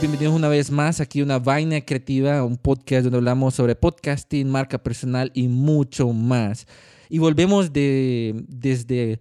Bienvenidos, 0.00 0.34
una 0.34 0.48
vez 0.48 0.70
más 0.70 1.00
aquí 1.00 1.20
a 1.20 1.24
una 1.24 1.38
vaina 1.38 1.80
creativa, 1.82 2.42
un 2.44 2.56
podcast 2.56 3.02
donde 3.02 3.18
hablamos 3.18 3.54
sobre 3.54 3.74
podcasting, 3.74 4.48
marca 4.48 4.78
personal 4.78 5.30
y 5.34 5.48
mucho 5.48 6.08
más. 6.14 6.66
Y 7.10 7.18
volvemos 7.18 7.74
de, 7.74 8.42
desde 8.48 9.20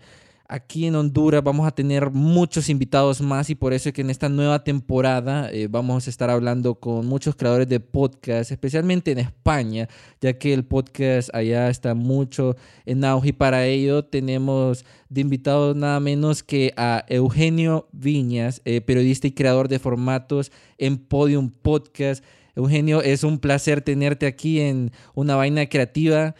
aquí 0.52 0.86
en 0.86 0.96
Honduras 0.96 1.42
vamos 1.42 1.66
a 1.66 1.72
tener 1.72 2.12
muchos 2.12 2.68
invitados 2.68 3.22
más 3.22 3.50
y 3.50 3.56
por 3.56 3.72
eso 3.72 3.88
es 3.88 3.96
que 3.96 4.02
en 4.02 4.10
esta 4.10 4.28
nueva 4.28 4.66
temporada 4.66 5.50
eh, 5.50 5.68
vamos 5.70 6.06
a 6.06 6.10
estar 6.10 6.30
hablando 6.30 6.76
con 6.76 7.08
muchos 7.08 7.38
creadores 7.38 7.70
de 7.70 7.80
podcast, 7.80 8.52
especialmente 8.52 9.12
en 9.12 9.20
España, 9.20 9.88
ya 10.20 10.34
que 10.34 10.54
el 10.54 10.66
podcast 10.66 11.34
allá 11.34 11.70
está 11.70 11.96
mucho 11.96 12.58
en 12.86 13.06
auge 13.06 13.30
y 13.30 13.32
para 13.32 13.66
ello 13.66 14.04
tenemos 14.04 14.84
de 15.08 15.22
invitados 15.22 15.74
nada 15.78 16.02
menos 16.02 16.44
que 16.44 16.74
a 16.76 17.06
Eugenio 17.08 17.88
Viñas, 17.94 18.62
eh, 18.66 18.82
periodista 18.82 19.28
y 19.28 19.32
creador 19.32 19.70
de 19.70 19.80
formatos 19.80 20.52
en 20.78 20.98
Podium 20.98 21.50
Podcast. 21.50 22.26
Eugenio, 22.58 23.02
es 23.02 23.24
un 23.24 23.40
placer 23.40 23.82
tenerte 23.82 24.26
aquí 24.26 24.60
en 24.60 24.92
una 25.16 25.38
vaina 25.38 25.66
creativa 25.68 26.36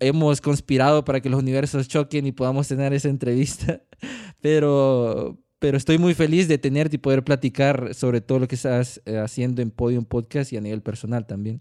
hemos 0.00 0.40
conspirado 0.40 1.04
para 1.04 1.20
que 1.20 1.28
los 1.28 1.40
universos 1.40 1.88
choquen 1.88 2.26
y 2.26 2.32
podamos 2.32 2.68
tener 2.68 2.92
esa 2.92 3.08
entrevista, 3.08 3.82
pero, 4.40 5.38
pero 5.58 5.76
estoy 5.76 5.98
muy 5.98 6.14
feliz 6.14 6.46
de 6.46 6.58
tenerte 6.58 6.96
y 6.96 6.98
poder 6.98 7.24
platicar 7.24 7.94
sobre 7.94 8.20
todo 8.20 8.38
lo 8.38 8.48
que 8.48 8.54
estás 8.54 9.02
eh, 9.06 9.18
haciendo 9.18 9.62
en 9.62 9.70
Podium 9.70 10.04
Podcast 10.04 10.52
y 10.52 10.56
a 10.56 10.60
nivel 10.60 10.82
personal 10.82 11.26
también. 11.26 11.58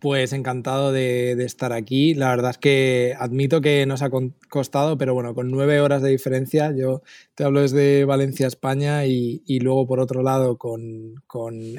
Pues 0.00 0.32
encantado 0.32 0.92
de, 0.92 1.32
estar 1.44 1.74
aquí. 1.74 2.14
La 2.14 2.30
verdad 2.30 2.52
es 2.52 2.58
que 2.58 3.14
admito 3.18 3.60
que 3.60 3.84
nos 3.84 4.00
ha 4.00 4.08
costado, 4.48 4.96
pero 4.96 5.12
bueno, 5.12 5.34
con 5.34 5.50
nueve 5.50 5.80
horas 5.80 6.00
de 6.00 6.08
diferencia, 6.08 6.74
yo 6.74 7.02
te 7.34 7.44
hablo 7.44 7.60
desde 7.60 8.06
Valencia, 8.06 8.46
España, 8.46 9.04
y, 9.04 9.60
luego 9.60 9.86
por 9.86 10.00
otro 10.00 10.22
lado, 10.22 10.56
con, 10.56 11.22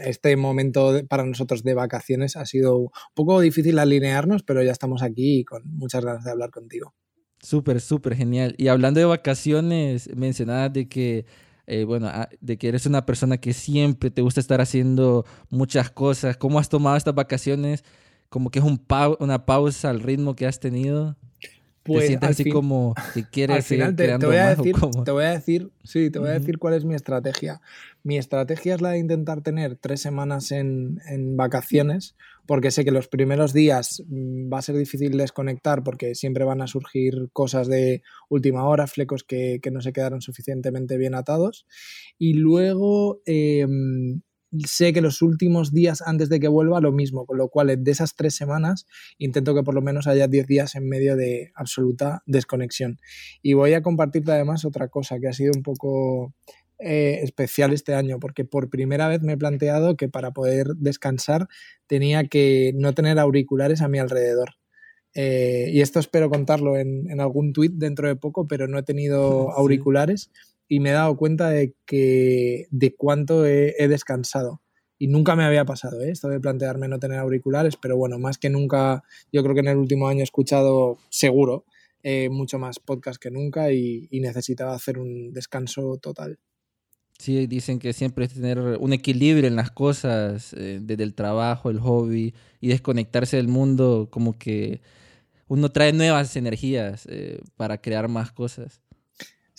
este 0.05 0.36
momento 0.36 1.02
para 1.09 1.25
nosotros 1.25 1.64
de 1.64 1.73
vacaciones, 1.73 2.36
ha 2.36 2.45
sido 2.45 2.77
un 2.77 2.89
poco 3.16 3.42
difícil 3.42 3.80
alinearnos, 3.80 4.44
pero 4.44 4.61
ya 4.61 4.72
estamos 4.72 5.02
aquí 5.02 5.39
y 5.39 5.44
con 5.44 5.64
muchas 5.66 6.05
ganas 6.05 6.23
de 6.23 6.30
hablar 6.30 6.52
contigo. 6.52 6.94
Súper, 7.39 7.81
súper 7.81 8.16
genial. 8.16 8.53
Y 8.59 8.67
hablando 8.67 8.99
de 8.99 9.08
vacaciones, 9.08 10.16
mencionabas 10.16 10.72
de 10.72 10.88
que 10.88 11.25
eh, 11.66 11.86
bueno, 11.86 12.08
ah, 12.08 12.30
de 12.39 12.58
que 12.58 12.67
eres 12.67 12.86
una 12.86 13.05
persona 13.05 13.38
que 13.38 13.53
siempre 13.53 14.11
te 14.11 14.22
gusta 14.22 14.39
estar 14.42 14.61
haciendo 14.61 15.25
muchas 15.49 15.89
cosas. 15.89 16.38
¿Cómo 16.38 16.59
has 16.59 16.69
tomado 16.69 16.97
estas 16.97 17.16
vacaciones? 17.16 17.83
Como 18.31 18.49
que 18.49 18.59
es 18.59 18.65
un 18.65 18.81
una 19.19 19.45
pausa 19.45 19.89
al 19.89 19.99
ritmo 19.99 20.37
que 20.37 20.47
has 20.47 20.61
tenido? 20.61 21.17
Pues 21.83 22.01
¿Te 22.01 22.07
sientes 22.07 22.29
así 22.29 22.49
como 22.49 22.95
que 23.13 23.25
quieres 23.27 23.65
seguir 23.65 23.93
te, 23.95 24.15
voy 24.17 24.37
a 24.37 24.55
decir, 24.55 24.75
te 25.03 25.11
voy 25.11 25.23
a 25.25 25.31
decir, 25.31 25.71
sí, 25.83 26.09
te 26.09 26.19
voy 26.19 26.29
a 26.29 26.39
decir 26.39 26.57
cuál 26.57 26.75
es 26.75 26.85
mi 26.85 26.95
estrategia. 26.95 27.59
Mi 28.03 28.17
estrategia 28.17 28.75
es 28.75 28.81
la 28.81 28.91
de 28.91 28.99
intentar 28.99 29.41
tener 29.41 29.75
tres 29.75 29.99
semanas 29.99 30.52
en, 30.53 30.99
en, 31.09 31.35
vacaciones, 31.35 32.15
porque 32.45 32.71
sé 32.71 32.85
que 32.85 32.91
los 32.91 33.09
primeros 33.09 33.52
días 33.52 34.02
mm, 34.07 34.52
va 34.52 34.59
a 34.59 34.61
ser 34.61 34.77
difícil 34.77 35.17
desconectar 35.17 35.83
porque 35.83 36.15
siempre 36.15 36.45
van 36.45 36.61
a 36.61 36.67
surgir 36.67 37.29
cosas 37.33 37.67
de 37.67 38.02
última 38.29 38.63
hora, 38.63 38.87
flecos 38.87 39.25
que, 39.25 39.59
que 39.61 39.71
no 39.71 39.81
se 39.81 39.91
quedaron 39.91 40.21
suficientemente 40.21 40.97
bien 40.97 41.15
atados. 41.15 41.65
Y 42.17 42.35
luego 42.35 43.21
em, 43.25 44.21
sé 44.66 44.94
que 44.94 45.02
los 45.02 45.21
últimos 45.21 45.71
días 45.71 46.02
antes 46.05 46.30
de 46.30 46.39
que 46.39 46.47
vuelva 46.47 46.81
lo 46.81 46.91
mismo, 46.91 47.25
con 47.25 47.38
lo 47.38 47.47
cual 47.49 47.83
de 47.83 47.91
esas 47.91 48.16
tres 48.16 48.35
semanas 48.35 48.85
intento 49.17 49.55
que 49.55 49.63
por 49.63 49.73
lo 49.73 49.81
menos 49.81 50.08
haya 50.08 50.27
diez 50.27 50.47
días 50.47 50.75
en 50.75 50.88
medio 50.88 51.16
de 51.16 51.52
absoluta 51.55 52.23
desconexión. 52.25 52.99
Y 53.41 53.53
voy 53.53 53.73
a 53.73 53.81
compartirte 53.81 54.31
además 54.31 54.66
otra 54.66 54.89
cosa 54.89 55.19
que 55.19 55.27
ha 55.27 55.33
sido 55.33 55.52
un 55.55 55.63
poco 55.63 56.33
eh, 56.80 57.19
especial 57.23 57.73
este 57.73 57.93
año, 57.93 58.20
porque 58.20 58.43
por 58.43 58.70
primera 58.70 59.08
vez 59.08 59.21
me 59.21 59.33
he 59.33 59.37
planteado 59.37 59.95
que 59.95 60.09
para 60.09 60.31
poder 60.31 60.67
descansar 60.77 61.47
tenía 61.87 62.26
que 62.26 62.73
no 62.76 62.93
tener 62.93 63.20
auriculares 63.20 63.81
a 63.81 63.87
mi 63.87 63.99
alrededor. 63.99 64.55
Eh, 65.14 65.70
y 65.71 65.81
esto 65.81 65.99
espero 65.99 66.30
contarlo 66.30 66.77
en, 66.77 67.09
en 67.11 67.20
algún 67.20 67.53
tuit 67.53 67.73
dentro 67.73 68.08
de 68.08 68.15
poco, 68.15 68.47
pero 68.47 68.67
no 68.67 68.80
he 68.80 68.83
tenido 68.83 69.52
auriculares 69.52 70.31
y 70.71 70.80
me 70.80 70.92
he 70.92 70.93
dado 70.93 71.17
cuenta 71.17 71.49
de 71.49 71.76
que 71.86 72.67
de 72.71 72.95
cuánto 72.95 73.45
he, 73.45 73.76
descansado. 73.89 74.61
Y 74.98 75.08
nunca 75.08 75.36
me 75.36 75.43
había 75.43 75.65
pasado 75.65 76.02
¿eh? 76.02 76.11
esto 76.11 76.30
de 76.30 76.39
plantearme 76.39 76.87
no 76.87 76.98
tener 76.98 77.20
auriculares, 77.20 77.76
pero 77.76 77.98
bueno, 77.98 78.20
más 78.20 78.37
que 78.37 78.49
nunca, 78.49 79.04
yo 79.33 79.43
creo 79.43 79.54
que 79.54 79.59
en 79.59 79.67
el 79.67 79.76
último 79.76 80.08
año 80.08 80.21
he 80.21 80.23
escuchado 80.23 80.98
seguro 81.09 81.65
eh, 82.04 82.30
mucho 82.30 82.58
más 82.58 82.80
podcast 82.80 83.21
que 83.21 83.32
nunca 83.32 83.73
y, 83.73 84.08
necesitaba 84.14 84.73
hacer 84.73 84.98
un 84.98 85.33
descanso 85.33 85.98
total. 86.02 86.39
Sí, 87.20 87.48
dicen 87.48 87.77
que 87.77 87.92
siempre 87.92 88.23
es 88.23 88.33
tener 88.33 88.58
un 88.58 88.93
equilibrio 88.93 89.49
en 89.49 89.58
las 89.58 89.71
cosas, 89.71 90.53
eh, 90.53 90.80
desde 90.82 91.03
el 91.03 91.15
trabajo, 91.15 91.70
el 91.70 91.82
hobby 91.82 92.33
y 92.61 92.70
desconectarse 92.70 93.36
del 93.36 93.49
mundo, 93.49 94.08
como 94.09 94.39
que 94.39 94.80
uno 95.49 95.67
trae 95.67 95.92
nuevas 95.92 96.33
energías 96.38 97.08
eh, 97.11 97.42
para 97.58 97.82
crear 97.82 98.08
más 98.08 98.32
cosas. 98.32 98.80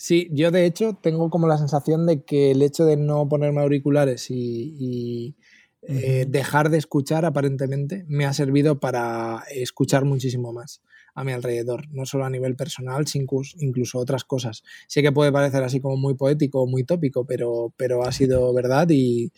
Sí, 0.03 0.27
yo 0.33 0.51
de 0.51 0.65
hecho 0.65 0.99
tengo 1.01 1.29
como 1.29 1.47
la 1.47 1.57
sensación 1.57 2.05
de 2.05 2.25
que 2.25 2.51
el 2.51 2.61
hecho 2.61 2.83
de 2.83 2.97
no 2.97 3.29
ponerme 3.29 3.61
auriculares 3.61 4.29
y, 4.29 5.37
eh, 5.81 6.25
dejar 6.27 6.69
de 6.69 6.77
escuchar 6.77 7.23
aparentemente 7.23 8.03
me 8.09 8.25
ha 8.25 8.33
servido 8.33 8.81
para 8.81 9.45
escuchar 9.49 10.03
muchísimo 10.03 10.51
más 10.51 10.81
a 11.15 11.23
mi 11.23 11.31
alrededor, 11.31 11.87
no 11.93 12.05
solo 12.05 12.25
a 12.25 12.29
nivel 12.29 12.57
personal, 12.57 13.07
sino 13.07 13.27
incluso 13.59 13.97
otras 13.97 14.25
cosas. 14.25 14.63
Sé 14.87 15.01
que 15.01 15.13
puede 15.13 15.31
parecer 15.31 15.63
así 15.63 15.79
como 15.79 15.95
muy 15.95 16.15
poético 16.15 16.63
o 16.63 16.67
muy 16.67 16.83
tópico, 16.83 17.25
pero, 17.25 17.73
pero 17.77 18.03
ha 18.03 18.11
sido 18.11 18.53
verdad 18.53 18.89
y, 18.89 19.31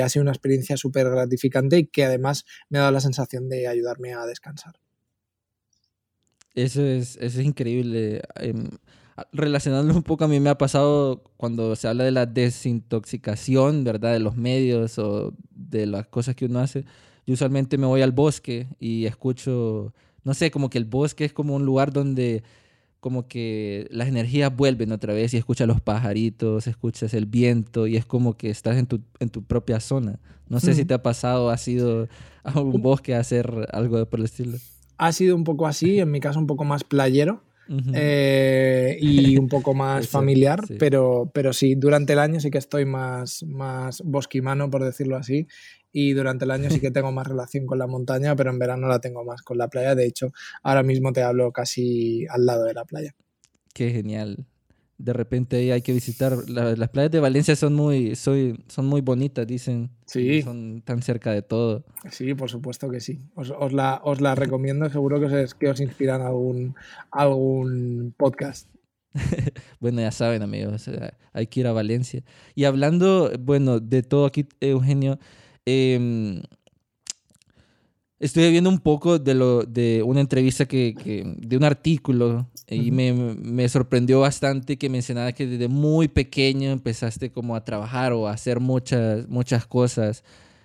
ha 0.00 0.08
sido 0.08 0.24
una 0.24 0.32
experiencia 0.32 0.76
súper 0.76 1.08
gratificante 1.08 1.78
y 1.78 1.86
que 1.86 2.04
además 2.04 2.44
me 2.70 2.78
ha 2.78 2.80
dado 2.80 2.92
la 2.92 3.00
sensación 3.00 3.48
de 3.48 3.68
ayudarme 3.68 4.14
a 4.14 4.26
descansar. 4.26 4.80
Eso 6.56 6.82
es, 6.82 7.16
eso 7.20 7.40
es 7.40 7.46
increíble. 7.46 8.22
Relacionándolo 9.32 9.96
un 9.96 10.02
poco, 10.02 10.24
a 10.24 10.28
mí 10.28 10.40
me 10.40 10.50
ha 10.50 10.58
pasado 10.58 11.22
cuando 11.36 11.74
se 11.74 11.88
habla 11.88 12.04
de 12.04 12.10
la 12.10 12.26
desintoxicación, 12.26 13.82
¿verdad? 13.82 14.12
De 14.12 14.20
los 14.20 14.36
medios 14.36 14.98
o 14.98 15.32
de 15.50 15.86
las 15.86 16.06
cosas 16.06 16.34
que 16.34 16.44
uno 16.44 16.58
hace. 16.60 16.84
Yo 17.26 17.34
usualmente 17.34 17.78
me 17.78 17.86
voy 17.86 18.02
al 18.02 18.12
bosque 18.12 18.68
y 18.78 19.06
escucho, 19.06 19.94
no 20.22 20.34
sé, 20.34 20.50
como 20.50 20.68
que 20.68 20.78
el 20.78 20.84
bosque 20.84 21.24
es 21.24 21.32
como 21.32 21.54
un 21.54 21.64
lugar 21.64 21.92
donde 21.92 22.42
como 23.00 23.28
que 23.28 23.86
las 23.90 24.08
energías 24.08 24.54
vuelven 24.54 24.92
otra 24.92 25.14
vez 25.14 25.32
y 25.32 25.36
escuchas 25.36 25.68
los 25.68 25.80
pajaritos, 25.80 26.66
escuchas 26.66 27.14
el 27.14 27.26
viento 27.26 27.86
y 27.86 27.96
es 27.96 28.04
como 28.04 28.36
que 28.36 28.50
estás 28.50 28.76
en 28.76 28.86
tu, 28.86 29.00
en 29.20 29.28
tu 29.28 29.44
propia 29.44 29.80
zona. 29.80 30.18
No 30.48 30.60
sé 30.60 30.74
si 30.74 30.84
te 30.84 30.94
ha 30.94 31.02
pasado, 31.02 31.50
has 31.50 31.66
ido 31.68 32.08
a 32.42 32.60
un 32.60 32.82
bosque 32.82 33.14
a 33.14 33.20
hacer 33.20 33.68
algo 33.72 34.04
por 34.06 34.20
el 34.20 34.26
estilo. 34.26 34.58
Ha 34.98 35.12
sido 35.12 35.36
un 35.36 35.44
poco 35.44 35.66
así, 35.66 36.00
en 36.00 36.10
mi 36.10 36.20
caso 36.20 36.38
un 36.38 36.46
poco 36.46 36.64
más 36.64 36.84
playero. 36.84 37.42
Eh, 37.94 38.96
y 39.00 39.36
un 39.38 39.48
poco 39.48 39.74
más 39.74 40.08
familiar, 40.08 40.60
Pero, 40.78 41.30
pero 41.32 41.52
sí, 41.52 41.74
durante 41.74 42.12
el 42.12 42.18
año 42.18 42.40
sí 42.40 42.50
que 42.50 42.58
estoy 42.58 42.84
más, 42.84 43.42
más 43.44 44.02
bosquimano, 44.04 44.70
por 44.70 44.84
decirlo 44.84 45.16
así, 45.16 45.46
y 45.92 46.12
durante 46.12 46.44
el 46.44 46.50
año 46.50 46.70
sí 46.70 46.80
que 46.80 46.90
tengo 46.92 47.12
más 47.12 47.26
relación 47.26 47.66
con 47.66 47.78
la 47.78 47.86
montaña, 47.86 48.36
pero 48.36 48.50
en 48.50 48.58
verano 48.58 48.88
la 48.88 49.00
tengo 49.00 49.24
más 49.24 49.42
con 49.42 49.58
la 49.58 49.68
playa. 49.68 49.94
De 49.94 50.06
hecho, 50.06 50.32
ahora 50.62 50.82
mismo 50.82 51.12
te 51.12 51.22
hablo 51.22 51.52
casi 51.52 52.26
al 52.28 52.46
lado 52.46 52.64
de 52.64 52.74
la 52.74 52.84
playa. 52.84 53.14
Qué 53.72 53.90
genial 53.90 54.46
de 54.98 55.12
repente 55.12 55.72
hay 55.72 55.82
que 55.82 55.92
visitar. 55.92 56.48
las 56.48 56.88
playas 56.88 57.10
de 57.10 57.20
Valencia 57.20 57.56
son 57.56 57.74
muy, 57.74 58.16
soy, 58.16 58.62
son 58.68 58.86
muy 58.86 59.00
bonitas, 59.00 59.46
dicen. 59.46 59.90
Sí. 60.06 60.42
Son 60.42 60.82
tan 60.82 61.02
cerca 61.02 61.32
de 61.32 61.42
todo. 61.42 61.84
Sí, 62.10 62.34
por 62.34 62.50
supuesto 62.50 62.90
que 62.90 63.00
sí. 63.00 63.18
Os, 63.34 63.50
os, 63.50 63.72
la, 63.72 64.00
os 64.04 64.20
la, 64.20 64.34
recomiendo, 64.34 64.88
seguro 64.88 65.20
que 65.20 65.26
os, 65.26 65.54
que 65.54 65.68
os 65.68 65.80
inspiran 65.80 66.22
algún, 66.22 66.74
algún 67.10 68.14
podcast. 68.16 68.68
bueno, 69.80 70.00
ya 70.00 70.10
saben, 70.10 70.42
amigos, 70.42 70.90
hay 71.32 71.46
que 71.46 71.60
ir 71.60 71.66
a 71.66 71.72
Valencia. 71.72 72.22
Y 72.54 72.64
hablando, 72.64 73.32
bueno, 73.38 73.80
de 73.80 74.02
todo 74.02 74.26
aquí, 74.26 74.46
Eugenio, 74.60 75.18
eh, 75.64 76.42
Estuve 78.18 78.50
viendo 78.50 78.70
un 78.70 78.78
poco 78.78 79.18
de, 79.18 79.34
lo, 79.34 79.62
de 79.64 80.02
una 80.02 80.20
entrevista 80.20 80.64
que, 80.64 80.94
que 80.94 81.22
de 81.36 81.56
un 81.56 81.64
artículo 81.64 82.46
y 82.68 82.90
me, 82.90 83.12
me, 83.12 83.68
sorprendió 83.68 84.20
bastante 84.20 84.78
que 84.78 84.88
mencionaba 84.88 85.32
que 85.32 85.46
desde 85.46 85.68
muy 85.68 86.08
pequeño 86.08 86.70
empezaste 86.70 87.30
como 87.30 87.54
a 87.54 87.64
trabajar 87.64 88.12
o 88.12 88.26
a 88.26 88.32
hacer 88.32 88.58
muchas, 88.58 89.28
muchas 89.28 89.66
cosas, 89.66 90.24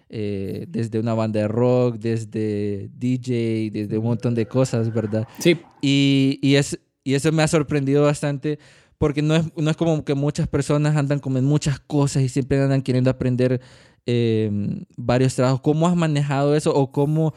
eh, 0.09 0.65
desde 0.69 0.99
una 0.99 1.13
banda 1.13 1.41
de 1.41 1.47
rock, 1.47 1.97
desde 1.97 2.89
DJ, 2.97 3.69
desde 3.71 3.97
un 3.97 4.05
montón 4.05 4.33
de 4.33 4.45
cosas, 4.45 4.93
¿verdad? 4.93 5.27
Sí. 5.39 5.59
Y, 5.81 6.39
y, 6.41 6.55
es, 6.55 6.79
y 7.03 7.13
eso 7.13 7.31
me 7.31 7.43
ha 7.43 7.47
sorprendido 7.47 8.03
bastante 8.03 8.59
porque 8.97 9.21
no 9.21 9.35
es, 9.35 9.45
no 9.55 9.71
es 9.71 9.77
como 9.77 10.05
que 10.05 10.13
muchas 10.13 10.47
personas 10.47 10.95
andan 10.95 11.19
como 11.19 11.37
en 11.37 11.45
muchas 11.45 11.79
cosas 11.79 12.21
y 12.23 12.29
siempre 12.29 12.61
andan 12.61 12.81
queriendo 12.83 13.09
aprender 13.09 13.59
Em, 14.05 14.85
varios 14.97 15.35
trabajos. 15.35 15.61
¿Cómo 15.61 15.87
has 15.87 15.95
manejado 15.95 16.55
eso 16.55 16.73
o 16.73 16.91
cómo, 16.91 17.33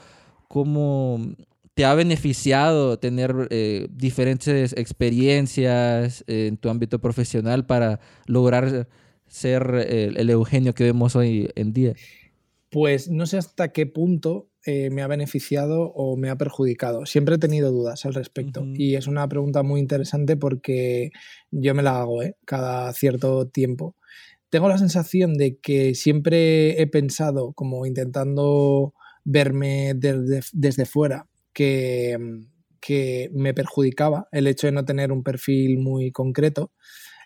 cómo 0.48 1.20
te 1.74 1.84
ha 1.84 1.94
beneficiado 1.94 2.98
tener 2.98 3.48
eh, 3.50 3.88
diferentes 3.90 4.72
experiencias 4.72 6.24
en 6.26 6.56
tu 6.56 6.70
ámbito 6.70 7.00
profesional 7.00 7.66
para 7.66 8.00
lograr 8.26 8.88
ser 9.26 9.74
el, 9.88 10.30
Eugenio 10.30 10.74
que 10.74 10.84
vemos 10.84 11.16
hoy 11.16 11.50
en 11.54 11.72
día? 11.72 11.94
Pues 12.70 13.10
no 13.10 13.26
sé 13.26 13.36
hasta 13.36 13.72
qué 13.72 13.86
punto 13.86 14.48
eh, 14.64 14.88
me 14.90 15.02
ha 15.02 15.06
beneficiado 15.06 15.92
o 15.92 16.16
me 16.16 16.30
ha 16.30 16.36
perjudicado. 16.36 17.04
Siempre 17.04 17.34
he 17.34 17.38
tenido 17.38 17.70
dudas 17.70 18.06
al 18.06 18.14
respecto 18.14 18.64
y 18.74 18.94
es 18.94 19.06
una 19.06 19.28
pregunta 19.28 19.62
muy 19.62 19.80
interesante 19.80 20.36
porque 20.36 21.10
yo 21.50 21.74
me 21.74 21.82
la 21.82 22.00
hago 22.00 22.22
¿eh? 22.22 22.36
cada 22.46 22.92
cierto 22.94 23.48
tiempo. 23.48 23.96
Tengo 24.54 24.68
la 24.68 24.78
sensación 24.78 25.34
de 25.34 25.58
que 25.58 25.96
siempre 25.96 26.80
he 26.80 26.86
pensado, 26.86 27.52
como 27.54 27.86
intentando 27.86 28.94
verme 29.24 29.94
desde, 29.96 30.86
fuera, 30.86 31.28
que, 31.52 32.16
que, 32.80 33.30
me 33.34 33.52
perjudicaba 33.52 34.28
el 34.30 34.46
hecho 34.46 34.68
de 34.68 34.72
no 34.72 34.84
tener 34.84 35.10
un 35.10 35.24
perfil 35.24 35.78
muy 35.78 36.12
concreto. 36.12 36.70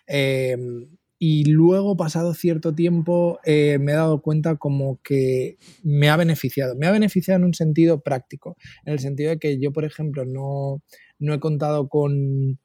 Em, 0.07 0.89
y 1.19 1.45
luego, 1.45 1.95
pasado 1.95 2.33
cierto 2.33 2.73
tiempo, 2.73 3.37
eh, 3.45 3.77
me 3.79 3.91
he 3.91 3.95
dado 3.95 4.23
cuenta 4.23 4.55
como 4.55 4.99
que 5.03 5.59
me 5.83 6.09
ha 6.09 6.17
beneficiado. 6.17 6.75
Me 6.75 6.87
ha 6.87 6.91
beneficiado 6.91 7.37
en 7.37 7.45
un 7.45 7.53
sentido 7.53 8.01
práctico, 8.01 8.57
en 8.85 8.93
el 8.93 8.99
sentido 8.99 9.29
de 9.29 9.37
que 9.37 9.59
yo, 9.59 9.71
por 9.71 9.85
ejemplo, 9.85 10.25
no, 10.25 10.81
no 11.19 11.33
he 11.35 11.39
contado 11.39 11.89
con, 11.89 12.57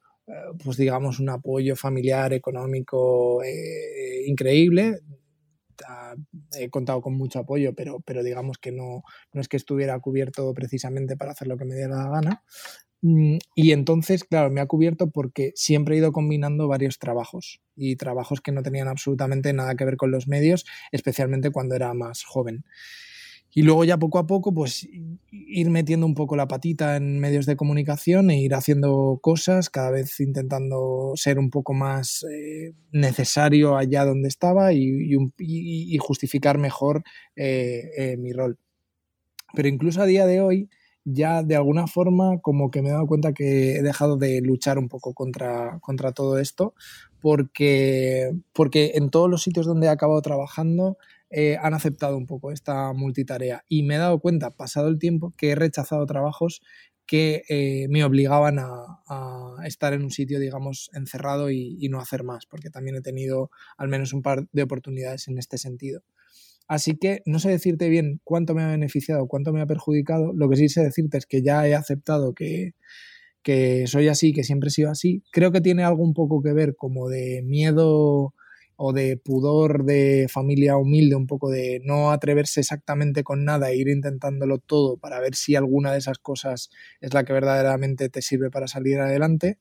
pues 0.62 0.76
digamos, 0.76 1.20
un 1.20 1.28
apoyo 1.28 1.76
familiar, 1.76 2.32
económico 2.32 3.42
eh, 3.42 4.24
increíble. 4.26 5.00
He 6.58 6.70
contado 6.70 7.02
con 7.02 7.14
mucho 7.14 7.40
apoyo, 7.40 7.74
pero, 7.74 8.00
pero 8.00 8.22
digamos 8.22 8.58
que 8.58 8.72
no, 8.72 9.02
no 9.32 9.40
es 9.40 9.48
que 9.48 9.56
estuviera 9.56 9.98
cubierto 9.98 10.52
precisamente 10.54 11.16
para 11.16 11.32
hacer 11.32 11.48
lo 11.48 11.56
que 11.56 11.64
me 11.64 11.74
diera 11.74 11.96
la 11.96 12.10
gana. 12.10 12.42
Mm, 13.02 13.36
y 13.54 13.72
entonces, 13.72 14.24
claro, 14.24 14.50
me 14.50 14.62
ha 14.62 14.66
cubierto 14.66 15.10
porque 15.10 15.52
siempre 15.56 15.94
he 15.94 15.98
ido 15.98 16.12
combinando 16.12 16.68
varios 16.68 16.98
trabajos 16.98 17.60
y 17.76 17.96
trabajos 17.96 18.40
que 18.40 18.50
no 18.50 18.62
tenían 18.62 18.88
absolutamente 18.88 19.52
nada 19.52 19.74
que 19.74 19.84
ver 19.84 19.98
con 19.98 20.10
los 20.10 20.26
medios, 20.26 20.64
especialmente 20.90 21.50
cuando 21.50 21.74
era 21.74 21.92
más 21.92 22.24
joven. 22.24 22.64
Y 23.56 23.62
luego 23.62 23.84
ya 23.84 23.98
poco 23.98 24.18
a 24.18 24.26
poco, 24.26 24.52
pues 24.52 24.88
ir 25.30 25.70
metiendo 25.70 26.06
un 26.06 26.14
poco 26.14 26.34
la 26.34 26.48
patita 26.48 26.96
en 26.96 27.20
medios 27.20 27.46
de 27.46 27.54
comunicación 27.54 28.30
e 28.30 28.40
ir 28.40 28.52
haciendo 28.52 29.20
cosas, 29.22 29.70
cada 29.70 29.92
vez 29.92 30.18
intentando 30.18 31.12
ser 31.14 31.38
un 31.38 31.50
poco 31.50 31.72
más 31.72 32.26
eh, 32.30 32.74
necesario 32.90 33.76
allá 33.76 34.04
donde 34.04 34.26
estaba 34.26 34.72
y, 34.72 35.96
justificar 36.00 36.58
mejor 36.58 37.04
eh, 37.36 37.90
eh, 37.96 38.16
mi 38.16 38.32
rol. 38.32 38.58
Pero 39.54 39.68
incluso 39.68 40.02
a 40.02 40.06
día 40.06 40.26
de 40.26 40.40
hoy, 40.40 40.68
ya 41.04 41.44
de 41.44 41.54
alguna 41.54 41.86
forma 41.86 42.40
como 42.40 42.72
que 42.72 42.82
me 42.82 42.88
he 42.88 42.92
dado 42.92 43.06
cuenta 43.06 43.32
que 43.34 43.76
he 43.76 43.82
dejado 43.82 44.16
de 44.16 44.40
luchar 44.40 44.78
un 44.78 44.88
poco 44.88 45.14
contra, 45.14 45.78
contra 45.80 46.10
todo 46.10 46.38
esto, 46.38 46.74
porque, 47.20 48.32
porque 48.52 48.92
en 48.96 49.10
todos 49.10 49.30
los 49.30 49.42
sitios 49.42 49.64
donde 49.64 49.86
he 49.86 49.90
acabado 49.90 50.20
trabajando 50.22 50.98
eh, 51.34 51.58
han 51.60 51.74
aceptado 51.74 52.16
un 52.16 52.26
poco 52.26 52.52
esta 52.52 52.92
multitarea 52.92 53.64
y 53.68 53.82
me 53.82 53.96
he 53.96 53.98
dado 53.98 54.20
cuenta, 54.20 54.50
pasado 54.50 54.88
el 54.88 54.98
tiempo, 54.98 55.34
que 55.36 55.50
he 55.50 55.54
rechazado 55.54 56.06
trabajos 56.06 56.60
que 57.06 57.42
eh, 57.48 57.86
me 57.90 58.04
obligaban 58.04 58.58
a, 58.58 58.70
estar 59.66 59.94
en 59.94 60.02
un 60.02 60.10
sitio, 60.10 60.38
digamos, 60.40 60.90
encerrado 60.94 61.50
y, 61.50 61.76
y 61.80 61.88
no 61.88 62.00
hacer 62.00 62.22
más, 62.22 62.46
porque 62.46 62.70
también 62.70 62.96
he 62.96 63.00
tenido 63.00 63.50
al 63.78 63.88
menos 63.88 64.12
un 64.12 64.22
par 64.22 64.46
de 64.52 64.62
oportunidades 64.62 65.28
en 65.28 65.38
este 65.38 65.58
sentido. 65.58 66.02
Así 66.66 66.96
que 66.96 67.22
no 67.26 67.38
sé 67.38 67.50
decirte 67.50 67.88
bien 67.88 68.20
cuánto 68.24 68.54
me 68.54 68.62
ha 68.62 68.68
beneficiado, 68.68 69.26
cuánto 69.26 69.52
me 69.52 69.60
ha 69.60 69.66
perjudicado. 69.66 70.32
Lo 70.34 70.48
que 70.48 70.56
sí 70.56 70.68
sé 70.68 70.82
decirte 70.82 71.18
es 71.18 71.26
que 71.26 71.42
ya 71.42 71.66
he 71.68 71.74
aceptado 71.74 72.34
que, 72.34 72.72
que 73.42 73.86
soy 73.86 74.08
así, 74.08 74.32
que 74.32 74.44
siempre 74.44 74.68
he 74.68 74.70
sido 74.70 74.90
así. 74.90 75.22
Creo 75.30 75.52
que 75.52 75.60
tiene 75.60 75.84
algo 75.84 76.02
un 76.02 76.14
poco 76.14 76.42
que 76.42 76.52
ver 76.52 76.74
como 76.76 77.08
de 77.08 77.42
miedo 77.44 78.34
o 78.76 78.92
de 78.92 79.16
pudor 79.16 79.84
de 79.84 80.26
familia 80.30 80.76
humilde, 80.76 81.14
un 81.16 81.26
poco 81.26 81.50
de 81.50 81.80
no 81.84 82.10
atreverse 82.10 82.60
exactamente 82.60 83.22
con 83.22 83.44
nada 83.44 83.70
e 83.70 83.76
ir 83.76 83.88
intentándolo 83.88 84.58
todo 84.58 84.96
para 84.96 85.20
ver 85.20 85.34
si 85.34 85.54
alguna 85.54 85.92
de 85.92 85.98
esas 85.98 86.18
cosas 86.18 86.70
es 87.00 87.14
la 87.14 87.24
que 87.24 87.32
verdaderamente 87.32 88.08
te 88.08 88.22
sirve 88.22 88.50
para 88.50 88.66
salir 88.66 89.00
adelante. 89.00 89.58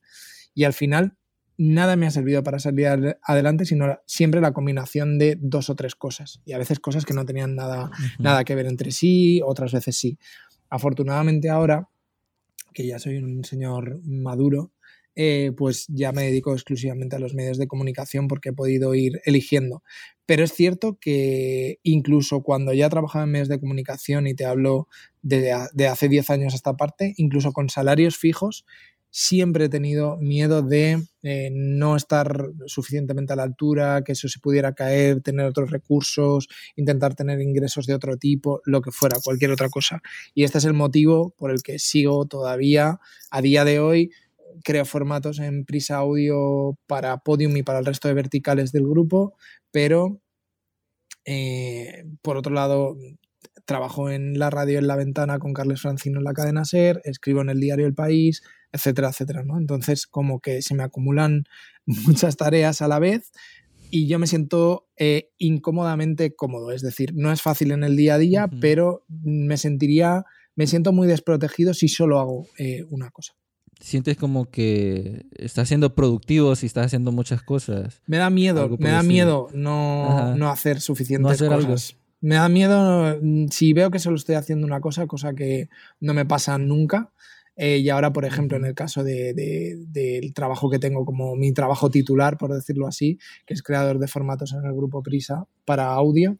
Y 0.54 0.64
al 0.64 0.72
final 0.72 1.16
nada 1.56 1.96
me 1.96 2.06
ha 2.06 2.10
servido 2.10 2.42
para 2.42 2.58
salir 2.58 3.16
adelante, 3.22 3.64
sino 3.64 3.98
siempre 4.06 4.40
la 4.40 4.52
combinación 4.52 5.18
de 5.18 5.36
dos 5.40 5.70
o 5.70 5.74
tres 5.74 5.94
cosas. 5.94 6.40
Y 6.44 6.52
a 6.52 6.58
veces 6.58 6.80
cosas 6.80 7.04
que 7.04 7.14
no 7.14 7.24
tenían 7.24 7.54
nada, 7.54 7.90
nada 8.18 8.44
que 8.44 8.54
ver 8.54 8.66
entre 8.66 8.90
sí, 8.90 9.40
otras 9.44 9.72
veces 9.72 9.96
sí. 9.96 10.18
Afortunadamente 10.68 11.50
ahora, 11.50 11.88
que 12.72 12.86
ya 12.86 12.98
soy 12.98 13.18
un 13.18 13.44
señor 13.44 14.00
maduro, 14.04 14.72
eh, 15.16 15.52
pues 15.56 15.86
ya 15.88 16.12
me 16.12 16.22
dedico 16.22 16.52
exclusivamente 16.52 17.16
a 17.16 17.18
los 17.20 17.34
medios 17.34 17.58
de 17.58 17.68
comunicación 17.68 18.26
porque 18.28 18.50
he 18.50 18.52
podido 18.52 18.94
ir 18.94 19.20
eligiendo. 19.24 19.82
Pero 20.26 20.42
es 20.42 20.52
cierto 20.52 20.98
que 21.00 21.78
incluso 21.82 22.42
cuando 22.42 22.72
ya 22.72 22.88
trabajaba 22.88 23.24
en 23.24 23.30
medios 23.30 23.48
de 23.48 23.60
comunicación 23.60 24.26
y 24.26 24.34
te 24.34 24.46
hablo 24.46 24.88
de, 25.22 25.52
hace 25.52 26.08
10 26.08 26.30
años 26.30 26.52
a 26.54 26.56
esta 26.56 26.76
parte, 26.76 27.14
incluso 27.16 27.52
con 27.52 27.68
salarios 27.68 28.16
fijos, 28.16 28.64
siempre 29.10 29.66
he 29.66 29.68
tenido 29.68 30.16
miedo 30.16 30.62
de 30.62 31.00
eh, 31.22 31.50
no 31.52 31.94
estar 31.94 32.48
suficientemente 32.66 33.32
a 33.32 33.36
la 33.36 33.44
altura, 33.44 34.02
que 34.02 34.12
eso 34.12 34.28
se 34.28 34.40
pudiera 34.40 34.74
caer, 34.74 35.20
tener 35.20 35.46
otros 35.46 35.70
recursos, 35.70 36.48
intentar 36.74 37.14
tener 37.14 37.40
ingresos 37.40 37.86
de 37.86 37.94
otro 37.94 38.16
tipo, 38.16 38.60
lo 38.64 38.80
que 38.80 38.90
fuera, 38.90 39.18
cualquier 39.22 39.52
otra 39.52 39.68
cosa. 39.68 40.02
Y 40.34 40.42
este 40.42 40.58
es 40.58 40.64
el 40.64 40.72
motivo 40.74 41.32
por 41.36 41.52
el 41.52 41.62
que 41.62 41.78
sigo 41.78 42.26
todavía 42.26 42.98
a 43.30 43.40
día 43.40 43.64
de 43.64 43.78
hoy. 43.78 44.10
Creo 44.62 44.84
formatos 44.84 45.38
en 45.38 45.64
Prisa 45.64 45.96
Audio 45.96 46.78
para 46.86 47.18
Podium 47.18 47.56
y 47.56 47.62
para 47.62 47.78
el 47.78 47.86
resto 47.86 48.08
de 48.08 48.14
verticales 48.14 48.72
del 48.72 48.86
grupo, 48.86 49.34
pero 49.70 50.20
eh, 51.24 52.04
por 52.22 52.36
otro 52.36 52.52
lado, 52.54 52.96
trabajo 53.64 54.10
en 54.10 54.38
la 54.38 54.50
radio 54.50 54.78
en 54.78 54.86
la 54.86 54.96
ventana 54.96 55.38
con 55.38 55.54
Carles 55.54 55.80
Francino 55.80 56.18
en 56.18 56.24
la 56.24 56.34
cadena 56.34 56.64
Ser, 56.64 57.00
escribo 57.04 57.40
en 57.40 57.48
el 57.48 57.60
diario 57.60 57.86
El 57.86 57.94
País, 57.94 58.42
etcétera, 58.72 59.08
etcétera, 59.08 59.42
¿no? 59.44 59.58
Entonces, 59.58 60.06
como 60.06 60.40
que 60.40 60.62
se 60.62 60.74
me 60.74 60.82
acumulan 60.82 61.44
muchas 61.86 62.36
tareas 62.36 62.82
a 62.82 62.88
la 62.88 62.98
vez 62.98 63.32
y 63.90 64.08
yo 64.08 64.18
me 64.18 64.26
siento 64.26 64.88
eh, 64.96 65.30
incómodamente 65.38 66.34
cómodo. 66.34 66.72
Es 66.72 66.82
decir, 66.82 67.12
no 67.14 67.32
es 67.32 67.42
fácil 67.42 67.70
en 67.70 67.84
el 67.84 67.96
día 67.96 68.14
a 68.14 68.18
día, 68.18 68.50
pero 68.60 69.04
me 69.08 69.56
sentiría, 69.56 70.24
me 70.56 70.66
siento 70.66 70.92
muy 70.92 71.06
desprotegido 71.06 71.74
si 71.74 71.88
solo 71.88 72.18
hago 72.18 72.46
eh, 72.58 72.84
una 72.90 73.10
cosa. 73.10 73.34
Sientes 73.80 74.16
como 74.16 74.46
que 74.50 75.26
estás 75.36 75.68
siendo 75.68 75.94
productivo 75.94 76.56
si 76.56 76.66
estás 76.66 76.86
haciendo 76.86 77.12
muchas 77.12 77.42
cosas. 77.42 78.02
Me 78.06 78.16
da 78.16 78.30
miedo, 78.30 78.68
me 78.78 78.90
da 78.90 79.02
miedo 79.02 79.48
no, 79.52 80.34
no, 80.36 80.50
hacer 80.50 80.80
suficientes 80.80 81.42
cosas. 81.42 81.96
Me 82.20 82.36
da 82.36 82.48
miedo 82.48 83.18
mm, 83.20 83.48
si 83.48 83.72
veo 83.72 83.90
que 83.90 83.98
solo 83.98 84.16
estoy 84.16 84.36
haciendo 84.36 84.66
una 84.66 84.80
cosa, 84.80 85.06
cosa 85.06 85.34
que 85.34 85.68
no 86.00 86.14
me 86.14 86.24
pasa 86.24 86.56
nunca, 86.56 87.12
eh, 87.56 87.78
y 87.78 87.88
ahora, 87.88 88.12
por 88.12 88.24
ejemplo, 88.24 88.56
en 88.56 88.64
el 88.64 88.74
caso 88.74 89.04
del 89.04 90.32
trabajo 90.34 90.70
que 90.70 90.78
tengo 90.78 91.04
como 91.04 91.36
mi 91.36 91.52
trabajo 91.52 91.90
titular, 91.90 92.36
por 92.36 92.52
decirlo 92.52 92.86
así, 92.86 93.18
que 93.46 93.54
es 93.54 93.62
creador 93.62 93.98
de 93.98 94.08
formatos 94.08 94.52
en 94.52 94.64
el 94.64 94.74
grupo 94.74 95.02
Prisa 95.02 95.46
para 95.64 95.92
audio, 95.92 96.38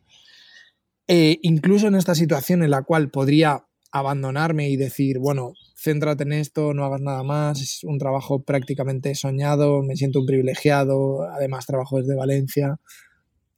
eh, 1.06 1.38
incluso 1.42 1.87
en 1.87 1.94
esta 1.94 2.14
situación 2.14 2.62
en 2.62 2.70
la 2.70 2.82
cual 2.82 3.11
podría 3.11 3.66
abandonarme 3.92 4.70
y 4.70 4.76
decir, 4.76 5.18
bueno, 5.18 5.52
céntrate 5.75 6.23
en 6.23 6.33
esto, 6.33 6.73
no 6.75 6.85
hagas 6.85 7.00
nada 7.00 7.23
más, 7.23 7.61
es 7.61 7.85
un 7.85 7.99
trabajo 7.99 8.43
prácticamente 8.43 9.14
soñado, 9.14 9.83
me 9.83 9.97
siento 9.97 10.21
un 10.21 10.26
privilegiado, 10.26 11.23
además 11.25 11.66
trabajo 11.66 11.99
desde 11.99 12.14
Valencia, 12.14 12.78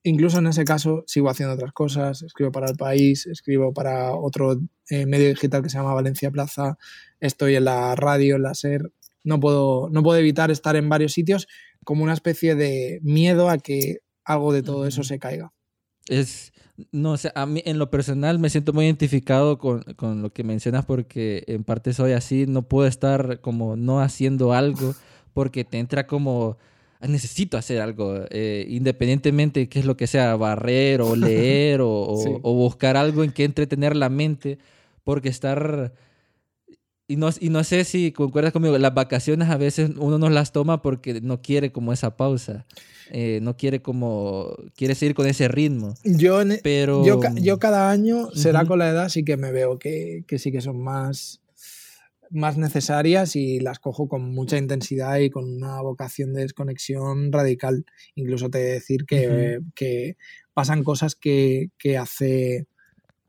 incluso 0.03 0.39
en 0.39 0.47
ese 0.47 0.65
caso 0.65 1.05
sigo 1.07 1.29
haciendo 1.29 1.55
otras 1.55 1.73
cosas, 1.73 2.23
escribo 2.23 2.53
para 2.53 2.69
el 2.69 2.77
país, 2.77 3.27
escribo 3.27 3.73
para 3.73 4.15
otro 4.15 4.61
eh, 4.89 5.07
medio 5.07 5.29
digital 5.29 5.63
que 5.63 5.69
se 5.69 5.79
llama 5.79 5.95
Valencia 5.95 6.31
Plaza, 6.31 6.79
estoy 7.21 7.57
en 7.57 7.65
la 7.65 7.95
radio, 7.97 8.37
en 8.37 8.43
la 8.43 8.55
SER, 8.55 8.93
no 9.25 9.41
puedo, 9.41 9.89
no 9.91 10.03
puedo 10.03 10.19
evitar 10.19 10.51
estar 10.51 10.77
en 10.77 10.89
varios 10.89 11.13
sitios 11.13 11.49
como 11.85 12.03
una 12.05 12.15
especie 12.15 12.55
de 12.55 13.01
miedo 13.03 13.51
a 13.51 13.59
que 13.59 13.99
algo 14.25 14.53
de 14.53 14.63
todo 14.63 14.87
eso 14.87 15.03
se 15.03 15.19
caiga. 15.19 15.53
Es, 16.09 16.53
no 16.93 17.13
o 17.13 17.17
a 17.35 17.47
mí 17.47 17.63
en 17.65 17.79
lo 17.79 17.91
personal 17.91 18.39
me 18.39 18.51
siento 18.51 18.73
muy 18.73 18.85
identificado 18.85 19.59
con, 19.59 19.83
con 19.97 20.23
lo 20.23 20.33
que 20.33 20.45
mencionas 20.45 20.85
porque 20.85 21.45
en 21.47 21.65
parte 21.65 21.93
soy 21.93 22.13
así, 22.13 22.47
no 22.47 22.63
puedo 22.63 22.87
estar 22.87 23.41
como 23.41 23.77
no 23.77 24.01
haciendo 24.01 24.53
algo 24.53 24.95
porque 25.33 25.65
te 25.65 25.79
entra 25.79 26.07
como 26.07 26.59
necesito 27.01 27.57
hacer 27.57 27.81
algo, 27.81 28.21
eh, 28.31 28.67
independientemente 28.69 29.61
de 29.61 29.69
qué 29.69 29.81
es 29.81 29.85
lo 29.85 29.97
que 29.97 30.07
sea, 30.07 30.37
barrer 30.37 31.01
o 31.01 31.17
leer 31.17 31.81
o, 31.83 32.41
buscar 32.43 32.97
algo 32.97 33.25
en 33.25 33.33
que 33.33 33.45
entretener 33.45 33.97
la 33.97 34.09
mente, 34.09 34.59
porque 35.05 35.29
estar... 35.29 35.93
Y 37.09 37.17
no, 37.17 37.31
y 37.39 37.51
no 37.51 37.63
sé 37.63 37.85
si 37.85 38.11
concuerdas 38.11 38.53
conmigo, 38.53 38.77
las 38.79 38.93
vacaciones 38.93 39.49
a 39.49 39.57
veces 39.57 39.91
uno 39.97 40.19
no 40.19 40.29
las 40.29 40.51
toma 40.53 40.83
porque 40.83 41.21
no 41.21 41.41
quiere 41.41 41.71
como 41.71 41.93
esa 41.93 42.17
pausa, 42.17 42.67
eh, 43.13 43.39
no 43.43 43.57
quiere 43.57 43.81
como, 43.81 44.57
quiere 44.75 44.97
seguir 44.97 45.15
con 45.15 45.29
ese 45.29 45.47
ritmo. 45.47 45.95
Yo, 46.05 46.41
pero... 46.65 47.07
yo, 47.07 47.21
yo 47.37 47.59
cada 47.61 47.93
año, 47.93 48.31
será 48.33 48.65
con 48.65 48.81
la 48.81 48.91
edad, 48.91 49.09
sí 49.09 49.25
que 49.25 49.37
me 49.37 49.53
veo 49.53 49.79
que, 49.79 50.25
que 50.27 50.41
sí 50.41 50.51
que 50.51 50.61
son 50.61 50.83
más 50.83 51.41
más 52.31 52.57
necesarias 52.57 53.37
y 53.37 53.61
las 53.61 53.79
cojo 53.79 54.09
con 54.09 54.35
mucha 54.35 54.59
intensidad 54.59 55.19
y 55.19 55.31
con 55.31 55.45
una 55.45 55.81
vocación 55.81 56.33
de 56.35 56.43
desconexión 56.43 57.33
radical. 57.33 57.85
Incluso 58.15 58.51
te 58.51 58.59
decir 58.59 59.05
que, 59.07 59.61
que 59.75 60.17
pasan 60.55 60.85
cosas 60.85 61.15
que, 61.15 61.71
que 61.79 61.99
hace 61.99 62.67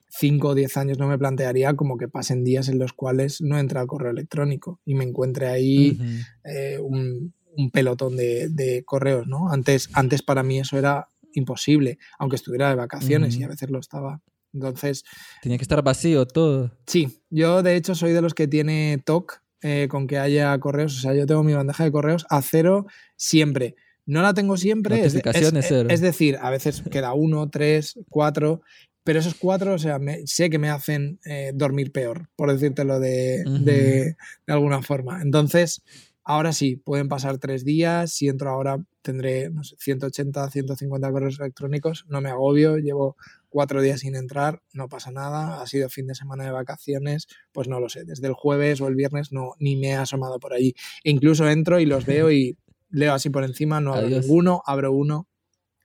5 0.09 0.47
o 0.47 0.55
10 0.55 0.77
años 0.77 0.99
no 0.99 1.07
me 1.07 1.17
plantearía 1.17 1.75
como 1.75 1.97
que 1.97 2.07
pasen 2.07 2.43
días 2.43 2.69
en 2.69 2.79
los 2.79 2.93
cuales 2.93 3.41
no 3.41 3.59
entra 3.59 3.81
el 3.81 3.87
correo 3.87 4.11
electrónico 4.11 4.79
y 4.85 4.95
me 4.95 5.03
encuentre 5.03 5.47
ahí 5.47 5.97
eh, 6.43 6.77
un, 6.79 7.33
pelotón 7.73 8.15
de, 8.15 8.83
correos, 8.85 9.27
¿no? 9.27 9.51
Antes, 9.51 9.89
antes 9.93 10.21
para 10.21 10.43
mí 10.43 10.59
eso 10.59 10.77
era 10.77 11.09
imposible, 11.33 11.97
aunque 12.19 12.35
estuviera 12.35 12.69
de 12.69 12.75
vacaciones 12.75 13.35
y 13.37 13.43
a 13.43 13.47
veces 13.47 13.69
lo 13.69 13.79
estaba. 13.79 14.21
Entonces... 14.53 15.03
Tenía 15.41 15.57
que 15.57 15.63
estar 15.63 15.83
vacío 15.83 16.25
todo. 16.25 16.71
Sí, 16.85 17.21
yo 17.29 17.63
de 17.63 17.75
hecho 17.75 17.95
soy 17.95 18.13
de 18.13 18.21
los 18.21 18.33
que 18.33 18.47
tiene 18.47 19.01
TOC 19.03 19.41
eh, 19.63 19.87
con 19.89 20.05
que 20.05 20.19
haya 20.19 20.57
correos, 20.59 20.97
o 20.97 21.01
sea, 21.01 21.15
yo 21.15 21.25
tengo 21.25 21.43
mi 21.43 21.53
bandeja 21.53 21.83
de 21.83 21.91
correos 21.91 22.25
a 22.29 22.41
cero 22.41 22.85
siempre. 23.15 23.75
No 24.05 24.21
la 24.21 24.33
tengo 24.33 24.55
siempre, 24.55 25.03
es, 25.03 25.15
es, 25.15 26.01
decir, 26.01 26.37
a 26.41 26.49
veces 26.49 26.81
queda 26.89 27.13
uno, 27.13 27.49
tres, 27.49 27.99
cuatro, 28.07 28.61
pero 29.07 29.21
esos 29.21 29.35
cuatro, 29.35 29.73
o 29.73 29.77
sea, 29.77 30.01
sé 30.25 30.49
que 30.49 30.59
me 30.59 30.69
hacen 30.69 31.17
eh, 31.23 31.53
dormir 31.55 31.93
peor, 31.93 32.27
por 32.35 32.51
decírtelo 32.51 32.99
de, 32.99 33.41
de, 33.61 34.17
alguna 34.47 34.81
forma. 34.81 35.21
Entonces, 35.21 35.81
ahora 36.25 36.51
sí, 36.51 36.75
pueden 36.75 37.07
pasar 37.07 37.37
tres 37.37 37.63
días. 37.63 38.11
Si 38.11 38.27
entro 38.27 38.49
ahora, 38.49 38.83
tendré 39.01 39.49
no 39.49 39.63
sé, 39.63 39.77
180, 39.79 40.49
150 40.49 41.09
correos 41.09 41.39
electrónicos. 41.39 42.05
No 42.09 42.19
me 42.19 42.31
agobio, 42.31 42.79
llevo 42.79 43.15
cuatro 43.47 43.81
días 43.81 44.01
sin 44.01 44.13
entrar, 44.13 44.61
no 44.73 44.89
pasa 44.89 45.09
nada. 45.09 45.61
Ha 45.61 45.67
sido 45.67 45.87
fin 45.87 46.07
de 46.07 46.13
semana 46.13 46.43
de 46.43 46.51
vacaciones, 46.51 47.27
pues 47.53 47.69
no 47.69 47.79
lo 47.79 47.87
sé. 47.87 48.03
Desde 48.03 48.27
el 48.27 48.33
jueves 48.33 48.81
o 48.81 48.89
el 48.89 48.95
viernes 48.95 49.31
no, 49.31 49.53
ni 49.57 49.77
me 49.77 49.91
he 49.91 49.95
asomado 49.95 50.37
por 50.37 50.51
allí. 50.51 50.75
E 51.05 51.11
incluso 51.11 51.49
entro 51.49 51.79
y 51.79 51.85
los 51.85 52.05
veo 52.05 52.29
y 52.29 52.57
leo 52.89 53.13
así 53.13 53.29
por 53.29 53.45
encima, 53.45 53.79
no 53.79 53.93
abro 53.93 54.09
ninguno, 54.09 54.63
abro 54.65 54.91
uno. 54.91 55.29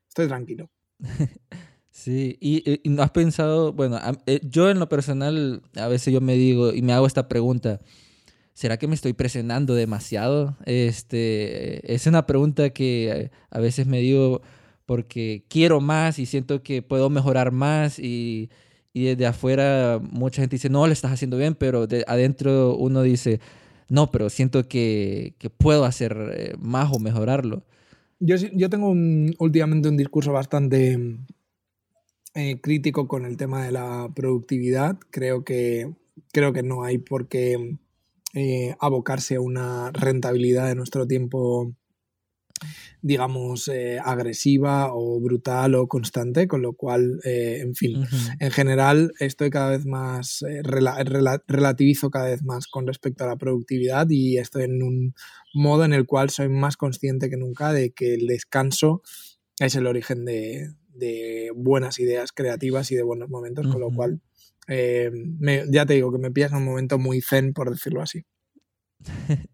Estoy 0.09 0.26
tranquilo. 0.26 0.73
Sí, 1.93 2.39
y, 2.41 2.81
no 2.89 3.03
has 3.03 3.11
pensado, 3.11 3.75
bueno, 3.75 3.99
eh, 4.27 4.41
yo 4.43 4.71
en 4.71 4.79
lo 4.79 4.89
personal 4.89 5.63
a 5.77 5.89
veces 5.89 6.13
yo 6.13 6.23
me 6.23 6.35
digo 6.37 6.73
y 6.73 6.81
me 6.81 6.95
hago 6.95 7.07
esta 7.07 7.29
pregunta, 7.29 7.81
¿será 8.55 8.79
que 8.79 8.89
me 8.89 8.95
estoy 8.95 9.13
presionando 9.13 9.75
demasiado? 9.75 10.57
Este, 10.65 11.95
es 11.95 12.07
una 12.07 12.27
pregunta 12.27 12.71
que 12.71 13.31
a 13.51 13.61
veces 13.61 13.87
me 13.87 14.01
digo 14.01 14.41
porque 14.87 15.45
quiero 15.49 15.83
más 15.83 16.19
y 16.19 16.25
siento 16.25 16.63
que 16.63 16.81
puedo 16.81 17.11
mejorar 17.11 17.53
más 17.53 17.99
y, 17.99 18.49
y 18.95 19.05
desde 19.05 19.27
afuera 19.27 20.01
mucha 20.03 20.41
gente 20.41 20.57
dice, 20.57 20.71
no, 20.71 20.87
lo 20.87 20.95
estás 20.95 21.13
haciendo 21.13 21.37
bien, 21.37 21.55
pero 21.55 21.87
de 21.87 22.05
adentro 22.09 22.75
uno 22.75 23.03
dice, 23.03 23.39
no, 23.91 24.11
pero 24.11 24.31
siento 24.31 24.67
que, 24.67 25.35
que 25.39 25.51
puedo 25.51 25.85
hacer 25.85 26.17
eh, 26.35 26.55
más 26.59 26.91
o 26.91 26.99
mejorarlo. 26.99 27.65
Yo, 28.19 28.37
yo 28.37 28.71
tengo 28.71 28.95
últimamente 29.39 29.91
un 29.91 29.99
discurso 29.99 30.33
bastante 30.33 31.19
eh, 32.35 32.61
crítico 32.62 33.09
con 33.09 33.27
el 33.27 33.37
tema 33.37 33.62
de 33.62 33.73
la 33.73 34.11
productividad. 34.15 34.99
Creo 35.11 35.45
que, 35.45 35.93
creo 36.33 36.55
que 36.55 36.62
no 36.62 36.83
hay 36.83 36.97
por 36.97 37.29
qué 37.29 37.77
eh, 38.33 38.75
abocarse 38.81 39.35
a 39.35 39.43
una 39.43 39.91
rentabilidad 39.93 40.67
de 40.67 40.75
nuestro 40.75 41.07
tiempo 41.07 41.75
digamos, 43.03 43.67
eh, 43.67 43.99
agresiva 44.03 44.95
o 44.95 45.21
brutal 45.21 45.75
o 45.75 45.89
constante, 45.89 46.47
con 46.47 46.62
lo 46.62 46.75
cual, 46.75 47.19
en 47.25 47.75
fin, 47.75 48.05
en 48.39 48.51
general 48.53 49.12
estoy 49.19 49.51
cada 49.51 49.71
vez 49.71 49.85
más, 49.85 50.45
relativizo 51.49 52.11
cada 52.11 52.27
vez 52.27 52.45
más 52.45 52.69
con 52.69 52.87
respecto 52.87 53.25
a 53.25 53.27
la 53.27 53.37
productividad 53.37 54.09
y 54.09 54.39
estoy 54.39 54.62
en 54.62 54.85
un 54.85 55.15
modo 55.53 55.85
en 55.85 55.93
el 55.93 56.07
cual 56.07 56.31
soy 56.31 56.49
más 56.49 56.77
consciente 56.77 57.29
que 57.29 57.37
nunca 57.37 57.73
de 57.73 57.91
que 57.91 58.15
el 58.15 58.29
descanso 58.29 59.03
es 59.59 59.75
el 59.75 59.89
origen 59.89 60.25
de, 60.25 60.69
de 60.95 61.51
buenas 61.55 61.99
ideas 61.99 62.33
creativas 62.33 62.91
y 62.91 62.97
de 62.97 63.03
buenos 63.03 63.29
momentos, 63.29 63.67
con 63.67 63.81
lo 63.81 63.91
cual 63.91 64.21
eh, 64.69 65.11
ya 65.69 65.87
te 65.87 65.95
digo 65.95 66.13
que 66.13 66.19
me 66.19 66.31
pillas 66.31 66.53
en 66.53 66.59
un 66.59 66.65
momento 66.65 66.99
muy 66.99 67.21
zen, 67.21 67.53
por 67.53 67.71
decirlo 67.71 68.03
así. 68.03 68.25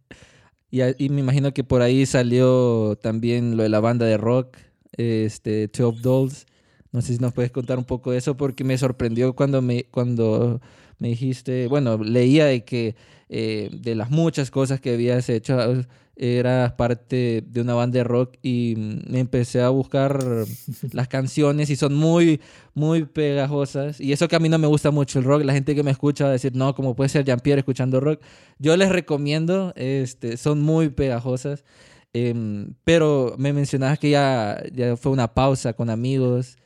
y, 0.70 1.08
me 1.08 1.20
imagino 1.20 1.52
que 1.52 1.64
por 1.64 1.82
ahí 1.82 2.06
salió 2.06 2.96
también 2.96 3.56
lo 3.56 3.62
de 3.62 3.68
la 3.68 3.80
banda 3.80 4.06
de 4.06 4.16
rock, 4.16 4.56
este, 4.92 5.68
Twelve 5.68 6.00
Dolls. 6.00 6.46
No 6.92 7.02
sé 7.02 7.14
si 7.14 7.18
nos 7.18 7.32
puedes 7.32 7.50
contar 7.50 7.78
un 7.78 7.84
poco 7.84 8.12
de 8.12 8.18
eso 8.18 8.36
porque 8.36 8.64
me 8.64 8.78
sorprendió 8.78 9.34
cuando 9.34 9.62
me, 9.62 9.84
cuando 9.84 10.60
me 10.98 11.08
dijiste, 11.08 11.68
bueno, 11.68 11.98
leía 11.98 12.46
de 12.46 12.64
que 12.64 12.96
eh, 13.28 13.68
de 13.72 13.94
las 13.94 14.10
muchas 14.10 14.50
cosas 14.50 14.80
que 14.80 14.94
habías 14.94 15.28
hecho, 15.28 15.56
era 16.20 16.76
parte 16.76 17.44
de 17.46 17.60
una 17.60 17.74
banda 17.74 17.98
de 17.98 18.04
rock 18.04 18.36
y 18.42 18.74
me 19.08 19.20
empecé 19.20 19.62
a 19.62 19.68
buscar 19.68 20.18
las 20.92 21.06
canciones 21.06 21.70
y 21.70 21.76
son 21.76 21.94
muy, 21.94 22.40
muy 22.74 23.04
pegajosas. 23.04 24.00
Y 24.00 24.12
eso 24.12 24.26
que 24.26 24.34
a 24.34 24.40
mí 24.40 24.48
no 24.48 24.58
me 24.58 24.66
gusta 24.66 24.90
mucho 24.90 25.20
el 25.20 25.24
rock, 25.24 25.44
la 25.44 25.52
gente 25.52 25.76
que 25.76 25.84
me 25.84 25.92
escucha 25.92 26.24
va 26.24 26.30
a 26.30 26.32
decir, 26.32 26.56
no, 26.56 26.74
como 26.74 26.96
puede 26.96 27.08
ser 27.08 27.24
Jean-Pierre 27.24 27.60
escuchando 27.60 28.00
rock. 28.00 28.20
Yo 28.58 28.76
les 28.76 28.88
recomiendo, 28.88 29.72
este, 29.76 30.36
son 30.36 30.60
muy 30.60 30.88
pegajosas. 30.88 31.64
Em, 32.12 32.74
pero 32.84 33.36
me 33.38 33.52
mencionabas 33.52 33.98
que 33.98 34.10
ya, 34.10 34.60
ya 34.74 34.96
fue 34.96 35.12
una 35.12 35.34
pausa 35.34 35.72
con 35.74 35.88
amigos. 35.88 36.56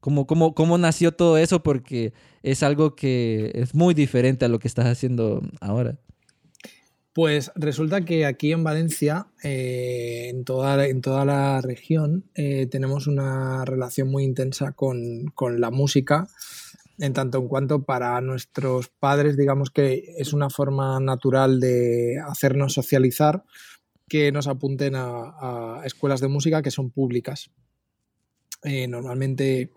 ¿Cómo, 0.00 0.26
cómo, 0.26 0.54
¿Cómo 0.54 0.76
nació 0.78 1.12
todo 1.12 1.38
eso? 1.38 1.62
Porque 1.62 2.14
es 2.42 2.62
algo 2.64 2.96
que 2.96 3.52
es 3.54 3.74
muy 3.74 3.94
diferente 3.94 4.44
a 4.44 4.48
lo 4.48 4.58
que 4.58 4.66
estás 4.66 4.86
haciendo 4.86 5.42
ahora. 5.60 5.98
Pues 7.20 7.52
resulta 7.54 8.00
que 8.00 8.24
aquí 8.24 8.50
en 8.50 8.64
Valencia, 8.64 9.26
eh, 9.42 10.30
en, 10.30 10.42
toda, 10.46 10.86
en, 10.86 11.02
toda, 11.02 11.26
la 11.26 11.60
región, 11.60 12.24
eh, 12.34 12.64
tenemos 12.64 13.06
una 13.06 13.62
relación 13.66 14.08
muy 14.08 14.24
intensa 14.24 14.72
con, 14.72 15.30
la 15.58 15.70
música, 15.70 16.28
en 16.98 17.12
tanto 17.12 17.36
en 17.36 17.48
cuanto 17.48 17.82
para 17.82 18.18
nuestros 18.22 18.88
padres, 18.88 19.36
digamos 19.36 19.68
que 19.68 20.14
es 20.16 20.32
una 20.32 20.48
forma 20.48 20.98
natural 20.98 21.60
de 21.60 22.18
hacernos 22.26 22.72
socializar, 22.72 23.44
que 24.08 24.32
nos 24.32 24.46
apunten 24.46 24.94
a 24.96 25.82
escuelas 25.84 26.22
de 26.22 26.28
música 26.28 26.62
que 26.62 26.70
son 26.70 26.90
públicas. 26.90 27.50
Eh, 28.62 28.86
normalmente 28.88 29.72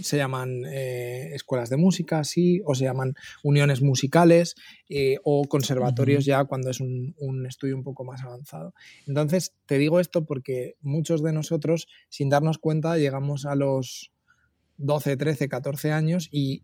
se 0.00 0.16
llaman 0.16 0.64
eh, 0.64 1.34
escuelas 1.34 1.68
de 1.68 1.76
música, 1.76 2.24
sí, 2.24 2.62
o 2.64 2.74
se 2.74 2.84
llaman 2.84 3.14
uniones 3.42 3.82
musicales 3.82 4.54
eh, 4.88 5.18
o 5.22 5.44
conservatorios 5.44 6.24
ya 6.24 6.44
cuando 6.44 6.70
es 6.70 6.80
un, 6.80 7.14
estudio 7.46 7.76
un 7.76 7.82
poco 7.82 8.04
más 8.04 8.22
avanzado. 8.22 8.72
Entonces, 9.06 9.54
te 9.66 9.76
digo 9.76 10.00
esto 10.00 10.24
porque 10.24 10.76
muchos 10.80 11.22
de 11.22 11.34
nosotros, 11.34 11.88
sin 12.08 12.30
darnos 12.30 12.56
cuenta, 12.56 12.96
llegamos 12.96 13.44
a 13.44 13.54
los 13.54 14.12
12, 14.78 15.18
13, 15.18 15.48
14 15.50 15.92
años 15.92 16.28
y, 16.32 16.62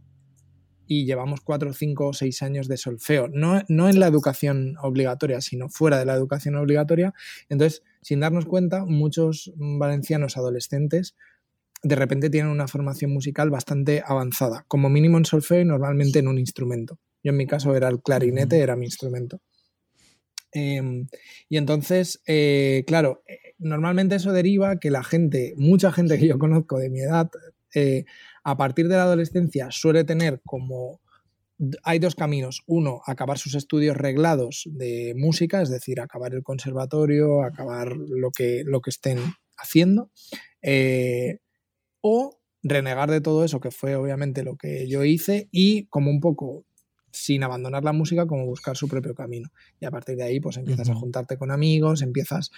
llevamos 0.86 1.42
4, 1.42 1.74
5 1.74 2.06
o 2.06 2.12
6 2.14 2.42
años 2.42 2.66
de 2.66 2.78
solfeo, 2.78 3.28
no, 3.28 3.60
no 3.68 3.90
en 3.90 4.00
la 4.00 4.06
educación 4.06 4.76
obligatoria, 4.80 5.42
sino 5.42 5.68
fuera 5.68 5.98
de 5.98 6.06
la 6.06 6.14
educación 6.14 6.54
obligatoria. 6.54 7.12
Entonces, 7.50 7.82
sin 8.00 8.20
darnos 8.20 8.46
cuenta, 8.46 8.86
muchos 8.86 9.52
valencianos 9.58 10.38
adolescentes 10.38 11.14
de 11.82 11.94
repente 11.94 12.30
tienen 12.30 12.50
una 12.50 12.68
formación 12.68 13.12
musical 13.12 13.50
bastante 13.50 14.02
avanzada, 14.04 14.64
como 14.68 14.88
mínimo 14.88 15.18
en 15.18 15.24
solfeo 15.24 15.60
y 15.60 15.64
normalmente 15.64 16.18
en 16.18 16.28
un 16.28 16.38
instrumento. 16.38 16.98
Yo 17.22 17.30
en 17.30 17.36
mi 17.36 17.46
caso 17.46 17.74
era 17.76 17.88
el 17.88 18.02
clarinete, 18.02 18.58
era 18.58 18.76
mi 18.76 18.86
instrumento. 18.86 19.40
Em, 20.52 21.06
y 21.48 21.56
entonces, 21.56 22.20
eh, 22.26 22.84
claro, 22.86 23.22
eh, 23.28 23.54
normalmente 23.58 24.16
eso 24.16 24.32
deriva 24.32 24.78
que 24.78 24.90
la 24.90 25.04
gente, 25.04 25.54
mucha 25.56 25.92
gente 25.92 26.18
que 26.18 26.26
yo 26.26 26.38
conozco 26.38 26.78
de 26.78 26.90
mi 26.90 27.00
edad, 27.00 27.30
eh, 27.74 28.04
a 28.44 28.56
partir 28.56 28.88
de 28.88 28.96
la 28.96 29.02
adolescencia 29.02 29.70
suele 29.70 30.04
tener 30.04 30.40
como... 30.44 31.00
Hay 31.82 31.98
dos 31.98 32.14
caminos. 32.14 32.62
Uno, 32.66 33.02
acabar 33.04 33.36
sus 33.36 33.56
estudios 33.56 33.96
reglados 33.96 34.68
de 34.70 35.12
música, 35.16 35.60
es 35.60 35.68
decir, 35.70 36.00
acabar 36.00 36.32
el 36.32 36.44
conservatorio, 36.44 37.42
acabar 37.42 37.96
lo 37.96 38.30
que, 38.30 38.62
lo 38.64 38.80
que 38.80 38.90
estén 38.90 39.18
haciendo 39.56 40.12
o 42.08 42.40
renegar 42.62 43.10
de 43.10 43.20
todo 43.20 43.44
eso, 43.44 43.60
que 43.60 43.70
fue 43.70 43.94
obviamente 43.96 44.42
lo 44.42 44.56
que 44.56 44.88
yo 44.88 45.04
hice, 45.04 45.48
y 45.52 45.86
como 45.86 46.10
un 46.10 46.20
poco 46.20 46.64
sin 47.12 47.42
abandonar 47.42 47.84
la 47.84 47.92
música, 47.92 48.26
como 48.26 48.46
buscar 48.46 48.76
su 48.76 48.88
propio 48.88 49.14
camino. 49.14 49.50
Y 49.80 49.86
a 49.86 49.90
partir 49.90 50.16
de 50.16 50.24
ahí, 50.24 50.40
pues 50.40 50.56
empiezas 50.56 50.88
a 50.88 50.94
juntarte 50.94 51.36
con 51.36 51.50
amigos, 51.50 52.02
empiezas 52.02 52.50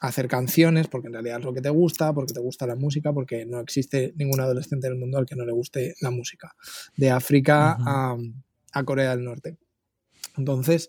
a 0.00 0.08
hacer 0.08 0.28
canciones, 0.28 0.88
porque 0.88 1.08
en 1.08 1.14
realidad 1.14 1.38
es 1.38 1.44
lo 1.44 1.52
que 1.52 1.60
te 1.60 1.70
gusta, 1.70 2.12
porque 2.12 2.32
te 2.32 2.40
gusta 2.40 2.66
la 2.66 2.76
música, 2.76 3.12
porque 3.12 3.44
no 3.46 3.60
existe 3.60 4.12
ningún 4.16 4.40
adolescente 4.40 4.88
del 4.88 4.98
mundo 4.98 5.18
al 5.18 5.26
que 5.26 5.36
no 5.36 5.44
le 5.44 5.52
guste 5.52 5.94
la 6.00 6.10
música. 6.10 6.54
De 6.96 7.10
África 7.10 7.76
a, 7.80 8.84
Corea 8.84 9.10
del 9.10 9.24
Norte. 9.24 9.58
Entonces, 10.36 10.88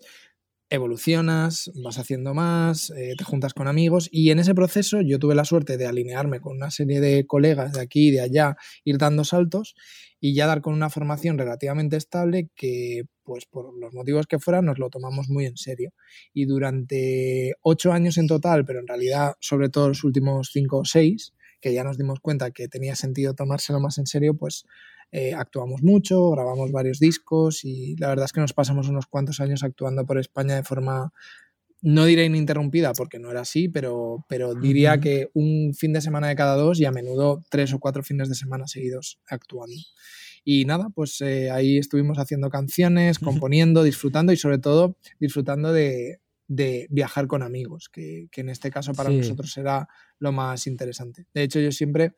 evolucionas, 0.72 1.70
vas 1.74 1.98
haciendo 1.98 2.32
más, 2.32 2.90
eh, 2.96 3.14
te 3.18 3.24
juntas 3.24 3.52
con 3.52 3.68
amigos 3.68 4.08
y 4.10 4.30
en 4.30 4.38
ese 4.38 4.54
proceso 4.54 5.02
yo 5.02 5.18
tuve 5.18 5.34
la 5.34 5.44
suerte 5.44 5.76
de 5.76 5.86
alinearme 5.86 6.40
con 6.40 6.56
una 6.56 6.70
serie 6.70 6.98
de 6.98 7.26
colegas 7.26 7.74
de 7.74 7.82
aquí 7.82 8.08
y 8.08 8.10
de 8.12 8.22
allá, 8.22 8.56
ir 8.82 8.96
dando 8.96 9.22
saltos 9.24 9.74
y 10.18 10.34
ya 10.34 10.46
dar 10.46 10.62
con 10.62 10.72
una 10.72 10.88
formación 10.88 11.36
relativamente 11.36 11.96
estable 11.96 12.48
que, 12.56 13.02
pues 13.22 13.44
por 13.44 13.78
los 13.78 13.92
motivos 13.92 14.26
que 14.26 14.38
fueran, 14.38 14.64
nos 14.64 14.78
lo 14.78 14.88
tomamos 14.88 15.28
muy 15.28 15.44
en 15.44 15.58
serio. 15.58 15.92
Y 16.32 16.46
durante 16.46 17.52
ocho 17.60 17.92
años 17.92 18.16
en 18.16 18.26
total, 18.26 18.64
pero 18.64 18.80
en 18.80 18.86
realidad 18.86 19.34
sobre 19.40 19.68
todo 19.68 19.88
los 19.88 20.04
últimos 20.04 20.50
cinco 20.52 20.78
o 20.78 20.84
seis, 20.86 21.34
que 21.60 21.74
ya 21.74 21.84
nos 21.84 21.98
dimos 21.98 22.20
cuenta 22.20 22.50
que 22.50 22.68
tenía 22.68 22.96
sentido 22.96 23.34
tomárselo 23.34 23.78
más 23.78 23.98
en 23.98 24.06
serio, 24.06 24.34
pues 24.34 24.64
eh, 25.14 25.34
actuamos 25.34 25.82
mucho, 25.82 26.30
grabamos 26.30 26.72
varios 26.72 26.98
discos 26.98 27.64
y 27.64 27.94
la 27.96 28.08
verdad 28.08 28.24
es 28.24 28.32
que 28.32 28.40
nos 28.40 28.54
pasamos 28.54 28.88
unos 28.88 29.06
cuantos 29.06 29.40
años 29.40 29.62
actuando 29.62 30.06
por 30.06 30.16
España 30.18 30.54
de 30.56 30.62
forma, 30.62 31.12
no 31.82 32.06
diré 32.06 32.24
ininterrumpida 32.24 32.94
porque 32.94 33.18
no 33.18 33.30
era 33.30 33.42
así, 33.42 33.68
pero, 33.68 34.24
pero 34.26 34.54
diría 34.54 34.98
que 35.00 35.28
un 35.34 35.74
fin 35.74 35.92
de 35.92 36.00
semana 36.00 36.28
de 36.28 36.34
cada 36.36 36.56
dos 36.56 36.80
y 36.80 36.86
a 36.86 36.92
menudo 36.92 37.42
tres 37.50 37.74
o 37.74 37.78
cuatro 37.78 38.02
fines 38.02 38.30
de 38.30 38.34
semana 38.34 38.66
seguidos 38.66 39.20
actuando. 39.28 39.76
Y 40.44 40.64
nada, 40.64 40.88
pues 40.94 41.20
eh, 41.20 41.50
ahí 41.50 41.76
estuvimos 41.76 42.18
haciendo 42.18 42.48
canciones, 42.48 43.18
componiendo, 43.18 43.82
disfrutando 43.82 44.32
y 44.32 44.38
sobre 44.38 44.58
todo 44.58 44.96
disfrutando 45.20 45.74
de, 45.74 46.20
viajar 46.48 47.26
con 47.26 47.42
amigos, 47.42 47.90
que, 47.92 48.28
en 48.34 48.48
este 48.48 48.70
caso 48.70 48.92
para 48.94 49.10
nosotros 49.10 49.56
era 49.58 49.88
lo 50.18 50.32
más 50.32 50.66
interesante. 50.66 51.26
De 51.34 51.42
hecho, 51.42 51.60
yo 51.60 51.70
siempre 51.70 52.14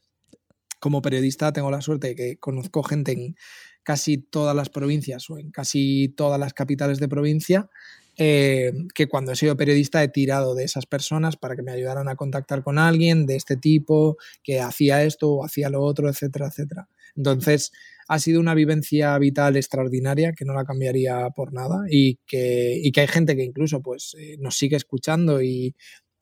como 0.85 1.00
periodista 1.00 1.50
tengo 1.50 1.71
la 1.71 1.81
suerte 1.81 2.09
de 2.09 2.14
que 2.14 2.37
conozco 2.37 2.83
gente 2.83 3.12
en 3.12 3.37
casi 3.83 4.19
todas 4.19 4.55
las 4.55 4.69
provincias 4.69 5.31
o 5.31 5.38
en 5.38 5.50
casi 5.50 6.12
todas 6.14 6.38
las 6.38 6.53
capitales 6.53 6.99
de 6.99 7.09
provincia 7.09 7.71
eh, 8.19 8.71
que 8.95 9.09
cuando 9.09 9.33
he 9.33 9.37
sido 9.37 9.57
periodista 9.57 10.03
he 10.03 10.09
tirado 10.09 10.55
de 10.55 10.64
esas 10.64 10.85
personas 10.85 11.38
para 11.38 11.57
que 11.57 11.62
me 11.62 11.73
ayudaran 11.73 12.07
a 12.11 12.17
contactar 12.17 12.62
con 12.62 12.79
alguien 12.79 13.25
de 13.25 13.37
este 13.37 13.57
tipo, 13.57 14.19
que 14.43 14.61
hacía 14.61 15.03
esto 15.05 15.31
o 15.31 15.45
hacía 15.47 15.71
lo 15.71 15.81
otro, 15.81 16.11
etcétera, 16.11 16.49
etcétera. 16.49 16.87
Entonces, 17.17 17.73
ha 18.07 18.19
sido 18.19 18.41
una 18.41 18.53
vivencia 18.53 19.17
vital 19.17 19.57
extraordinaria 19.57 20.35
que 20.35 20.45
no 20.45 20.53
la 20.53 20.67
cambiaría 20.67 21.31
por 21.31 21.55
nada 21.55 21.87
y 21.88 22.19
que, 22.26 22.79
y 22.79 22.93
que 22.93 23.00
hay 23.00 23.09
gente 23.09 23.37
que 23.37 23.43
incluso 23.43 23.81
pues, 23.81 24.14
eh, 24.19 24.37
nos 24.38 24.59
sigue 24.59 24.76
escuchando 24.76 25.41
y, 25.41 25.75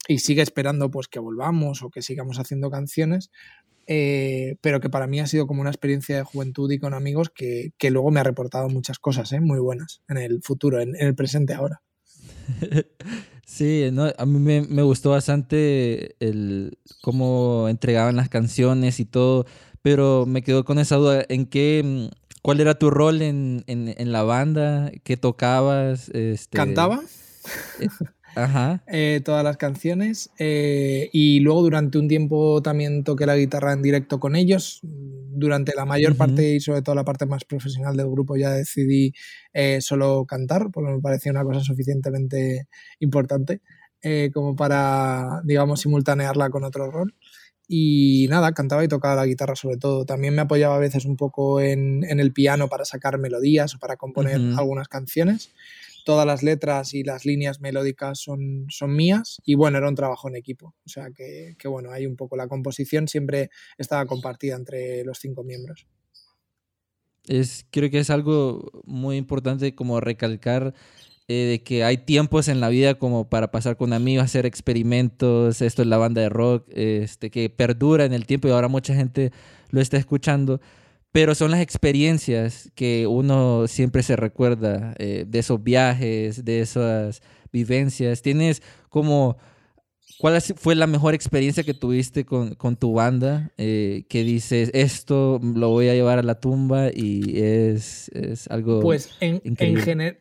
y 0.09 0.19
sigue 0.19 0.43
esperando 0.43 0.91
pues 0.91 1.09
que 1.09 1.21
volvamos 1.21 1.83
o 1.83 1.91
que 1.91 2.03
sigamos 2.03 2.39
haciendo 2.39 2.71
canciones 2.71 3.31
eh, 3.87 4.57
pero 4.61 4.81
que 4.81 4.91
para 4.91 5.07
mí 5.07 5.21
ha 5.21 5.27
sido 5.27 5.47
como 5.47 5.61
una 5.61 5.71
experiencia 5.71 6.17
de 6.17 6.23
juventud 6.23 6.71
y 6.71 6.79
con 6.79 6.95
amigos 6.95 7.31
que, 7.35 7.73
que 7.79 7.91
luego 7.91 8.11
me 8.11 8.21
ha 8.21 8.25
reportado 8.25 8.69
muchas 8.69 8.99
cosas 8.99 9.33
¿eh? 9.33 9.41
muy 9.41 9.59
buenas 9.59 10.03
en 10.09 10.19
el 10.19 10.43
futuro, 10.43 10.81
en, 10.81 10.95
el 10.97 11.15
presente 11.15 11.55
ahora. 11.55 11.83
Sí, 13.45 13.91
no, 13.93 14.11
a 14.17 14.25
mí 14.25 14.39
me, 14.39 14.63
me, 14.63 14.81
gustó 14.81 15.11
bastante 15.11 16.17
el 16.21 16.79
cómo 17.03 17.69
entregaban 17.69 18.17
las 18.17 18.31
canciones 18.31 18.99
y 18.99 19.05
todo, 19.05 19.45
pero 19.83 20.25
me 20.25 20.41
quedo 20.43 20.65
con 20.65 20.79
esa 20.79 20.97
duda, 20.97 21.27
¿en 21.29 21.45
qué, 21.45 21.83
mm, 21.85 22.39
cuál 22.41 22.61
era 22.61 22.79
tu 22.79 22.89
rol 22.89 23.21
en, 23.21 23.63
en, 23.67 23.95
en 23.95 24.11
la 24.11 24.23
banda? 24.23 24.91
¿Qué 25.05 25.19
tocabas? 25.19 26.09
Este... 26.15 26.57
¿Cantaba? 26.57 27.03
Eh, 28.37 28.41
Ajá. 28.41 28.83
Eh, 28.87 29.21
todas 29.25 29.45
las 29.45 29.57
canciones. 29.57 30.31
Eh, 30.39 31.11
y 31.13 31.41
luego 31.41 31.63
durante 31.63 31.99
un 31.99 32.09
tiempo 32.09 32.63
también 32.63 33.05
toqué 33.05 33.27
la 33.27 33.37
guitarra 33.37 33.73
en 33.73 33.83
directo 33.83 34.21
con 34.21 34.37
ellos. 34.37 34.81
Durante 34.83 35.75
la 35.75 35.85
mayor 35.85 36.17
parte 36.17 36.55
y 36.55 36.61
sobre 36.61 36.83
todo 36.83 36.95
la 36.95 37.05
parte 37.05 37.27
más 37.27 37.45
profesional 37.45 37.97
del 37.97 38.11
grupo 38.11 38.37
ya 38.37 38.51
decidí 38.51 39.13
eh, 39.53 39.81
solo 39.81 40.25
cantar, 40.27 40.71
porque 40.73 40.93
me 40.93 41.01
parecía 41.01 41.33
una 41.33 41.45
cosa 41.45 41.61
suficientemente 41.61 42.69
importante 43.01 43.61
como 44.35 44.57
para, 44.57 45.43
digamos, 45.45 45.81
simultanearla 45.81 46.51
con 46.51 46.65
otro 46.65 46.91
rol. 46.91 47.15
Y 47.69 48.27
nada, 48.29 48.51
cantaba 48.53 48.83
y 48.83 48.89
tocaba 48.89 49.15
la 49.15 49.27
guitarra 49.27 49.55
sobre 49.55 49.77
todo. 49.77 50.05
También 50.05 50.35
me 50.35 50.43
apoyaba 50.43 50.75
a 50.75 50.81
veces 50.81 51.05
un 51.05 51.17
poco 51.17 51.61
en, 51.61 52.03
el 52.03 52.33
piano 52.33 52.69
para 52.69 52.85
sacar 52.85 53.19
melodías 53.19 53.77
o 53.77 53.79
para 53.79 53.97
componer 53.97 54.41
algunas 54.57 54.89
canciones 54.89 55.53
todas 56.05 56.27
las 56.27 56.43
letras 56.43 56.95
y 56.95 57.03
las 57.03 57.25
líneas 57.25 57.61
melódicas 57.61 58.21
son, 58.21 58.67
son 58.69 58.95
mías 58.95 59.41
y 59.45 59.55
bueno, 59.55 59.79
era 59.79 59.89
un 59.89 59.95
trabajo 59.95 60.29
en 60.29 60.37
equipo. 60.37 60.75
O 60.85 60.89
sea 60.89 61.09
que, 61.15 61.57
bueno, 61.69 61.91
hay 61.91 62.07
un 62.07 62.17
poco 62.17 62.37
la 62.37 62.49
composición 62.49 63.09
siempre 63.09 63.51
estaba 63.79 64.07
compartida 64.07 64.57
entre 64.57 65.05
los 65.05 65.19
cinco 65.19 65.45
miembros. 65.45 65.87
Es, 67.27 67.67
creo 67.71 67.91
que 67.91 68.01
es 68.01 68.11
algo 68.11 68.83
muy 68.85 69.17
importante 69.17 69.75
como 69.75 70.01
recalcar 70.01 70.75
eh, 71.29 71.35
de 71.35 71.63
que 71.63 71.85
hay 71.85 71.99
tiempos 71.99 72.49
en 72.49 72.61
la 72.61 72.69
vida 72.69 72.97
como 72.97 73.29
para 73.31 73.53
pasar 73.53 73.77
con 73.77 73.93
amigos, 73.93 74.25
hacer 74.25 74.45
experimentos, 74.45 75.63
esto 75.63 75.83
es 75.83 75.89
la 75.89 75.99
banda 75.99 76.21
de 76.21 76.29
rock, 76.29 76.69
este, 76.73 77.31
que 77.31 77.49
perdura 77.49 78.05
en 78.05 78.13
el 78.13 78.27
tiempo 78.27 78.49
y 78.49 78.51
ahora 78.51 78.67
mucha 78.67 78.95
gente 78.95 79.31
lo 79.71 79.81
está 79.81 79.99
escuchando 79.99 80.61
pero 81.13 81.35
son 81.35 81.51
las 81.51 81.61
experiencias 81.61 82.73
que 82.75 83.07
uno 83.07 83.69
siempre 83.69 84.03
se 84.03 84.17
recuerda 84.17 84.95
eh, 84.99 85.25
de 85.29 85.39
esos 85.39 85.63
viajes, 85.63 86.45
de 86.45 86.61
esas 86.61 87.23
vivencias. 87.53 88.23
Tienes 88.23 88.63
como, 88.89 89.37
¿cuál 90.19 90.41
fue 90.41 90.75
la 90.75 90.87
mejor 90.87 91.13
experiencia 91.13 91.65
que 91.65 91.75
tuviste 91.75 92.25
con, 92.25 92.77
tu 92.77 92.95
banda? 92.95 93.53
Eh, 93.59 94.07
que 94.09 94.25
dices, 94.25 94.71
esto 94.73 95.39
lo 95.43 95.69
voy 95.69 95.91
a 95.91 95.95
llevar 95.95 96.19
a 96.19 96.23
la 96.23 96.41
tumba 96.41 96.89
y 96.91 97.39
es, 97.39 98.11
algo... 98.49 98.81
Pues 98.81 99.11
en, 99.21 99.43
en 99.45 99.57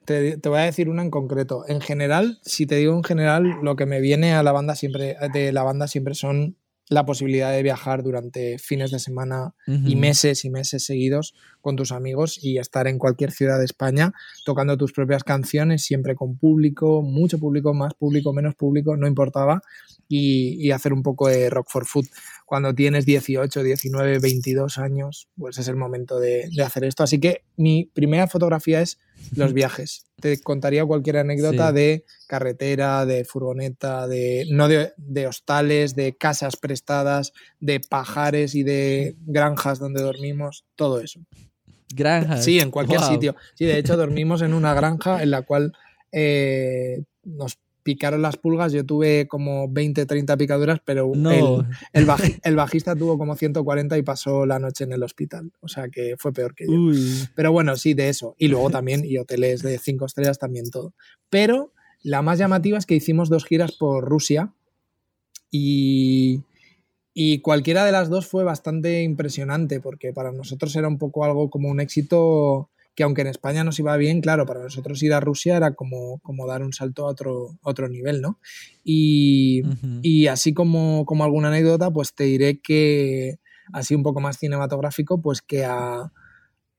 te, 0.04 0.38
te, 0.38 0.50
voy 0.50 0.60
a 0.60 0.64
decir 0.64 0.90
una 0.90 1.04
en 1.04 1.10
concreto. 1.10 1.64
En 1.70 1.80
general, 1.80 2.40
si 2.42 2.66
te 2.66 2.76
digo 2.76 2.94
en 2.98 3.04
general, 3.06 3.60
lo 3.64 3.78
que 3.78 3.86
me 3.86 4.02
viene 4.02 4.34
a 4.34 4.44
la 4.44 4.52
banda 4.52 4.76
siempre, 4.76 5.16
de 5.32 5.54
la 5.54 5.64
banda 5.64 5.88
siempre 5.88 6.16
son 6.16 6.58
la 6.92 7.06
posibilidad 7.06 7.54
de 7.54 7.64
viajar 7.64 8.04
durante 8.04 8.60
fines 8.60 8.92
de 8.92 9.00
semana 9.00 9.56
y 9.66 9.96
meses 9.96 10.44
y 10.44 10.50
meses 10.50 10.84
seguidos 10.84 11.34
con 11.62 11.78
tus 11.78 11.94
amigos 11.94 12.38
y 12.44 12.58
estar 12.58 12.86
en 12.86 12.98
cualquier 12.98 13.32
ciudad 13.32 13.60
de 13.60 13.64
España 13.64 14.12
tocando 14.44 14.76
tus 14.76 14.92
propias 14.92 15.24
canciones, 15.24 15.84
siempre 15.84 16.16
con 16.16 16.38
público, 16.38 17.02
mucho 17.02 17.40
público, 17.40 17.74
más 17.74 17.94
público, 17.94 18.34
menos 18.34 18.56
público, 18.56 18.98
no 18.98 19.08
importaba, 19.08 19.62
y, 20.10 20.70
hacer 20.72 20.92
un 20.92 21.02
poco 21.02 21.30
de 21.30 21.50
rock 21.50 21.70
for 21.70 21.86
food. 21.86 22.08
Cuando 22.46 22.76
tienes 22.76 23.06
18, 23.06 23.64
19, 23.64 24.20
22 24.20 24.78
años, 24.78 25.30
pues 25.38 25.60
es 25.60 25.70
el 25.70 25.78
momento 25.78 26.20
de, 26.20 26.50
de 26.54 26.62
hacer 26.62 26.84
esto. 26.84 27.04
Así 27.04 27.22
que 27.22 27.46
mi 27.56 27.86
primera 27.86 28.28
fotografía 28.28 28.82
es 28.82 29.00
los 29.36 29.54
viajes. 29.54 30.06
Te 30.20 30.40
contaría 30.42 30.86
cualquier 30.86 31.18
anécdota 31.18 31.72
de 31.72 32.06
carretera, 32.28 33.06
de 33.06 33.26
furgoneta, 33.26 34.08
de 34.08 34.46
no 34.50 34.68
de, 34.68 34.94
de, 34.98 35.28
hostales, 35.28 35.96
de 35.96 36.16
casas 36.16 36.58
prestadas, 36.58 37.34
de 37.60 37.80
pajares 37.80 38.56
y 38.56 38.64
de 38.64 39.16
granjas 39.26 39.80
donde 39.80 40.02
dormimos, 40.02 40.66
todo 40.76 41.00
eso. 41.00 41.20
Granjas. 41.94 42.44
Sí, 42.44 42.60
en 42.60 42.72
cualquier 42.72 43.02
sitio. 43.02 43.36
Sí, 43.56 43.66
de 43.66 43.78
hecho 43.78 43.98
dormimos 43.98 44.42
en 44.42 44.54
una 44.54 44.74
granja 44.74 45.22
en 45.24 45.32
la 45.32 45.42
cual 45.42 45.74
eh, 46.12 47.04
nos 47.24 47.58
picaron 47.84 48.22
las 48.22 48.38
pulgas. 48.38 48.72
Yo 48.72 48.86
tuve 48.86 49.28
como 49.28 49.68
20, 49.70 50.06
30 50.06 50.38
picaduras, 50.38 50.80
pero 50.84 51.12
el, 51.94 52.56
bajista 52.56 52.96
tuvo 52.96 53.18
como 53.18 53.36
140 53.36 53.98
y 53.98 54.02
pasó 54.04 54.46
la 54.46 54.60
noche 54.60 54.84
en 54.84 54.94
el 54.94 55.04
hospital. 55.04 55.52
O 55.62 55.68
sea 55.68 55.90
que 55.90 56.16
fue 56.18 56.34
peor 56.34 56.56
que 56.56 56.66
yo. 56.66 56.74
Pero 57.36 57.52
bueno, 57.52 57.76
sí, 57.76 57.94
de 57.94 58.10
eso. 58.10 58.36
Y 58.38 58.48
luego 58.48 58.70
también, 58.70 59.04
y 59.06 59.18
hoteles 59.18 59.62
de 59.62 59.78
5 59.78 60.06
estrellas 60.06 60.40
también 60.40 60.70
todo. 60.70 60.94
Pero 61.30 61.74
la 62.04 62.22
más 62.22 62.40
llamativa 62.40 62.78
es 62.78 62.86
que 62.86 62.96
hicimos 62.96 63.30
dos 63.30 63.46
giras 63.46 63.74
por 63.74 64.04
Rusia 64.04 64.54
y, 65.52 66.42
y 67.14 67.40
cualquiera 67.40 67.86
de 67.86 67.92
las 67.92 68.10
dos 68.10 68.26
fue 68.26 68.44
bastante 68.44 69.04
impresionante 69.04 69.80
porque 69.80 70.14
para 70.14 70.32
nosotros 70.32 70.76
era 70.76 70.88
un 70.88 70.98
poco 70.98 71.26
algo 71.26 71.50
como 71.50 71.70
un 71.70 71.80
éxito 71.80 72.71
que 72.96 73.04
aunque 73.04 73.22
en 73.22 73.28
España 73.28 73.64
nos 73.64 73.80
iba 73.80 73.96
bien, 73.98 74.22
claro, 74.22 74.46
para 74.46 74.62
nosotros 74.62 75.02
ir 75.04 75.14
a 75.14 75.20
Rusia 75.20 75.58
era 75.58 75.74
como, 75.74 76.20
como 76.20 76.48
dar 76.48 76.62
un 76.62 76.74
salto 76.74 77.06
a 77.06 77.10
otro, 77.10 77.58
otro 77.62 77.88
nivel, 77.88 78.22
¿no? 78.22 78.40
Y, 78.84 79.62
y 80.02 80.28
así 80.28 80.54
como, 80.54 81.06
como 81.06 81.24
alguna 81.24 81.48
anécdota, 81.48 81.92
pues 81.92 82.14
te 82.14 82.26
diré 82.26 82.60
que, 82.60 83.40
así 83.72 83.96
un 83.96 84.04
poco 84.04 84.20
más 84.20 84.38
cinematográfico, 84.38 85.22
pues 85.22 85.42
que 85.42 85.66
a 85.66 86.12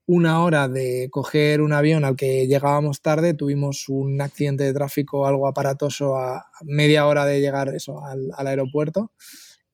una 0.05 0.43
hora 0.43 0.67
de 0.67 1.07
coger 1.11 1.61
un 1.61 1.73
avión 1.73 2.03
al 2.03 2.15
que 2.15 2.45
llegábamos 2.45 3.01
tarde, 3.01 3.33
tuvimos 3.33 3.87
un 3.87 4.21
accidente 4.21 4.65
de 4.65 4.73
tráfico 4.73 5.25
algo 5.25 5.47
aparatoso 5.47 6.17
a 6.17 6.45
media 6.63 7.07
hora 7.07 7.25
de 7.25 7.39
llegar 7.39 7.73
eso, 7.73 8.03
al, 8.03 8.29
al 8.35 8.47
aeropuerto 8.47 9.11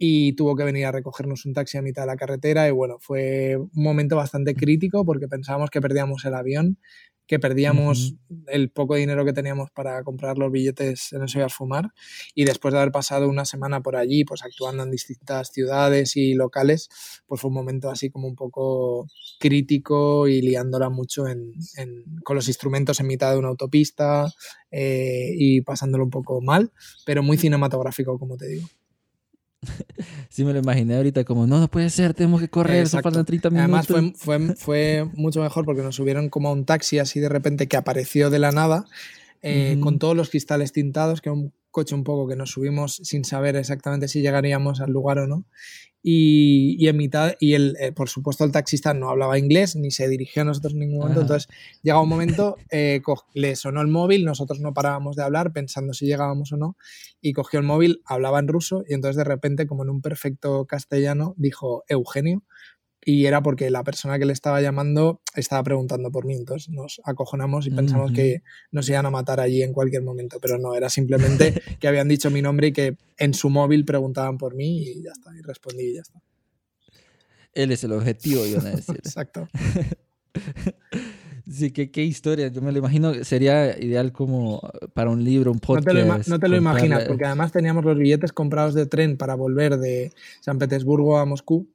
y 0.01 0.33
tuvo 0.33 0.55
que 0.55 0.63
venir 0.63 0.85
a 0.85 0.93
recogernos 0.93 1.45
un 1.45 1.53
taxi 1.53 1.77
a 1.77 1.81
mitad 1.81 2.03
de 2.03 2.07
la 2.07 2.15
carretera 2.15 2.67
y 2.67 2.71
bueno, 2.71 2.97
fue 2.99 3.57
un 3.57 3.83
momento 3.83 4.15
bastante 4.15 4.55
crítico 4.55 5.05
porque 5.05 5.27
pensábamos 5.27 5.69
que 5.69 5.81
perdíamos 5.81 6.23
el 6.23 6.35
avión, 6.35 6.79
que 7.27 7.37
perdíamos 7.37 8.15
el 8.47 8.71
poco 8.71 8.95
dinero 8.95 9.23
que 9.23 9.33
teníamos 9.33 9.69
para 9.69 10.01
comprar 10.03 10.39
los 10.39 10.51
billetes 10.51 11.13
en 11.13 11.25
y 11.27 11.41
a 11.41 11.49
fumar. 11.49 11.91
Y 12.33 12.45
después 12.45 12.73
de 12.73 12.79
haber 12.79 12.91
pasado 12.91 13.29
una 13.29 13.45
semana 13.45 13.81
por 13.81 13.97
allí, 13.97 14.23
pues 14.23 14.41
actuando 14.41 14.81
en 14.81 14.89
distintas 14.89 15.49
ciudades 15.49 16.15
y 16.15 16.33
locales, 16.33 16.89
pues 17.27 17.39
fue 17.39 17.49
un 17.49 17.53
momento 17.53 17.91
así 17.91 18.09
como 18.09 18.27
un 18.27 18.35
poco 18.35 19.05
crítico 19.39 20.27
y 20.27 20.41
liándola 20.41 20.89
mucho 20.89 21.27
en, 21.27 21.51
con 22.23 22.35
los 22.35 22.47
instrumentos 22.47 22.99
en 22.99 23.05
mitad 23.05 23.31
de 23.33 23.37
una 23.37 23.49
autopista 23.49 24.33
eh, 24.71 25.29
y 25.37 25.61
pasándolo 25.61 26.05
un 26.05 26.09
poco 26.09 26.41
mal, 26.41 26.71
pero 27.05 27.21
muy 27.21 27.37
cinematográfico, 27.37 28.17
como 28.17 28.37
te 28.37 28.47
digo. 28.47 28.67
Sí, 30.29 30.45
me 30.45 30.53
lo 30.53 30.59
imaginé 30.59 30.95
ahorita 30.95 31.23
como, 31.23 31.47
no, 31.47 31.59
no 31.59 31.67
puede 31.67 31.89
ser, 31.89 32.13
tenemos 32.13 32.39
que 32.39 32.49
correr, 32.49 32.87
son 32.87 33.01
faltan 33.01 33.25
30 33.25 33.49
minutos. 33.49 33.89
Además 33.89 34.13
fue, 34.15 34.55
fue, 34.55 35.09
mucho 35.13 35.41
mejor 35.41 35.65
porque 35.65 35.81
nos 35.81 35.95
subieron 35.95 36.29
como 36.29 36.49
a 36.49 36.51
un 36.53 36.65
taxi 36.65 36.99
así 36.99 37.19
de 37.19 37.29
repente 37.29 37.67
que 37.67 37.75
apareció 37.75 38.29
de 38.29 38.39
la 38.39 38.51
nada, 38.51 38.85
eh, 39.41 39.77
con 39.81 39.99
todos 39.99 40.15
los 40.15 40.29
cristales 40.29 40.71
tintados, 40.71 41.21
que 41.21 41.29
un 41.29 41.51
coche 41.71 41.95
un 41.95 42.03
poco 42.03 42.27
que 42.27 42.35
nos 42.35 42.51
subimos 42.51 42.95
sin 43.03 43.23
saber 43.23 43.55
exactamente 43.55 44.07
si 44.07 44.21
llegaríamos 44.21 44.81
al 44.81 44.91
lugar 44.91 45.19
o 45.19 45.27
no. 45.27 45.45
Y, 46.01 46.87
en 46.87 46.95
mitad, 46.95 47.33
y 47.41 47.55
el, 47.55 47.75
eh, 47.77 47.91
por 47.91 48.07
supuesto 48.07 48.45
el 48.45 48.53
taxista 48.53 48.93
no 48.93 49.09
hablaba 49.09 49.37
inglés 49.37 49.75
ni 49.75 49.91
se 49.91 50.07
dirigió 50.07 50.43
a 50.43 50.45
nosotros 50.45 50.73
en 50.73 50.79
ningún 50.79 50.99
momento. 50.99 51.21
Entonces 51.21 51.49
llega 51.83 51.99
un 51.99 52.07
momento, 52.07 52.55
eh, 52.71 53.01
le 53.33 53.55
sonó 53.57 53.81
el 53.81 53.89
móvil, 53.89 54.23
nosotros 54.23 54.61
no 54.61 54.73
parábamos 54.73 55.17
de 55.17 55.23
hablar 55.23 55.51
pensando 55.51 55.93
si 55.93 56.05
llegábamos 56.05 56.53
o 56.53 56.57
no, 56.57 56.77
y 57.19 57.33
cogió 57.33 57.59
el 57.59 57.65
móvil, 57.65 58.01
hablaba 58.05 58.39
en 58.39 58.47
ruso 58.47 58.85
y 58.87 58.93
entonces 58.93 59.17
de 59.17 59.25
repente, 59.25 59.67
como 59.67 59.83
en 59.83 59.89
un 59.89 60.01
perfecto 60.01 60.65
castellano, 60.65 61.33
dijo 61.37 61.83
Eugenio, 61.89 62.43
y 63.03 63.25
era 63.25 63.41
porque 63.41 63.69
la 63.69 63.83
persona 63.83 64.19
que 64.19 64.25
le 64.25 64.33
estaba 64.33 64.61
llamando 64.61 65.21
estaba 65.35 65.63
preguntando 65.63 66.11
por 66.11 66.25
mí. 66.25 66.35
Entonces 66.35 66.69
nos 66.69 67.01
acojonamos 67.05 67.65
y 67.67 67.71
pensamos 67.71 68.11
que 68.11 68.43
nos 68.71 68.89
iban 68.89 69.05
a 69.05 69.09
matar 69.09 69.39
allí 69.39 69.63
en 69.63 69.73
cualquier 69.73 70.03
momento, 70.03 70.39
pero 70.41 70.57
no, 70.57 70.75
era 70.75 70.89
simplemente 70.89 71.53
que 71.79 71.87
habían 71.87 72.07
dicho 72.07 72.29
mi 72.29 72.41
nombre 72.41 72.67
y 72.67 72.73
que 72.73 72.97
en 73.17 73.33
su 73.33 73.49
móvil 73.49 73.85
preguntaban 73.85 74.37
por 74.37 74.55
mí 74.55 74.83
y 74.83 75.03
ya 75.03 75.11
está, 75.11 75.35
y 75.35 75.41
respondí 75.41 75.83
y 75.83 75.93
ya 75.95 76.01
está. 76.01 76.21
Él 77.53 77.71
es 77.71 77.83
el 77.83 77.93
objetivo, 77.93 78.45
yo 78.45 78.59
a 78.59 78.63
decir. 78.63 78.95
Exacto. 79.03 79.47
Sí, 81.51 81.71
qué, 81.71 81.89
qué 81.89 82.03
historia. 82.03 82.49
Yo 82.49 82.61
me 82.61 82.71
lo 82.71 82.77
imagino, 82.77 83.23
sería 83.23 83.75
ideal 83.79 84.11
como 84.11 84.61
para 84.93 85.09
un 85.09 85.23
libro, 85.23 85.51
un 85.51 85.57
podcast. 85.57 85.87
No 85.87 85.93
te 85.93 86.05
lo, 86.05 86.17
no 86.27 86.39
te 86.39 86.47
lo 86.47 86.55
imaginas, 86.55 87.05
porque 87.05 87.25
además 87.25 87.51
teníamos 87.51 87.83
los 87.83 87.97
billetes 87.97 88.31
comprados 88.31 88.75
de 88.75 88.85
tren 88.85 89.17
para 89.17 89.33
volver 89.33 89.77
de 89.77 90.11
San 90.41 90.59
Petersburgo 90.59 91.17
a 91.17 91.25
Moscú 91.25 91.67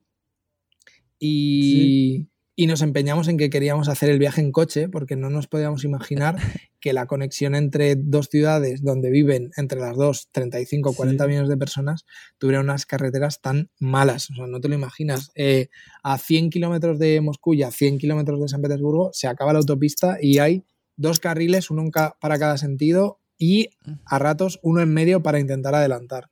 y, 1.27 2.67
nos 2.67 2.83
empeñamos 2.83 3.29
en 3.29 3.37
que 3.37 3.51
queríamos 3.51 3.89
hacer 3.89 4.11
el 4.11 4.19
viaje 4.19 4.41
en 4.41 4.53
coche 4.53 4.89
porque 4.89 5.17
no 5.17 5.31
nos 5.31 5.47
podíamos 5.47 5.85
imaginar 5.85 6.37
que 6.81 6.93
la 6.93 7.07
conexión 7.07 7.55
entre 7.55 7.97
dos 7.97 8.29
ciudades 8.29 8.83
donde 8.83 9.11
viven 9.11 9.51
entre 9.57 9.81
las 9.81 9.97
dos 9.97 10.29
35 10.33 10.91
o 10.91 10.93
40 10.93 11.27
millones 11.27 11.49
de 11.49 11.57
personas 11.57 12.05
tuviera 12.39 12.61
unas 12.61 12.85
carreteras 12.87 13.41
tan 13.41 13.71
malas. 13.79 14.31
O 14.31 14.35
sea, 14.35 14.47
no 14.47 14.61
te 14.61 14.69
lo 14.69 14.75
imaginas. 14.75 15.31
Eh, 15.35 15.69
a 16.03 16.19
100 16.19 16.51
kilómetros 16.51 16.99
de 16.99 17.21
Moscú 17.21 17.55
y 17.55 17.63
a 17.63 17.71
100 17.71 17.99
kilómetros 17.99 18.41
de 18.41 18.49
San 18.49 18.63
Petersburgo 18.63 19.11
se 19.13 19.27
acaba 19.27 19.53
la 19.53 19.61
autopista 19.61 20.19
y 20.21 20.39
hay 20.39 20.65
dos 20.97 21.21
carriles, 21.21 21.71
uno 21.71 21.91
para 22.21 22.39
cada 22.39 22.59
sentido 22.59 23.21
y 23.39 23.71
a 24.05 24.19
ratos 24.19 24.61
uno 24.63 24.81
en 24.81 24.93
medio 24.93 25.23
para 25.23 25.41
intentar 25.41 25.75
adelantar. 25.75 26.31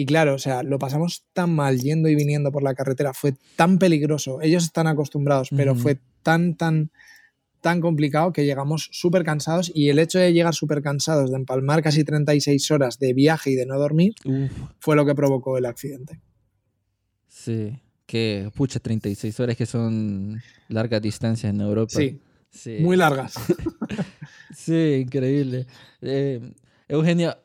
Y 0.00 0.06
claro, 0.06 0.32
o 0.32 0.38
sea, 0.38 0.62
lo 0.62 0.78
pasamos 0.78 1.26
tan 1.34 1.54
mal 1.54 1.78
yendo 1.78 2.08
y 2.08 2.14
viniendo 2.14 2.50
por 2.50 2.62
la 2.62 2.72
carretera, 2.72 3.12
fue 3.12 3.34
tan 3.54 3.78
peligroso, 3.78 4.40
ellos 4.40 4.64
están 4.64 4.86
acostumbrados, 4.86 5.50
pero 5.54 5.74
fue 5.74 5.98
tan, 6.22 6.54
tan, 6.54 6.90
tan 7.60 7.82
complicado 7.82 8.32
que 8.32 8.46
llegamos 8.46 8.88
súper 8.92 9.24
cansados 9.24 9.70
y 9.74 9.90
el 9.90 9.98
hecho 9.98 10.18
de 10.18 10.32
llegar 10.32 10.54
súper 10.54 10.80
cansados, 10.80 11.30
de 11.30 11.36
empalmar 11.36 11.82
casi 11.82 12.02
36 12.02 12.70
horas 12.70 12.98
de 12.98 13.12
viaje 13.12 13.50
y 13.50 13.56
de 13.56 13.66
no 13.66 13.78
dormir, 13.78 14.14
fue 14.78 14.96
lo 14.96 15.04
que 15.04 15.14
provocó 15.14 15.58
el 15.58 15.66
accidente. 15.66 16.18
Sí, 17.28 17.78
que 18.06 18.50
pucha, 18.54 18.80
36 18.80 19.38
horas 19.38 19.54
que 19.54 19.66
son 19.66 20.40
largas 20.68 21.02
distancias 21.02 21.52
en 21.52 21.60
Europa. 21.60 21.92
Sí, 21.94 22.18
sí. 22.48 22.78
muy 22.80 22.96
largas. 22.96 23.34
sí, 24.56 25.02
increíble. 25.04 25.66
Eh, 26.00 26.40
Eugenio, 26.88 27.36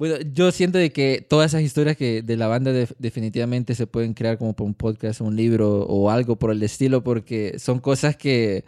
Bueno, 0.00 0.16
yo 0.32 0.50
siento 0.50 0.78
de 0.78 0.92
que 0.92 1.22
todas 1.28 1.50
esas 1.50 1.60
historias 1.60 1.94
que 1.94 2.22
de 2.22 2.36
la 2.38 2.46
banda 2.46 2.72
definitivamente 2.98 3.74
se 3.74 3.86
pueden 3.86 4.14
crear 4.14 4.38
como 4.38 4.56
por 4.56 4.66
un 4.66 4.72
podcast, 4.72 5.20
un 5.20 5.36
libro 5.36 5.82
o 5.82 6.08
algo 6.08 6.36
por 6.36 6.52
el 6.52 6.62
estilo, 6.62 7.04
porque 7.04 7.58
son 7.58 7.80
cosas 7.80 8.16
que 8.16 8.64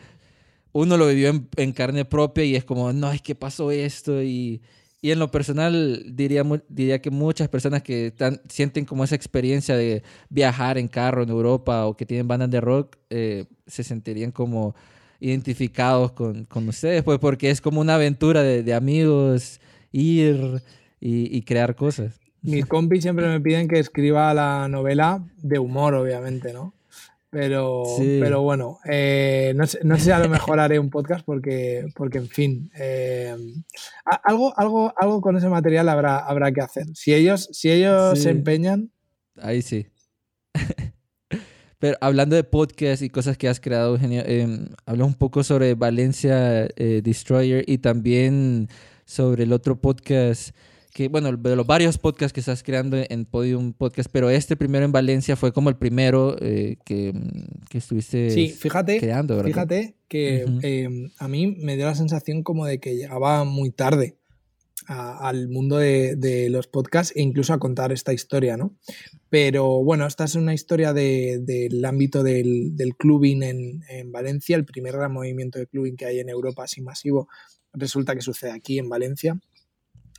uno 0.73 0.99
lo 0.99 1.07
vivió 1.09 1.33
en, 1.57 1.73
carne 1.73 2.05
propia 2.05 2.45
y 2.45 2.55
es 2.55 2.65
como, 2.65 2.93
no, 2.93 3.11
es 3.11 3.23
que 3.23 3.35
pasó 3.35 3.71
esto 3.71 4.23
y, 4.23 4.61
y 5.01 5.11
en 5.11 5.21
lo 5.21 5.31
personal 5.31 6.05
diría, 6.15 6.45
diría 6.69 7.01
que 7.01 7.11
muchas 7.11 7.49
personas 7.49 7.83
que 7.83 8.13
sienten 8.51 8.85
como 8.85 9.03
esa 9.03 9.15
experiencia 9.15 9.75
de 9.75 10.03
viajar 10.29 10.77
en 10.77 10.87
carro 10.87 11.23
en 11.23 11.31
Europa 11.31 11.87
o 11.87 11.97
que 11.97 12.05
tienen 12.05 12.29
bandas 12.29 12.51
de 12.51 12.61
rock, 12.61 12.99
eh, 13.09 13.47
se 13.67 13.83
sentirían 13.85 14.33
como 14.33 14.75
identificados 15.19 16.13
con, 16.13 16.45
con, 16.45 16.69
ustedes, 16.69 17.03
pues 17.03 17.19
porque 17.19 17.49
es 17.49 17.63
como 17.63 17.81
una 17.81 17.95
aventura 17.95 18.43
de 18.43 18.75
amigos, 18.75 19.61
ir 19.93 20.61
y, 21.05 21.43
crear 21.43 21.75
cosas. 21.75 22.21
Mis 22.43 22.67
compis 22.67 23.03
siempre 23.03 23.27
me 23.27 23.41
piden 23.41 23.67
que 23.67 23.79
escriba 23.79 24.33
la 24.35 24.69
novela 24.69 25.25
de 25.37 25.59
humor, 25.59 25.95
obviamente, 25.95 26.53
¿no? 26.53 26.75
Pero, 27.31 27.85
pero 27.99 28.43
bueno, 28.43 28.79
eh, 28.85 29.55
no, 29.57 29.67
sé, 29.67 29.81
no, 29.85 29.97
sé, 29.97 30.05
si 30.05 30.11
a 30.11 30.19
lo 30.19 30.29
mejor 30.29 30.61
haré 30.61 30.79
un 30.79 30.91
podcast 30.91 31.25
porque, 31.25 31.87
porque 31.97 32.19
en 32.19 32.29
fin, 32.29 32.71
eh, 32.79 33.35
algo, 34.23 34.53
algo, 34.59 34.93
algo 34.97 35.23
con 35.23 35.37
ese 35.37 35.49
material 35.49 35.89
habrá, 35.89 36.19
habrá 36.19 36.53
que 36.53 36.61
hacer. 36.61 36.87
Si 36.95 37.15
ellos, 37.15 37.49
si 37.53 37.71
ellos 37.71 38.19
se 38.19 38.31
empeñan. 38.31 38.91
Ahí 39.41 39.63
sí. 39.63 39.87
Pero 41.79 41.97
hablando 42.01 42.37
de 42.37 42.45
podcast 42.45 43.03
y 43.03 43.09
cosas 43.09 43.39
que 43.39 43.49
has 43.49 43.59
creado, 43.59 43.95
Eugenio, 43.95 44.23
eh, 44.27 44.47
habla 44.85 45.05
un 45.05 45.15
poco 45.15 45.43
sobre 45.43 45.75
Valencia 45.75 46.69
eh, 46.77 47.01
Destroyer 47.03 47.65
y 47.67 47.79
también 47.79 48.69
sobre 49.05 49.45
el 49.45 49.53
otro 49.53 49.81
podcast 49.81 50.55
que, 50.93 51.09
bueno, 51.09 51.33
de 51.33 51.57
los 51.57 51.67
varios 51.67 51.97
podcasts 51.97 52.33
que 52.33 52.41
estás 52.41 52.63
creando 52.63 52.99
en 53.09 53.25
Podium 53.25 53.73
Podcast, 53.73 54.11
pero 54.13 54.29
este 54.29 54.57
primero 54.57 54.85
en 54.85 54.93
Valencia 54.93 55.37
fue 55.37 55.53
como 55.53 55.71
el 55.71 55.77
primero 55.77 56.37
eh, 56.41 56.77
que, 56.85 57.15
que, 57.71 57.79
estuviste 57.79 58.31
sí, 58.31 58.51
fíjate, 58.51 58.99
creando, 58.99 59.37
¿verdad? 59.37 59.49
Fíjate 59.49 59.97
que 60.09 60.45
em, 60.63 61.11
a 61.19 61.29
mí 61.29 61.47
me 61.47 61.77
dio 61.77 61.87
la 61.87 61.95
sensación 61.95 62.43
como 62.43 62.67
de 62.67 62.79
que 62.79 62.95
llegaba 62.95 63.45
muy 63.45 63.71
tarde 63.71 64.19
al 64.87 65.49
mundo 65.49 65.79
de, 65.79 66.17
de, 66.17 66.51
los 66.51 66.67
podcasts 66.67 67.15
e 67.17 67.23
incluso 67.23 67.55
a 67.55 67.61
contar 67.61 67.93
esta 67.93 68.13
historia, 68.13 68.57
¿no? 68.57 68.77
Pero 69.31 69.83
bueno, 69.83 70.07
esta 70.07 70.25
es 70.25 70.35
una 70.35 70.53
historia 70.53 70.93
del 70.93 71.47
de, 71.47 71.83
ámbito 71.87 72.23
del, 72.25 72.77
del 72.77 72.97
clubing 72.97 73.45
en, 73.45 73.83
en, 73.89 74.11
Valencia, 74.11 74.57
el 74.57 74.65
primer 74.65 74.95
gran 74.95 75.13
movimiento 75.13 75.61
de 75.61 75.69
clubing 75.69 75.97
que 75.97 76.07
hay 76.07 76.19
en 76.19 76.29
Europa 76.29 76.65
así 76.65 76.83
masivo, 76.83 77.29
resulta 77.73 78.15
que 78.15 78.23
sucede 78.23 78.51
aquí 78.51 78.79
en 78.79 78.89
Valencia 78.89 79.41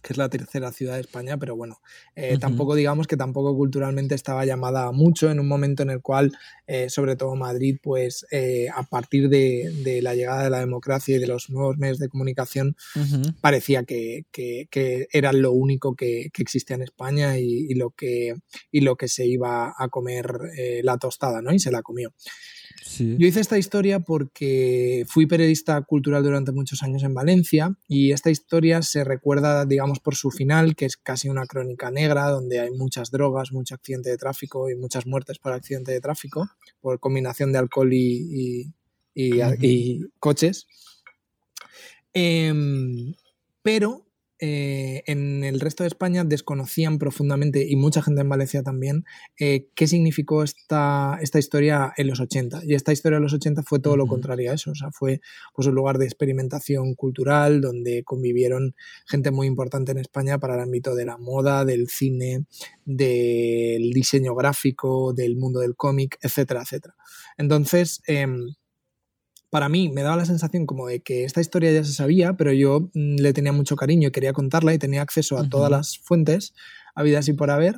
que 0.03 0.11
es 0.11 0.17
la 0.17 0.29
tercera 0.29 0.71
ciudad 0.73 0.95
de 0.95 1.01
España, 1.01 1.37
pero 1.37 1.55
bueno, 1.55 1.79
eh, 2.15 2.37
tampoco 2.37 2.75
digamos 2.75 3.07
que 3.07 3.15
tampoco 3.15 3.55
culturalmente 3.55 4.15
estaba 4.15 4.45
llamada 4.45 4.91
mucho 4.91 5.31
en 5.31 5.39
un 5.39 5.47
momento 5.47 5.81
en 5.81 5.89
el 5.89 6.01
cual, 6.01 6.37
eh, 6.67 6.89
sobre 6.89 7.15
todo 7.15 7.35
Madrid, 7.35 7.77
pues 7.81 8.25
eh, 8.29 8.67
a 8.75 8.83
partir 8.83 9.29
de, 9.29 10.01
la 10.03 10.13
llegada 10.13 10.43
de 10.43 10.49
la 10.49 10.59
democracia 10.59 11.15
y 11.15 11.19
de 11.19 11.27
los 11.27 11.49
nuevos 11.49 11.77
medios 11.77 11.99
de 11.99 12.09
comunicación, 12.09 12.75
parecía 13.39 13.83
que, 13.83 14.25
era 15.11 15.31
lo 15.31 15.53
único 15.53 15.95
que, 15.95 16.29
existía 16.37 16.75
en 16.75 16.81
España 16.81 17.39
y, 17.39 17.73
lo 17.75 17.91
que, 17.91 18.35
y 18.71 18.81
lo 18.81 18.97
que 18.97 19.07
se 19.07 19.25
iba 19.25 19.73
a 19.77 19.87
comer 19.87 20.27
la 20.83 20.97
tostada, 20.97 21.41
¿no? 21.41 21.53
Y 21.53 21.59
se 21.59 21.71
la 21.71 21.81
comió. 21.81 22.13
Yo 23.17 23.27
hice 23.27 23.39
esta 23.39 23.57
historia 23.57 23.99
porque 23.99 25.05
fui 25.07 25.25
periodista 25.25 25.81
cultural 25.83 26.23
durante 26.23 26.51
muchos 26.51 26.83
años 26.83 27.03
en 27.03 27.13
Valencia 27.13 27.75
y 27.87 28.11
esta 28.11 28.29
historia 28.29 28.81
se 28.81 29.03
recuerda, 29.03 29.65
digamos, 29.65 29.99
por 29.99 30.15
su 30.15 30.31
final, 30.31 30.75
que 30.75 30.85
es 30.85 30.97
casi 30.97 31.29
una 31.29 31.45
crónica 31.45 31.91
negra, 31.91 32.29
donde 32.29 32.59
hay 32.59 32.71
muchas 32.71 33.09
drogas, 33.09 33.51
mucho 33.51 33.75
accidente 33.75 34.09
de 34.09 34.17
tráfico 34.17 34.69
y 34.69 34.75
muchas 34.75 35.05
muertes 35.05 35.39
por 35.39 35.53
accidente 35.53 35.91
de 35.91 36.01
tráfico, 36.01 36.49
por 36.81 36.99
combinación 36.99 37.51
de 37.51 37.59
alcohol 37.59 37.93
y, 37.93 38.73
coches. 40.19 40.67
Em, 42.13 43.13
pero 43.61 44.05
eh, 44.45 45.03
en 45.07 45.45
el 45.45 45.61
resto 45.61 45.83
de 45.83 45.87
España 45.87 46.25
desconocían 46.25 46.99
profundamente, 46.99 47.65
y 47.65 47.77
mucha 47.77 48.01
gente 48.01 48.19
en 48.19 48.27
Valencia 48.27 48.61
también, 48.61 49.05
eh, 49.39 49.69
qué 49.73 49.87
significó 49.87 50.43
esta, 50.43 51.17
esta 51.21 51.39
historia 51.39 51.93
en 51.95 52.07
los 52.07 52.19
80. 52.19 52.59
Y 52.65 52.73
esta 52.73 52.91
historia 52.91 53.15
en 53.15 53.23
los 53.23 53.31
80 53.31 53.63
fue 53.63 53.79
todo 53.79 53.95
lo 53.95 54.05
contrario 54.05 54.51
a 54.51 54.55
eso. 54.55 54.71
O 54.71 54.75
sea, 54.75 54.91
fue 54.91 55.21
pues, 55.55 55.65
un 55.69 55.75
lugar 55.75 55.97
de 55.97 56.03
experimentación 56.03 56.93
cultural 56.93 57.61
donde 57.61 58.03
convivieron 58.03 58.75
gente 59.07 59.31
muy 59.31 59.47
importante 59.47 59.93
en 59.93 59.99
España 59.99 60.37
para 60.39 60.55
el 60.55 60.59
ámbito 60.59 60.93
de 60.93 61.05
la 61.05 61.17
moda, 61.17 61.63
del 61.63 61.87
cine, 61.87 62.45
del 62.83 63.91
diseño 63.93 64.35
gráfico, 64.35 65.13
del 65.13 65.37
mundo 65.37 65.61
del 65.61 65.77
cómic, 65.77 66.17
etcétera, 66.21 66.63
etcétera. 66.63 66.95
Entonces, 67.37 68.01
em, 68.07 68.49
para 69.53 69.69
mí 69.69 69.87
me 69.89 70.01
daba 70.01 70.17
la 70.17 70.25
sensación 70.25 70.65
como 70.65 70.87
de 70.87 71.01
que 71.01 71.25
esta 71.25 71.39
historia 71.39 71.71
ya 71.71 71.83
se 71.83 71.93
sabía, 71.93 72.33
pero 72.33 72.51
yo 72.53 72.89
mm, 72.95 73.17
le 73.19 73.33
tenía 73.33 73.51
mucho 73.51 73.75
cariño 73.75 74.07
y 74.07 74.11
quería 74.11 74.33
contarla 74.33 74.73
y 74.73 74.79
tenía 74.79 75.03
acceso 75.03 75.37
a 75.37 75.47
todas 75.47 75.69
las 75.69 75.99
fuentes 75.99 76.55
habidas 76.95 77.27
y 77.27 77.33
por 77.33 77.51
haber. 77.51 77.77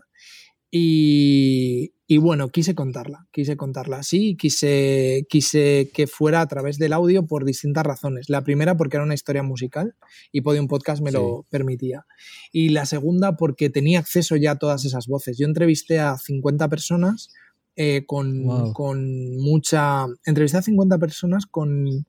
Y, 0.71 1.91
y, 2.07 2.17
bueno, 2.17 2.47
quise 2.47 2.75
contarla, 2.75 3.27
quise 3.33 3.57
contarla 3.57 3.97
así, 3.97 4.37
quise, 4.37 5.27
quise 5.29 5.91
que 5.93 6.07
fuera 6.07 6.39
a 6.39 6.47
través 6.47 6.77
del 6.77 6.93
audio 6.93 7.27
por 7.27 7.43
distintas 7.43 7.85
razones. 7.85 8.29
La 8.29 8.45
primera 8.45 8.77
porque 8.77 8.95
era 8.95 9.03
una 9.03 9.13
historia 9.13 9.43
musical 9.43 9.95
y 10.31 10.41
Podium 10.41 10.69
Podcast 10.69 11.01
me 11.01 11.11
lo 11.11 11.45
permitía. 11.49 12.05
Y 12.53 12.69
la 12.69 12.85
segunda 12.85 13.35
porque 13.35 13.69
tenía 13.69 13.99
acceso 13.99 14.37
ya 14.37 14.51
a 14.51 14.59
todas 14.59 14.85
esas 14.85 15.07
voces. 15.07 15.37
Yo 15.37 15.45
entrevisté 15.45 15.99
a 15.99 16.17
50 16.17 16.69
personas 16.69 17.33
eh, 17.75 18.05
con, 18.05 18.73
con, 18.73 19.37
mucha... 19.37 20.05
Entrevisté 20.25 20.57
a 20.57 20.61
50 20.61 20.97
personas 20.97 21.45
con, 21.45 22.05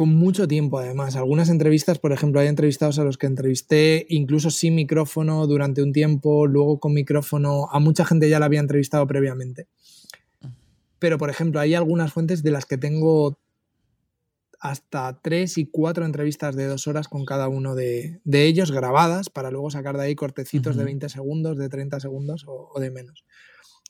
con 0.00 0.08
mucho 0.08 0.48
tiempo 0.48 0.78
además. 0.78 1.16
Algunas 1.16 1.50
entrevistas, 1.50 1.98
por 1.98 2.12
ejemplo, 2.12 2.40
hay 2.40 2.48
entrevistados 2.48 2.98
a 2.98 3.04
los 3.04 3.18
que 3.18 3.26
entrevisté 3.26 4.06
incluso 4.08 4.50
sin 4.50 4.74
micrófono 4.74 5.46
durante 5.46 5.82
un 5.82 5.92
tiempo, 5.92 6.46
luego 6.46 6.80
con 6.80 6.94
micrófono. 6.94 7.68
A 7.70 7.80
mucha 7.80 8.06
gente 8.06 8.30
ya 8.30 8.38
la 8.38 8.46
había 8.46 8.60
entrevistado 8.60 9.06
previamente. 9.06 9.66
Pero, 10.98 11.18
por 11.18 11.28
ejemplo, 11.28 11.60
hay 11.60 11.74
algunas 11.74 12.14
fuentes 12.14 12.42
de 12.42 12.50
las 12.50 12.64
que 12.64 12.78
tengo 12.78 13.38
hasta 14.58 15.20
tres 15.20 15.58
y 15.58 15.66
cuatro 15.66 16.06
entrevistas 16.06 16.56
de 16.56 16.64
dos 16.64 16.86
horas 16.86 17.06
con 17.06 17.26
cada 17.26 17.48
uno 17.48 17.74
de, 17.74 18.22
ellos 18.24 18.72
grabadas 18.72 19.28
para 19.28 19.50
luego 19.50 19.70
sacar 19.70 19.98
de 19.98 20.04
ahí 20.04 20.14
cortecitos 20.14 20.76
de 20.76 20.84
20 20.84 21.10
segundos, 21.10 21.58
de 21.58 21.68
30 21.68 22.00
segundos 22.00 22.46
o, 22.46 22.70
o 22.74 22.80
de 22.80 22.90
menos 22.90 23.26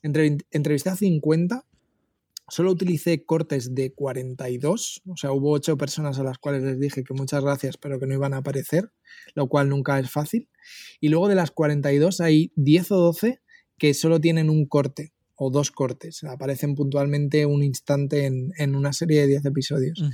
entrevisté 0.02 0.90
a 0.90 0.96
50, 0.96 1.66
solo 2.48 2.72
utilicé 2.72 3.24
cortes 3.24 3.74
de 3.74 3.92
42, 3.92 5.02
o 5.06 5.16
sea, 5.16 5.32
hubo 5.32 5.52
8 5.52 5.76
personas 5.76 6.18
a 6.18 6.24
las 6.24 6.38
cuales 6.38 6.62
les 6.62 6.78
dije 6.78 7.04
que 7.04 7.14
muchas 7.14 7.42
gracias, 7.42 7.76
pero 7.76 7.98
que 7.98 8.06
no 8.06 8.14
iban 8.14 8.34
a 8.34 8.38
aparecer, 8.38 8.90
lo 9.34 9.48
cual 9.48 9.68
nunca 9.68 9.98
es 9.98 10.10
fácil. 10.10 10.48
Y 11.00 11.08
luego 11.08 11.28
de 11.28 11.36
las 11.36 11.50
42 11.50 12.20
hay 12.20 12.52
10 12.56 12.92
o 12.92 12.96
12 12.96 13.40
que 13.78 13.94
solo 13.94 14.20
tienen 14.20 14.50
un 14.50 14.66
corte 14.66 15.12
o 15.42 15.50
dos 15.50 15.70
cortes, 15.70 16.22
aparecen 16.24 16.74
puntualmente 16.74 17.46
un 17.46 17.62
instante 17.62 18.26
en, 18.26 18.74
una 18.74 18.92
serie 18.92 19.22
de 19.22 19.26
10 19.26 19.46
episodios. 19.46 20.04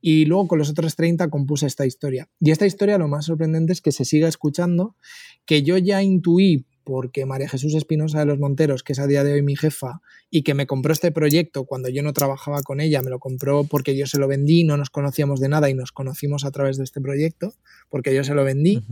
Y 0.00 0.24
luego 0.24 0.48
con 0.48 0.58
los 0.58 0.70
otros 0.70 0.96
30 0.96 1.28
compuse 1.28 1.66
esta 1.66 1.84
historia. 1.84 2.30
Y 2.40 2.50
esta 2.50 2.64
historia 2.64 2.96
lo 2.96 3.06
más 3.06 3.26
sorprendente 3.26 3.74
es 3.74 3.82
que 3.82 3.92
se 3.92 4.06
siga 4.06 4.26
escuchando, 4.26 4.96
que 5.44 5.62
yo 5.62 5.76
ya 5.76 6.02
intuí 6.02 6.64
porque 6.90 7.24
María 7.24 7.48
Jesús 7.48 7.72
Espinosa 7.76 8.18
de 8.18 8.24
los 8.24 8.40
Monteros, 8.40 8.82
que 8.82 8.94
es 8.94 8.98
a 8.98 9.06
día 9.06 9.22
de 9.22 9.32
hoy 9.32 9.42
mi 9.42 9.54
jefa, 9.54 10.00
y 10.28 10.42
que 10.42 10.54
me 10.54 10.66
compró 10.66 10.92
este 10.92 11.12
proyecto 11.12 11.64
cuando 11.64 11.88
yo 11.88 12.02
no 12.02 12.12
trabajaba 12.12 12.62
con 12.62 12.80
ella, 12.80 13.00
me 13.00 13.10
lo 13.10 13.20
compró 13.20 13.62
porque 13.62 13.96
yo 13.96 14.08
se 14.08 14.18
lo 14.18 14.26
vendí, 14.26 14.64
no 14.64 14.76
nos 14.76 14.90
conocíamos 14.90 15.38
de 15.38 15.48
nada 15.48 15.70
y 15.70 15.74
nos 15.74 15.92
conocimos 15.92 16.44
a 16.44 16.50
través 16.50 16.78
de 16.78 16.84
este 16.84 17.00
proyecto, 17.00 17.54
porque 17.90 18.12
yo 18.12 18.24
se 18.24 18.34
lo 18.34 18.42
vendí 18.42 18.82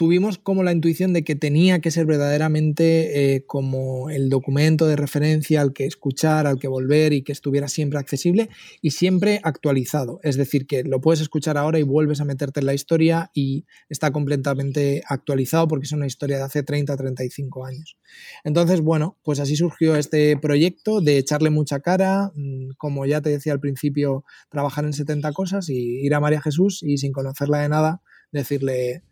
tuvimos 0.00 0.38
como 0.38 0.62
la 0.62 0.72
intuición 0.72 1.12
de 1.12 1.24
que 1.24 1.36
tenía 1.36 1.80
que 1.80 1.90
ser 1.90 2.06
verdaderamente 2.06 3.34
eh, 3.34 3.44
como 3.44 4.08
el 4.08 4.30
documento 4.30 4.86
de 4.86 4.96
referencia 4.96 5.60
al 5.60 5.74
que 5.74 5.84
escuchar, 5.84 6.46
al 6.46 6.58
que 6.58 6.68
volver 6.68 7.12
y 7.12 7.20
que 7.20 7.32
estuviera 7.32 7.68
siempre 7.68 7.98
accesible 7.98 8.48
y 8.80 8.92
siempre 8.92 9.42
actualizado. 9.44 10.18
Es 10.22 10.38
decir, 10.38 10.66
que 10.66 10.84
lo 10.84 11.02
puedes 11.02 11.20
escuchar 11.20 11.58
ahora 11.58 11.78
y 11.78 11.82
vuelves 11.82 12.22
a 12.22 12.24
meterte 12.24 12.60
en 12.60 12.66
la 12.66 12.72
historia 12.72 13.30
y 13.34 13.66
está 13.90 14.10
completamente 14.10 15.02
actualizado 15.06 15.68
porque 15.68 15.84
es 15.84 15.92
una 15.92 16.06
historia 16.06 16.38
de 16.38 16.44
hace 16.44 16.62
30, 16.62 16.96
35 16.96 17.66
años. 17.66 17.98
Entonces, 18.42 18.80
bueno, 18.80 19.18
pues 19.22 19.38
así 19.38 19.54
surgió 19.54 19.96
este 19.96 20.34
proyecto 20.38 21.02
de 21.02 21.18
echarle 21.18 21.50
mucha 21.50 21.80
cara, 21.80 22.32
mm, 22.34 22.70
como 22.78 23.04
ya 23.04 23.20
te 23.20 23.28
decía 23.28 23.52
al 23.52 23.60
principio, 23.60 24.24
trabajar 24.48 24.86
en 24.86 24.94
70 24.94 25.30
cosas 25.32 25.68
y 25.68 26.00
ir 26.00 26.14
a 26.14 26.20
María 26.20 26.40
Jesús 26.40 26.82
y 26.82 26.96
sin 26.96 27.12
conocerla 27.12 27.58
de 27.58 27.68
nada, 27.68 28.00
decirle 28.32 29.02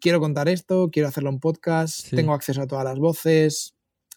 quiero 0.00 0.20
contar 0.20 0.48
esto, 0.48 0.90
quiero 0.90 1.08
hacerlo 1.08 1.30
en 1.30 1.40
podcast, 1.40 2.10
tengo 2.10 2.32
acceso 2.32 2.62
a 2.62 2.66
todas 2.66 2.84
las 2.84 2.98
voces, 2.98 3.74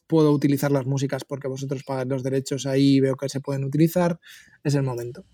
puedo 0.07 0.31
utilizar 0.31 0.71
las 0.71 0.85
músicas 0.85 1.23
porque 1.25 1.47
vosotros 1.47 1.83
pagáis 1.83 2.07
los 2.07 2.23
derechos 2.23 2.65
ahí 2.65 2.95
y 2.95 2.99
veo 2.99 3.15
que 3.15 3.29
se 3.29 3.41
pueden 3.41 3.63
utilizar, 3.63 4.19
es 4.63 4.75
el 4.75 4.83
momento. 4.83 5.25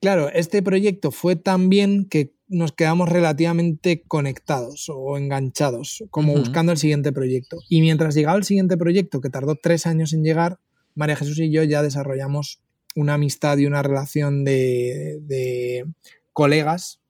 Claro, 0.00 0.30
este 0.30 0.62
proyecto 0.62 1.12
fue 1.12 1.36
tan 1.36 1.68
bien 1.68 2.08
que 2.08 2.34
nos 2.48 2.72
quedamos 2.72 3.08
relativamente 3.08 4.02
conectados 4.02 4.86
o 4.88 5.16
enganchados, 5.16 6.04
como 6.10 6.34
buscando 6.34 6.72
el 6.72 6.78
siguiente 6.78 7.12
proyecto. 7.12 7.58
Y 7.68 7.80
mientras 7.80 8.14
llegaba 8.14 8.36
el 8.36 8.44
siguiente 8.44 8.76
proyecto, 8.76 9.20
que 9.20 9.30
tardó 9.30 9.54
tres 9.54 9.86
años 9.86 10.12
en 10.12 10.24
llegar, 10.24 10.58
María 10.94 11.16
Jesús 11.16 11.38
y 11.38 11.50
yo 11.50 11.62
ya 11.62 11.82
desarrollamos 11.82 12.60
una 12.94 13.14
amistad 13.14 13.56
y 13.58 13.66
una 13.66 13.82
relación 13.82 14.44
de, 14.44 15.20
de 15.22 15.86
colegas 16.32 17.01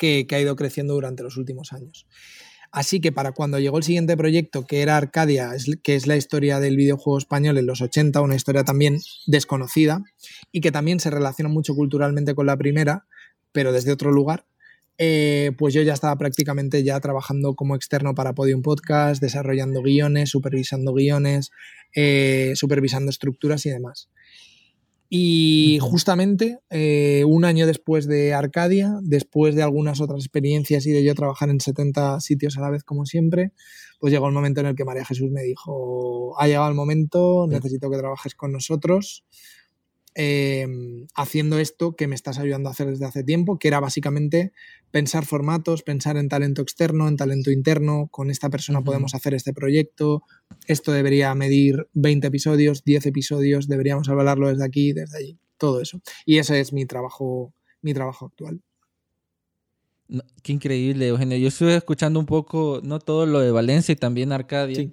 que, 0.00 0.26
ha 0.32 0.40
ido 0.40 0.56
creciendo 0.56 0.94
durante 0.94 1.22
los 1.22 1.36
últimos 1.36 1.72
años. 1.72 2.06
Así 2.72 3.00
que 3.00 3.12
para 3.12 3.32
cuando 3.32 3.58
llegó 3.58 3.78
el 3.78 3.84
siguiente 3.84 4.16
proyecto, 4.16 4.64
que 4.66 4.80
era 4.80 4.96
Arcadia, 4.96 5.50
que 5.82 5.96
es 5.96 6.06
la 6.06 6.16
historia 6.16 6.60
del 6.60 6.76
videojuego 6.76 7.18
español 7.18 7.58
en 7.58 7.66
los 7.66 7.82
80, 7.82 8.20
una 8.20 8.36
historia 8.36 8.64
también 8.64 8.98
desconocida 9.26 10.02
y 10.52 10.60
que 10.60 10.72
también 10.72 11.00
se 11.00 11.10
relaciona 11.10 11.50
mucho 11.50 11.74
culturalmente 11.74 12.34
con 12.34 12.46
la 12.46 12.56
primera, 12.56 13.06
pero 13.52 13.72
desde 13.72 13.92
otro 13.92 14.12
lugar, 14.12 14.46
eh, 14.98 15.52
pues 15.58 15.74
yo 15.74 15.82
ya 15.82 15.94
estaba 15.94 16.16
prácticamente 16.16 16.84
ya 16.84 17.00
trabajando 17.00 17.54
como 17.54 17.74
externo 17.74 18.14
para 18.14 18.34
Podium 18.34 18.62
Podcast, 18.62 19.20
desarrollando 19.20 19.82
guiones, 19.82 20.30
supervisando 20.30 20.94
guiones, 20.94 21.50
eh, 21.96 22.52
supervisando 22.54 23.10
estructuras 23.10 23.66
y 23.66 23.70
demás. 23.70 24.08
Y 25.12 25.78
justamente 25.80 26.60
eh, 26.70 27.24
un 27.26 27.44
año 27.44 27.66
después 27.66 28.06
de 28.06 28.32
Arcadia, 28.32 28.94
después 29.02 29.56
de 29.56 29.64
algunas 29.64 30.00
otras 30.00 30.20
experiencias 30.20 30.86
y 30.86 30.92
de 30.92 31.02
yo 31.02 31.16
trabajar 31.16 31.50
en 31.50 31.58
70 31.58 32.20
sitios 32.20 32.56
a 32.56 32.60
la 32.60 32.70
vez 32.70 32.84
como 32.84 33.04
siempre, 33.04 33.50
pues 33.98 34.12
llegó 34.12 34.28
el 34.28 34.32
momento 34.32 34.60
en 34.60 34.66
el 34.66 34.76
que 34.76 34.84
María 34.84 35.04
Jesús 35.04 35.28
me 35.32 35.42
dijo, 35.42 36.40
ha 36.40 36.46
llegado 36.46 36.68
el 36.68 36.76
momento, 36.76 37.48
necesito 37.48 37.90
que 37.90 37.98
trabajes 37.98 38.36
con 38.36 38.52
nosotros. 38.52 39.24
Em, 40.16 41.06
haciendo 41.14 41.60
esto 41.60 41.94
que 41.94 42.08
me 42.08 42.16
estás 42.16 42.40
ayudando 42.40 42.68
a 42.68 42.72
hacer 42.72 42.88
desde 42.88 43.06
hace 43.06 43.22
tiempo, 43.22 43.60
que 43.60 43.68
era 43.68 43.78
básicamente 43.78 44.52
pensar 44.90 45.24
formatos, 45.24 45.82
pensar 45.82 46.16
en 46.16 46.28
talento 46.28 46.62
externo, 46.62 47.06
en 47.06 47.16
talento 47.16 47.52
interno, 47.52 48.08
con 48.10 48.28
esta 48.28 48.50
persona 48.50 48.82
podemos 48.82 49.14
hacer 49.14 49.34
este 49.34 49.52
proyecto, 49.52 50.24
esto 50.66 50.90
debería 50.90 51.32
medir 51.36 51.88
20 51.92 52.26
episodios, 52.26 52.82
10 52.82 53.06
episodios, 53.06 53.68
deberíamos 53.68 54.08
hablarlo 54.08 54.48
desde 54.48 54.64
aquí, 54.64 54.92
desde 54.92 55.16
allí, 55.16 55.38
todo 55.58 55.80
eso. 55.80 56.00
Y 56.26 56.38
ese 56.38 56.58
es 56.58 56.72
mi 56.72 56.86
trabajo, 56.86 57.54
mi 57.80 57.94
trabajo 57.94 58.26
actual. 58.26 58.60
qué 60.42 60.52
increíble, 60.52 61.06
Eugenio. 61.06 61.38
Yo 61.38 61.48
estuve 61.48 61.76
escuchando 61.76 62.18
un 62.18 62.26
poco, 62.26 62.80
no 62.82 62.98
todo 62.98 63.26
lo 63.26 63.38
de 63.38 63.52
Valencia 63.52 63.92
y 63.92 63.96
también 63.96 64.32
Arcadia. 64.32 64.90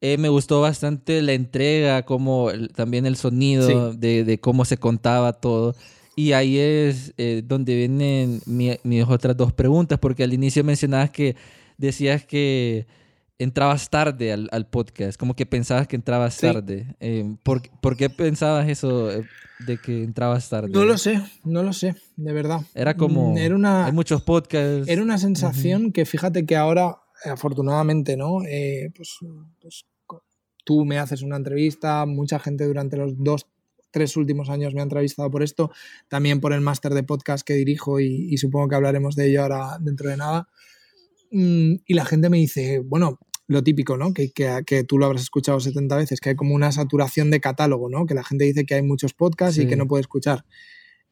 Eh, 0.00 0.18
me 0.18 0.28
gustó 0.28 0.60
bastante 0.60 1.22
la 1.22 1.32
entrega, 1.32 2.04
como 2.04 2.50
también 2.74 3.06
el 3.06 3.16
sonido 3.16 3.94
de, 3.94 4.38
cómo 4.40 4.64
se 4.64 4.76
contaba 4.76 5.32
todo. 5.32 5.74
Y 6.16 6.32
ahí 6.32 6.58
es 6.58 7.14
eh, 7.16 7.42
donde 7.44 7.74
vienen 7.74 8.40
mis 8.46 9.04
otras 9.08 9.36
dos 9.36 9.52
preguntas, 9.52 9.98
porque 9.98 10.22
al 10.22 10.32
inicio 10.32 10.62
mencionabas 10.62 11.10
que 11.10 11.36
decías 11.78 12.24
que 12.24 12.86
entrabas 13.38 13.90
tarde 13.90 14.32
al, 14.32 14.66
podcast, 14.66 15.18
como 15.18 15.34
que 15.34 15.46
pensabas 15.46 15.88
que 15.88 15.96
entrabas 15.96 16.38
tarde. 16.38 16.94
Eh, 17.00 17.36
¿por, 17.42 17.96
qué 17.96 18.10
pensabas 18.10 18.68
eso 18.68 19.08
de 19.08 19.78
que 19.82 20.04
entrabas 20.04 20.48
tarde? 20.48 20.70
No 20.70 20.84
lo 20.84 20.98
sé, 20.98 21.20
no 21.44 21.62
lo 21.62 21.72
sé, 21.72 21.96
de 22.16 22.32
verdad. 22.32 22.60
Era 22.74 22.96
como... 22.96 23.36
Era 23.36 23.54
una, 23.54 23.86
hay 23.86 23.92
muchos 23.92 24.22
podcasts. 24.22 24.88
Era 24.88 25.02
una 25.02 25.18
sensación 25.18 25.92
que 25.92 26.04
fíjate 26.04 26.46
que 26.46 26.56
ahora, 26.56 26.98
afortunadamente, 27.24 28.16
¿no? 28.16 28.38
pues, 28.94 29.18
pues 29.60 29.84
tú 30.64 30.84
me 30.84 30.98
haces 30.98 31.22
una 31.22 31.36
entrevista, 31.36 32.04
mucha 32.06 32.38
gente 32.38 32.64
durante 32.66 32.96
los 32.96 33.12
dos, 33.16 33.46
tres 33.90 34.16
últimos 34.16 34.50
años 34.50 34.74
me 34.74 34.80
ha 34.80 34.84
entrevistado 34.84 35.30
por 35.30 35.42
esto, 35.42 35.70
también 36.08 36.40
por 36.40 36.52
el 36.52 36.60
máster 36.60 36.94
de 36.94 37.04
podcast 37.04 37.46
que 37.46 37.54
dirijo 37.54 38.00
y, 38.00 38.36
supongo 38.38 38.68
que 38.68 38.74
hablaremos 38.74 39.14
de 39.14 39.28
ello 39.28 39.42
ahora 39.42 39.78
dentro 39.80 40.10
de 40.10 40.16
nada. 40.16 40.48
Mm, 41.30 41.76
y 41.86 41.94
la 41.94 42.04
gente 42.04 42.28
me 42.30 42.38
dice, 42.38 42.80
bueno, 42.80 43.20
lo 43.46 43.62
típico, 43.62 43.96
¿no? 43.96 44.12
Que, 44.14 44.32
que, 44.32 44.84
tú 44.84 44.98
lo 44.98 45.06
habrás 45.06 45.22
escuchado 45.22 45.60
70 45.60 45.96
veces, 45.96 46.20
que 46.20 46.30
hay 46.30 46.36
como 46.36 46.54
una 46.54 46.72
saturación 46.72 47.30
de 47.30 47.40
catálogo, 47.40 47.88
¿no? 47.90 48.06
Que 48.06 48.14
la 48.14 48.24
gente 48.24 48.44
dice 48.44 48.64
que 48.64 48.74
hay 48.74 48.82
muchos 48.82 49.12
podcasts 49.12 49.58
y 49.58 49.66
que 49.66 49.76
no 49.76 49.86
puede 49.86 50.00
escuchar 50.00 50.44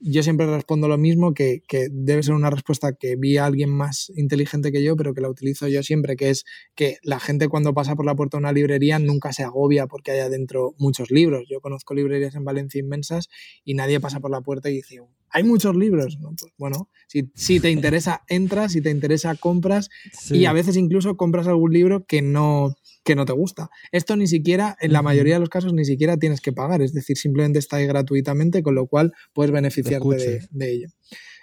yo 0.04 0.22
siempre 0.22 0.46
respondo 0.46 0.88
lo 0.88 0.98
mismo, 0.98 1.32
que, 1.32 1.62
debe 1.90 2.22
ser 2.22 2.34
una 2.34 2.50
respuesta 2.50 2.92
que 2.92 3.16
vi 3.16 3.36
a 3.36 3.46
alguien 3.46 3.70
más 3.70 4.12
inteligente 4.16 4.72
que 4.72 4.82
yo, 4.82 4.96
pero 4.96 5.14
que 5.14 5.20
la 5.20 5.28
utilizo 5.28 5.68
yo 5.68 5.82
siempre, 5.82 6.16
que 6.16 6.30
es 6.30 6.44
que 6.74 6.98
la 7.02 7.20
gente 7.20 7.48
cuando 7.48 7.72
pasa 7.72 7.94
por 7.94 8.04
la 8.04 8.14
puerta 8.14 8.36
de 8.36 8.42
una 8.42 8.52
librería 8.52 8.98
nunca 8.98 9.32
se 9.32 9.44
agobia 9.44 9.86
porque 9.86 10.10
haya 10.10 10.28
dentro 10.28 10.74
muchos 10.78 11.10
libros. 11.10 11.46
Yo 11.48 11.60
conozco 11.60 11.94
librerías 11.94 12.34
en 12.34 12.44
Valencia 12.44 12.80
inmensas 12.80 13.28
y 13.64 13.74
nadie 13.74 14.00
pasa 14.00 14.20
por 14.20 14.30
la 14.30 14.40
puerta 14.40 14.70
y 14.70 14.74
dice, 14.74 15.00
hay 15.30 15.44
muchos 15.44 15.74
libros. 15.76 16.18
Pues, 16.20 16.52
bueno, 16.58 16.88
si, 17.06 17.30
si, 17.34 17.60
te 17.60 17.70
interesa, 17.70 18.22
entras, 18.28 18.72
si 18.72 18.80
te 18.80 18.90
interesa, 18.90 19.34
compras 19.36 19.88
y 20.30 20.44
a 20.44 20.52
veces 20.52 20.76
incluso 20.76 21.16
compras 21.16 21.46
algún 21.46 21.72
libro 21.72 22.04
que 22.04 22.22
no 22.22 22.74
que 23.04 23.16
no 23.16 23.24
te 23.24 23.32
gusta. 23.32 23.70
Esto 23.90 24.16
ni 24.16 24.26
siquiera, 24.26 24.76
en 24.80 24.92
la 24.92 25.02
mayoría 25.02 25.34
de 25.34 25.40
los 25.40 25.48
casos, 25.48 25.72
ni 25.72 25.84
siquiera 25.84 26.16
tienes 26.16 26.40
que 26.40 26.52
pagar, 26.52 26.82
es 26.82 26.92
decir, 26.92 27.16
simplemente 27.16 27.58
está 27.58 27.76
ahí 27.76 27.86
gratuitamente, 27.86 28.62
con 28.62 28.74
lo 28.74 28.86
cual 28.86 29.12
puedes 29.32 29.50
beneficiarte 29.50 30.46
de, 30.50 30.72
ello. 30.72 30.88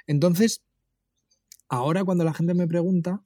Entonces, 0.07 0.63
ahora 1.67 2.03
cuando 2.03 2.23
la 2.23 2.33
gente 2.33 2.53
me 2.53 2.67
pregunta, 2.67 3.23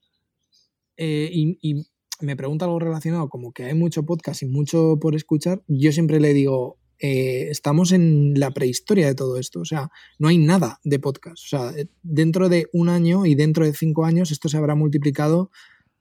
eh, 0.97 1.29
y, 1.31 1.85
me 2.21 2.37
pregunta 2.37 2.65
algo 2.65 2.79
relacionado, 2.79 3.27
como 3.27 3.51
que 3.51 3.65
hay 3.65 3.73
mucho 3.73 4.05
podcast 4.05 4.43
y 4.43 4.45
mucho 4.45 4.97
por 5.01 5.15
escuchar, 5.15 5.61
yo 5.67 5.91
siempre 5.91 6.21
le 6.21 6.33
digo, 6.33 6.77
eh, 6.99 7.49
estamos 7.49 7.91
en 7.91 8.39
la 8.39 8.51
prehistoria 8.51 9.07
de 9.07 9.15
todo 9.15 9.37
esto, 9.37 9.59
o 9.59 9.65
sea, 9.65 9.89
no 10.19 10.29
hay 10.29 10.37
nada 10.37 10.79
de 10.85 10.99
podcast. 10.99 11.43
O 11.43 11.47
sea, 11.47 11.73
dentro 12.01 12.47
de 12.47 12.67
un 12.71 12.87
año 12.87 13.25
y 13.25 13.35
dentro 13.35 13.65
de 13.65 13.73
cinco 13.73 14.05
años 14.05 14.31
esto 14.31 14.47
se 14.47 14.55
habrá 14.55 14.73
multiplicado 14.75 15.51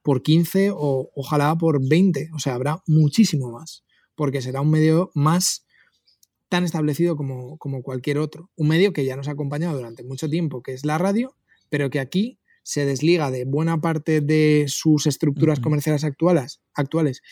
por 0.02 0.22
15 0.22 0.70
o 0.72 1.10
ojalá 1.14 1.56
por 1.56 1.86
20, 1.86 2.30
o 2.34 2.38
sea, 2.38 2.54
habrá 2.54 2.82
muchísimo 2.86 3.50
más, 3.50 3.84
porque 4.14 4.42
será 4.42 4.60
un 4.60 4.70
medio 4.70 5.10
más 5.14 5.66
tan 6.48 6.64
establecido 6.64 7.16
como, 7.16 7.56
como 7.58 7.82
cualquier 7.82 8.18
otro. 8.18 8.50
Un 8.56 8.68
medio 8.68 8.92
que 8.92 9.04
ya 9.04 9.16
nos 9.16 9.28
ha 9.28 9.32
acompañado 9.32 9.76
durante 9.76 10.04
mucho 10.04 10.28
tiempo, 10.28 10.62
que 10.62 10.72
es 10.72 10.84
la 10.84 10.98
radio, 10.98 11.34
pero 11.70 11.88
que 11.88 12.00
aquí 12.00 12.38
se 12.62 12.84
desliga 12.84 13.30
de 13.30 13.44
buena 13.44 13.80
parte 13.80 14.20
de 14.20 14.66
sus 14.68 15.06
estructuras 15.06 15.60
comerciales 15.60 16.04
actuales, 16.04 16.60
actuales 16.74 17.22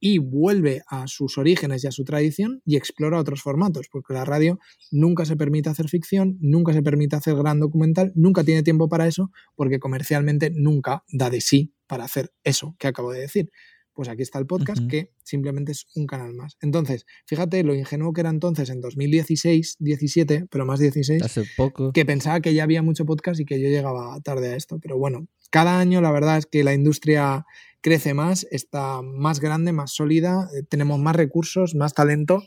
y 0.00 0.18
vuelve 0.18 0.82
a 0.88 1.06
sus 1.06 1.38
orígenes 1.38 1.84
y 1.84 1.86
a 1.86 1.92
su 1.92 2.04
tradición 2.04 2.62
y 2.64 2.76
explora 2.76 3.18
otros 3.18 3.42
formatos, 3.42 3.88
porque 3.90 4.14
la 4.14 4.24
radio 4.24 4.58
nunca 4.90 5.24
se 5.24 5.36
permite 5.36 5.68
hacer 5.70 5.88
ficción, 5.88 6.36
nunca 6.40 6.72
se 6.72 6.82
permite 6.82 7.16
hacer 7.16 7.34
gran 7.34 7.60
documental, 7.60 8.12
nunca 8.14 8.44
tiene 8.44 8.62
tiempo 8.62 8.88
para 8.88 9.06
eso, 9.06 9.30
porque 9.54 9.78
comercialmente 9.78 10.50
nunca 10.54 11.04
da 11.12 11.30
de 11.30 11.40
sí 11.40 11.74
para 11.86 12.04
hacer 12.04 12.32
eso 12.44 12.76
que 12.78 12.86
acabo 12.86 13.12
de 13.12 13.20
decir. 13.20 13.50
Pues 13.94 14.08
aquí 14.08 14.22
está 14.22 14.38
el 14.38 14.46
podcast, 14.46 14.80
que 14.88 15.10
simplemente 15.24 15.72
es 15.72 15.86
un 15.96 16.06
canal 16.06 16.32
más. 16.32 16.56
Entonces, 16.60 17.04
fíjate 17.26 17.64
lo 17.64 17.74
ingenuo 17.74 18.12
que 18.12 18.20
era 18.20 18.30
entonces 18.30 18.70
en 18.70 18.80
2016, 18.80 19.74
17, 19.80 20.46
pero 20.48 20.64
más 20.64 20.78
16, 20.78 21.20
Hace 21.20 21.42
poco. 21.56 21.92
que 21.92 22.06
pensaba 22.06 22.40
que 22.40 22.54
ya 22.54 22.62
había 22.62 22.80
mucho 22.80 23.04
podcast 23.04 23.40
y 23.40 23.44
que 23.44 23.60
yo 23.60 23.68
llegaba 23.68 24.20
tarde 24.20 24.52
a 24.52 24.56
esto. 24.56 24.78
Pero 24.80 24.98
bueno, 24.98 25.26
cada 25.50 25.80
año 25.80 26.00
la 26.00 26.12
verdad 26.12 26.38
es 26.38 26.46
que 26.46 26.62
la 26.62 26.74
industria 26.74 27.44
crece 27.80 28.14
más, 28.14 28.46
está 28.50 29.02
más 29.02 29.40
grande, 29.40 29.72
más 29.72 29.92
sólida, 29.92 30.48
eh, 30.56 30.62
tenemos 30.68 30.98
más 30.98 31.16
recursos, 31.16 31.74
más 31.74 31.94
talento, 31.94 32.42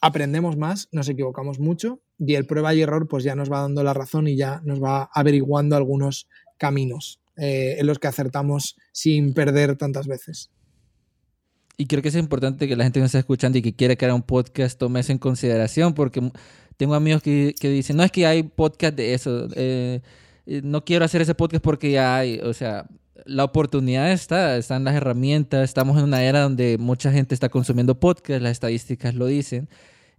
aprendemos 0.00 0.56
más, 0.56 0.88
nos 0.92 1.08
equivocamos 1.08 1.58
mucho 1.58 2.00
y 2.18 2.34
el 2.34 2.46
prueba 2.46 2.74
y 2.74 2.82
error 2.82 3.08
pues 3.08 3.24
ya 3.24 3.34
nos 3.34 3.50
va 3.50 3.62
dando 3.62 3.82
la 3.82 3.94
razón 3.94 4.28
y 4.28 4.36
ya 4.36 4.60
nos 4.64 4.82
va 4.82 5.10
averiguando 5.12 5.76
algunos 5.76 6.28
caminos 6.58 7.20
eh, 7.36 7.76
en 7.78 7.86
los 7.86 7.98
que 7.98 8.08
acertamos 8.08 8.76
sin 8.92 9.34
perder 9.34 9.76
tantas 9.76 10.06
veces. 10.06 10.50
Y 11.78 11.86
creo 11.86 12.00
que 12.00 12.08
es 12.08 12.14
importante 12.14 12.66
que 12.66 12.76
la 12.76 12.84
gente 12.84 12.98
que 12.98 13.02
nos 13.02 13.10
está 13.10 13.18
escuchando 13.18 13.58
y 13.58 13.62
que 13.62 13.74
quiere 13.74 13.98
crear 13.98 14.14
un 14.14 14.22
podcast 14.22 14.78
tome 14.78 15.00
eso 15.00 15.12
en 15.12 15.18
consideración, 15.18 15.92
porque 15.92 16.30
tengo 16.78 16.94
amigos 16.94 17.22
que, 17.22 17.54
que 17.60 17.68
dicen, 17.68 17.98
no 17.98 18.02
es 18.02 18.10
que 18.10 18.26
hay 18.26 18.44
podcast 18.44 18.96
de 18.96 19.12
eso, 19.12 19.48
eh, 19.54 20.00
no 20.46 20.84
quiero 20.84 21.04
hacer 21.04 21.20
ese 21.20 21.34
podcast 21.34 21.62
porque 21.62 21.90
ya 21.90 22.16
hay, 22.16 22.38
o 22.40 22.54
sea, 22.54 22.86
la 23.26 23.44
oportunidad 23.44 24.10
está, 24.12 24.56
están 24.56 24.84
las 24.84 24.94
herramientas, 24.94 25.64
estamos 25.64 25.98
en 25.98 26.04
una 26.04 26.22
era 26.22 26.42
donde 26.42 26.78
mucha 26.78 27.12
gente 27.12 27.34
está 27.34 27.48
consumiendo 27.48 27.98
podcast, 27.98 28.42
las 28.42 28.52
estadísticas 28.52 29.14
lo 29.14 29.26
dicen, 29.26 29.68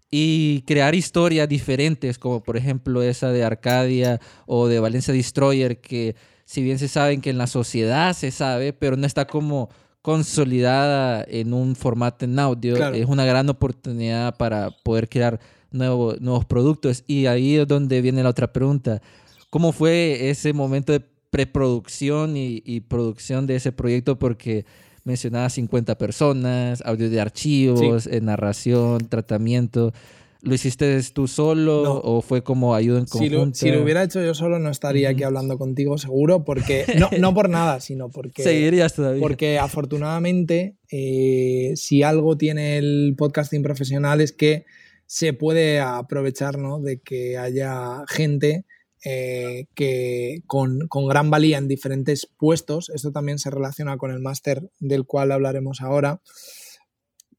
y 0.09 0.61
crear 0.61 0.95
historias 0.95 1.49
diferentes, 1.49 2.17
como 2.17 2.41
por 2.41 2.57
ejemplo 2.57 3.01
esa 3.01 3.31
de 3.31 3.43
Arcadia 3.43 4.19
o 4.45 4.67
de 4.67 4.79
Valencia 4.79 5.13
Destroyer, 5.13 5.81
que 5.81 6.15
si 6.45 6.61
bien 6.61 6.79
se 6.79 6.87
saben 6.87 7.21
que 7.21 7.29
en 7.29 7.37
la 7.37 7.47
sociedad 7.47 8.13
se 8.13 8.31
sabe, 8.31 8.71
pero 8.73 8.95
no 8.95 9.05
está 9.05 9.27
como 9.27 9.69
consolidada 10.01 11.25
en 11.27 11.53
un 11.53 11.75
formato 11.75 12.23
en 12.23 12.39
audio, 12.39 12.93
es 12.93 13.05
una 13.07 13.25
gran 13.25 13.49
oportunidad 13.49 14.37
para 14.37 14.71
poder 14.83 15.09
crear 15.09 15.41
nuevos 15.71 16.45
productos. 16.45 17.03
Y 17.07 17.25
ahí 17.25 17.57
es 17.57 17.67
donde 17.67 18.01
viene 18.01 18.23
la 18.23 18.29
otra 18.29 18.53
pregunta. 18.53 19.01
¿Cómo 19.49 19.73
fue 19.73 20.29
ese 20.29 20.53
momento 20.53 20.93
de 20.93 21.01
preproducción 21.29 22.37
y, 22.37 22.61
y 22.65 22.81
producción 22.81 23.47
de 23.47 23.55
ese 23.55 23.71
proyecto? 23.71 24.19
Porque 24.19 24.65
mencionaba 25.07 25.49
50 25.49 25.97
personas, 25.97 26.83
audio 26.85 27.09
de 27.09 27.21
archivos, 27.21 28.07
eh, 28.07 28.19
narración, 28.19 29.07
tratamiento. 29.07 29.93
¿Lo 30.41 30.53
hiciste 30.53 31.01
tú 31.13 31.27
solo 31.27 31.99
o 32.03 32.21
fue 32.21 32.43
como 32.43 32.75
ayuda 32.75 32.99
en 32.99 33.05
conjunto? 33.05 33.55
Si 33.55 33.71
lo, 33.71 33.81
hubiera 33.81 34.03
hecho 34.03 34.21
yo 34.21 34.33
solo 34.33 34.59
no 34.59 34.69
estaría 34.69 35.09
aquí 35.09 35.23
hablando 35.23 35.57
contigo 35.57 35.97
seguro, 35.97 36.43
porque 36.43 36.85
no, 36.97 37.09
no 37.19 37.33
por 37.33 37.49
nada, 37.49 37.79
sino 37.79 38.09
porque... 38.09 38.43
Seguirías 38.43 38.93
todavía. 38.93 39.21
Porque 39.21 39.57
afortunadamente, 39.57 40.75
eh, 40.91 41.71
si 41.75 42.03
algo 42.03 42.37
tiene 42.37 42.77
el 42.77 43.15
podcasting 43.17 43.63
profesional 43.63 44.21
es 44.21 44.31
que 44.33 44.65
se 45.05 45.33
puede 45.33 45.79
aprovechar 45.79 46.59
¿no? 46.59 46.79
de 46.79 46.99
que 46.99 47.37
haya 47.37 48.03
gente 48.09 48.65
eh, 49.03 49.65
que 49.75 50.41
con, 50.47 50.87
con, 50.87 51.07
gran 51.07 51.29
valía 51.29 51.57
en 51.57 51.67
diferentes 51.67 52.27
puestos, 52.37 52.89
esto 52.89 53.11
también 53.11 53.39
se 53.39 53.49
relaciona 53.49 53.97
con 53.97 54.11
el 54.11 54.19
máster 54.19 54.69
del 54.79 55.05
cual 55.05 55.31
hablaremos 55.31 55.81
ahora, 55.81 56.21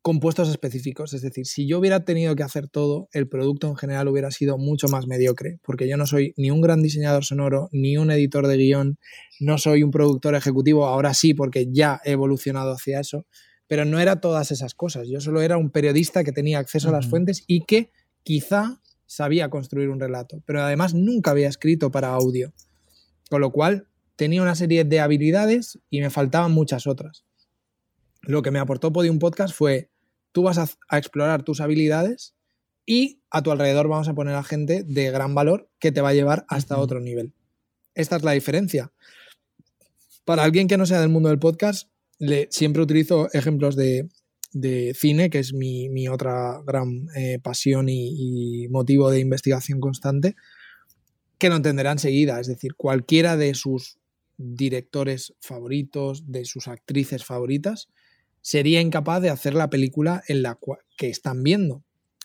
con 0.09 0.21
puestos 0.21 0.49
específicos. 0.49 1.13
Es 1.13 1.23
decir, 1.23 1.47
si 1.47 1.67
yo 1.67 1.79
hubiera 1.79 2.05
tenido 2.05 2.35
que 2.37 2.43
hacer 2.43 2.69
todo, 2.69 3.09
el 3.13 3.29
producto 3.29 3.69
en 3.69 3.77
general 3.77 4.09
hubiera 4.09 4.31
sido 4.31 4.57
mucho 4.57 4.89
más 4.89 5.07
mediocre, 5.07 5.59
porque 5.63 5.89
yo 5.89 5.97
no 5.97 6.07
soy 6.07 6.33
ni 6.37 6.51
un 6.51 6.61
gran 6.61 6.83
diseñador 6.83 7.25
sonoro, 7.25 7.69
ni 7.73 7.97
un 7.97 8.11
editor 8.11 8.47
de 8.47 8.57
guion, 8.57 8.99
no 9.41 9.59
soy 9.59 9.83
un 9.83 9.91
productor 9.91 10.35
ejecutivo, 10.35 10.87
ahora 10.87 11.13
sí, 11.15 11.35
porque 11.35 11.67
ya 11.71 12.01
he 12.05 12.13
evolucionado 12.13 12.73
hacia 12.73 13.01
eso, 13.01 13.27
pero 13.67 13.85
no 13.85 14.01
era 14.01 14.21
todas 14.21 14.51
esas 14.51 14.75
cosas. 14.75 15.09
Yo 15.11 15.21
solo 15.21 15.43
era 15.43 15.59
un 15.59 15.71
periodista 15.71 16.25
que 16.25 16.33
tenía 16.33 16.59
acceso 16.59 16.89
a 16.89 16.93
las 16.93 17.07
fuentes 17.07 17.45
y 17.47 17.65
que 17.67 17.91
quizá 18.23 18.81
sabía 19.09 19.49
construir 19.49 19.89
un 19.89 19.99
relato, 19.99 20.43
pero 20.47 20.63
además 20.63 20.95
nunca 20.95 21.33
había 21.33 21.49
escrito 21.49 21.91
para 21.91 22.11
audio. 22.11 22.53
Con 23.29 23.41
lo 23.41 23.51
cual 23.51 23.89
tenía 24.15 24.43
una 24.43 24.55
serie 24.55 24.85
de 24.85 25.01
habilidades 25.01 25.81
y 25.91 26.01
me 26.01 26.11
faltaban 26.11 26.53
muchas 26.53 26.87
otras. 26.87 27.25
Lo 28.23 28.43
que 28.43 28.51
me 28.51 28.59
aportó 28.59 28.93
Podium 28.93 29.19
Podcast 29.19 29.55
fue 29.55 29.91
tú 30.33 30.43
vas 30.43 30.59
a, 30.59 30.97
explorar 30.97 31.43
tus 31.43 31.61
habilidades 31.61 32.35
y 32.85 33.23
a 33.31 33.43
tu 33.43 33.51
alrededor 33.51 33.89
vamos 33.89 34.09
a 34.09 34.15
poner 34.15 34.35
a 34.35 34.45
gente 34.45 34.85
de 34.85 35.11
gran 35.11 35.35
valor 35.35 35.71
que 35.79 35.91
te 35.91 36.01
va 36.01 36.11
a 36.11 36.15
llevar 36.15 36.45
hasta 36.49 36.79
otro 36.79 37.01
nivel. 37.01 37.33
Esta 37.95 38.17
es 38.17 38.23
la 38.23 38.33
diferencia. 38.33 38.93
Para 40.25 40.45
alguien 40.45 40.69
que 40.69 40.77
no 40.77 40.87
sea 40.87 41.01
del 41.01 41.09
mundo 41.09 41.31
del 41.31 41.39
podcast, 41.39 41.91
le, 42.19 42.49
siempre 42.51 42.83
utilizo 42.83 43.29
ejemplos 43.33 43.75
de, 43.75 44.09
cine, 44.95 45.31
que 45.31 45.39
es 45.39 45.53
mi, 45.53 46.09
otra 46.09 46.61
gran 46.67 47.09
eh, 47.17 47.39
pasión 47.43 47.89
y, 47.89 48.65
y, 48.65 48.69
motivo 48.69 49.11
de 49.11 49.21
investigación 49.21 49.81
constante, 49.81 50.37
que 51.39 51.49
lo 51.49 51.57
entenderá 51.57 51.93
enseguida. 51.93 52.41
Es 52.41 52.47
decir, 52.47 52.75
cualquiera 52.75 53.37
de 53.37 53.55
sus 53.55 53.99
directores 54.37 55.35
favoritos, 55.41 56.31
de 56.31 56.45
sus 56.45 56.69
actrices 56.69 57.25
favoritas, 57.25 57.89
sería 58.41 58.81
incapaz 58.81 59.21
de 59.21 59.31
hacer 59.31 59.55
la 59.55 59.69
película 59.69 60.23
en 60.29 60.43
la 60.43 60.59
que 60.97 61.09
están 61.09 61.43
viendo. 61.43 61.83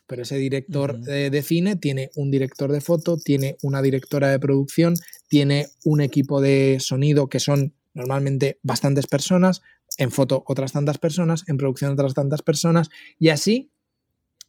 Pero 0.07 0.23
ese 0.23 0.37
director 0.37 0.99
de, 0.99 1.41
cine 1.41 1.75
tiene 1.75 2.11
un 2.15 2.29
director 2.29 2.71
de 2.71 2.81
foto, 2.81 3.17
tiene 3.17 3.57
una 3.61 3.81
directora 3.81 4.29
de 4.29 4.39
producción, 4.39 4.95
tiene 5.27 5.67
un 5.85 6.01
equipo 6.01 6.41
de 6.41 6.77
sonido 6.79 7.27
que 7.27 7.39
son 7.39 7.73
normalmente 7.93 8.59
bastantes 8.63 9.07
personas, 9.07 9.61
en 9.97 10.11
foto 10.11 10.43
otras 10.47 10.71
tantas 10.71 10.97
personas, 10.97 11.43
en 11.47 11.57
producción 11.57 11.91
otras 11.93 12.13
tantas 12.13 12.41
personas, 12.41 12.89
y 13.19 13.29
así 13.29 13.71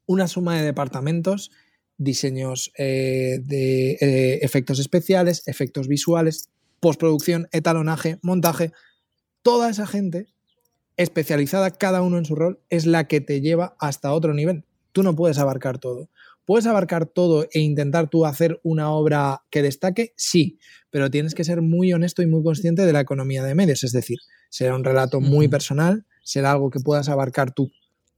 una 0.07 0.29
suma 0.29 0.57
de 0.57 0.65
departamentos, 0.65 1.51
diseños 1.97 2.73
eh, 2.77 3.39
de 3.43 3.93
eh, 4.01 4.39
efectos 4.43 4.79
especiales, 4.79 5.47
efectos 5.47 5.89
visuales, 5.89 6.51
postproducción, 6.81 7.49
etalonaje, 7.53 8.19
montaje, 8.23 8.73
toda 9.43 9.71
esa 9.71 9.87
gente 9.87 10.27
especializada 10.97 11.71
cada 11.71 12.03
uno 12.03 12.19
en 12.19 12.25
su 12.25 12.35
rol 12.35 12.61
es 12.71 12.87
la 12.87 13.09
que 13.09 13.21
te 13.21 13.41
lleva 13.41 13.77
hasta 13.79 14.13
otro 14.13 14.35
nivel. 14.35 14.65
Tú 14.93 15.03
no 15.03 15.17
puedes 15.17 15.39
abarcar 15.39 15.79
todo. 15.79 16.09
¿Puedes 16.45 16.67
abarcar 16.67 17.07
todo 17.07 17.47
e 17.53 17.61
intentar 17.61 18.11
tú 18.11 18.27
hacer 18.27 18.61
una 18.63 18.91
obra 18.91 19.43
que 19.51 19.63
destaque? 19.63 20.13
Sí, 20.17 20.59
pero 20.91 21.11
tienes 21.11 21.35
que 21.35 21.45
ser 21.45 21.63
muy 21.63 21.93
honesto 21.93 22.23
y 22.23 22.27
muy 22.27 22.43
consciente 22.43 22.85
de 22.85 22.93
la 22.93 23.01
economía 23.01 23.43
de 23.43 23.55
medios. 23.55 23.83
Es 23.85 23.93
decir, 23.93 24.19
será 24.51 24.75
un 24.77 24.85
relato 24.85 25.21
muy 25.21 25.49
personal, 25.49 26.07
será 26.23 26.53
algo 26.53 26.71
que 26.71 26.81
puedas 26.81 27.09
abarcar 27.09 27.53
tú. 27.53 27.71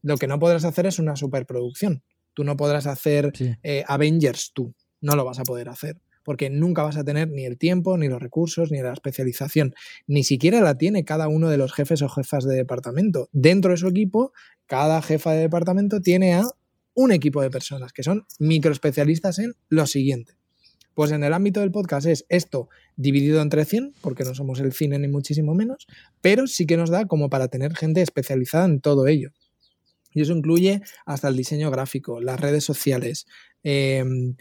Lo 0.03 0.17
que 0.17 0.27
no 0.27 0.39
podrás 0.39 0.65
hacer 0.65 0.87
es 0.87 0.99
una 0.99 1.17
superproducción. 1.17 2.03
Tú 2.35 2.45
no 2.45 2.57
podrás 2.57 2.87
hacer 2.87 3.33
eh, 3.63 3.85
Avengers 3.87 4.53
tú. 4.53 4.75
No 5.01 5.15
lo 5.15 5.25
vas 5.25 5.39
a 5.39 5.45
poder 5.45 5.69
hacer 5.69 5.97
porque 6.27 6.51
nunca 6.51 6.83
vas 6.83 6.97
a 6.97 7.05
tener 7.05 7.31
ni 7.31 7.45
el 7.45 7.57
tiempo, 7.57 7.97
ni 7.97 8.09
los 8.09 8.21
recursos, 8.21 8.73
ni 8.73 8.83
la 8.83 8.93
especialización. 8.93 9.77
Ni 10.09 10.25
siquiera 10.25 10.61
la 10.61 10.77
tiene 10.77 11.05
cada 11.05 11.29
uno 11.29 11.49
de 11.49 11.57
los 11.57 11.73
jefes 11.73 12.03
o 12.03 12.09
jefas 12.09 12.45
de 12.45 12.57
departamento. 12.57 13.29
Dentro 13.31 13.71
de 13.71 13.77
su 13.77 13.87
equipo, 13.87 14.33
cada 14.67 15.01
jefa 15.03 15.31
de 15.31 15.43
departamento 15.43 16.01
tiene 16.01 16.35
a 16.35 16.43
un 16.97 17.13
equipo 17.13 17.43
de 17.43 17.51
personas 17.51 17.93
que 17.93 18.03
son 18.03 18.27
microespecialistas 18.39 19.39
en 19.39 19.55
lo 19.69 19.87
siguiente. 19.87 20.35
Pues 20.95 21.13
en 21.13 21.23
el 21.23 21.35
ámbito 21.35 21.61
del 21.61 21.71
podcast 21.71 22.07
es 22.07 22.25
esto 22.31 22.71
dividido 22.97 23.43
entre 23.43 23.67
100, 23.67 23.95
porque 24.01 24.25
no 24.25 24.35
somos 24.35 24.61
el 24.61 24.73
cine 24.73 24.99
ni 24.99 25.07
muchísimo 25.07 25.55
menos, 25.55 25.87
pero 26.23 26.47
sí 26.47 26.67
que 26.67 26.79
nos 26.79 26.89
da 26.89 27.05
como 27.05 27.29
para 27.29 27.49
tener 27.49 27.77
gente 27.77 28.01
especializada 28.01 28.65
en 28.65 28.81
todo 28.81 29.07
ello. 29.07 29.31
Y 30.13 30.23
eso 30.23 30.33
incluye 30.33 30.81
hasta 31.05 31.29
el 31.29 31.37
diseño 31.37 31.71
gráfico, 31.71 32.23
las 32.23 32.41
redes 32.41 32.65
sociales, 32.65 33.27
em, 33.63 34.37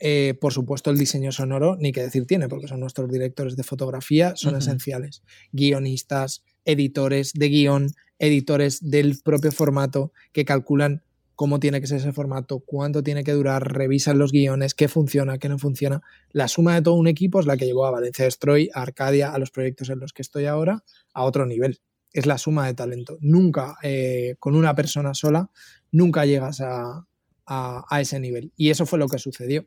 eh, 0.00 0.34
por 0.40 0.52
supuesto 0.52 0.90
el 0.90 0.98
diseño 0.98 1.30
sonoro, 1.30 1.76
ni 1.76 1.92
que 1.92 2.02
decir 2.02 2.26
tiene, 2.26 2.48
porque 2.48 2.66
son 2.66 2.80
nuestros 2.80 3.08
directores 3.08 3.54
de 3.54 3.62
fotografía, 3.62 4.34
son 4.34 4.56
esenciales. 4.56 5.22
Guionistas, 5.52 6.42
editores 6.64 7.32
de 7.34 7.48
guion, 7.48 7.92
editores 8.18 8.80
del 8.90 9.20
propio 9.22 9.52
formato 9.52 10.12
que 10.32 10.44
calculan 10.44 11.04
cómo 11.42 11.58
tiene 11.58 11.80
que 11.80 11.88
ser 11.88 11.98
ese 11.98 12.12
formato, 12.12 12.60
cuánto 12.60 13.02
tiene 13.02 13.24
que 13.24 13.32
durar, 13.32 13.72
revisan 13.72 14.16
los 14.16 14.30
guiones, 14.30 14.74
qué 14.74 14.86
funciona, 14.86 15.38
qué 15.38 15.48
no 15.48 15.58
funciona. 15.58 16.00
La 16.30 16.46
suma 16.46 16.76
de 16.76 16.82
todo 16.82 16.94
un 16.94 17.08
equipo 17.08 17.40
es 17.40 17.46
la 17.46 17.56
que 17.56 17.64
llevó 17.64 17.84
a 17.84 17.90
Valencia 17.90 18.26
Destroy, 18.26 18.70
a 18.72 18.82
Arcadia, 18.82 19.32
a 19.32 19.40
los 19.40 19.50
proyectos 19.50 19.90
en 19.90 19.98
los 19.98 20.12
que 20.12 20.22
estoy 20.22 20.44
ahora, 20.44 20.84
a 21.12 21.24
otro 21.24 21.44
nivel. 21.44 21.80
Es 22.12 22.26
la 22.26 22.38
suma 22.38 22.68
de 22.68 22.74
talento. 22.74 23.18
Nunca, 23.22 23.76
eh, 23.82 24.36
con 24.38 24.54
una 24.54 24.76
persona 24.76 25.14
sola, 25.14 25.50
nunca 25.90 26.26
llegas 26.26 26.60
a, 26.60 27.08
a 27.44 28.00
ese 28.00 28.20
nivel. 28.20 28.52
Y 28.56 28.70
eso 28.70 28.86
fue 28.86 29.00
lo 29.00 29.08
que 29.08 29.18
sucedió. 29.18 29.66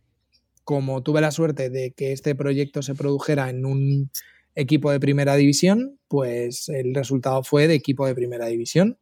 Como 0.64 1.04
tuve 1.04 1.20
la 1.20 1.32
suerte 1.32 1.70
de 1.70 1.92
que 1.92 2.14
este 2.14 2.36
proyecto 2.36 2.84
se 2.84 2.96
produjera 2.96 3.50
en 3.50 3.66
un 3.66 4.12
equipo 4.56 4.92
de 4.92 5.02
primera 5.02 5.36
división, 5.36 6.00
pues 6.08 6.70
el 6.70 6.96
resultado 6.96 7.44
fue 7.44 7.68
de 7.68 7.74
equipo 7.74 8.08
de 8.08 8.16
primera 8.16 8.46
división 8.46 8.98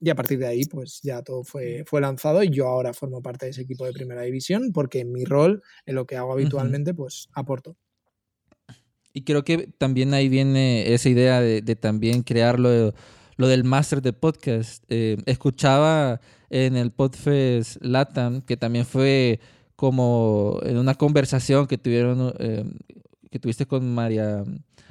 y 0.00 0.10
a 0.10 0.14
partir 0.14 0.38
de 0.38 0.46
ahí, 0.46 0.64
pues 0.64 1.00
ya 1.02 1.22
todo 1.22 1.42
fue, 1.42 1.84
fue 1.86 2.00
lanzado 2.00 2.42
y 2.42 2.50
yo 2.50 2.66
ahora 2.66 2.92
formo 2.92 3.22
parte 3.22 3.46
de 3.46 3.50
ese 3.50 3.62
equipo 3.62 3.86
de 3.86 3.92
primera 3.92 4.22
división 4.22 4.72
porque 4.72 5.00
en 5.00 5.12
mi 5.12 5.24
rol, 5.24 5.62
en 5.86 5.94
lo 5.94 6.06
que 6.06 6.16
hago 6.16 6.32
habitualmente, 6.32 6.92
pues 6.92 7.28
aporto. 7.32 7.76
Y 9.12 9.22
creo 9.22 9.44
que 9.44 9.68
también 9.78 10.12
ahí 10.12 10.28
viene 10.28 10.92
esa 10.92 11.08
idea 11.08 11.40
de, 11.40 11.62
también 11.76 12.22
crear 12.22 12.60
lo, 12.60 12.92
del 13.38 13.64
máster 13.64 14.02
de 14.02 14.12
podcast. 14.12 14.84
Eh, 14.88 15.16
escuchaba 15.24 16.20
en 16.50 16.76
el 16.76 16.90
Podfest 16.90 17.82
Latam, 17.82 18.42
que 18.42 18.58
también 18.58 18.84
fue 18.84 19.40
como 19.74 20.60
en 20.62 20.76
una 20.76 20.94
conversación 20.94 21.66
que 21.66 21.78
tuvieron, 21.78 22.34
eh, 22.38 22.64
que 23.30 23.38
tuviste 23.38 23.64
con 23.64 23.94
María, 23.94 24.44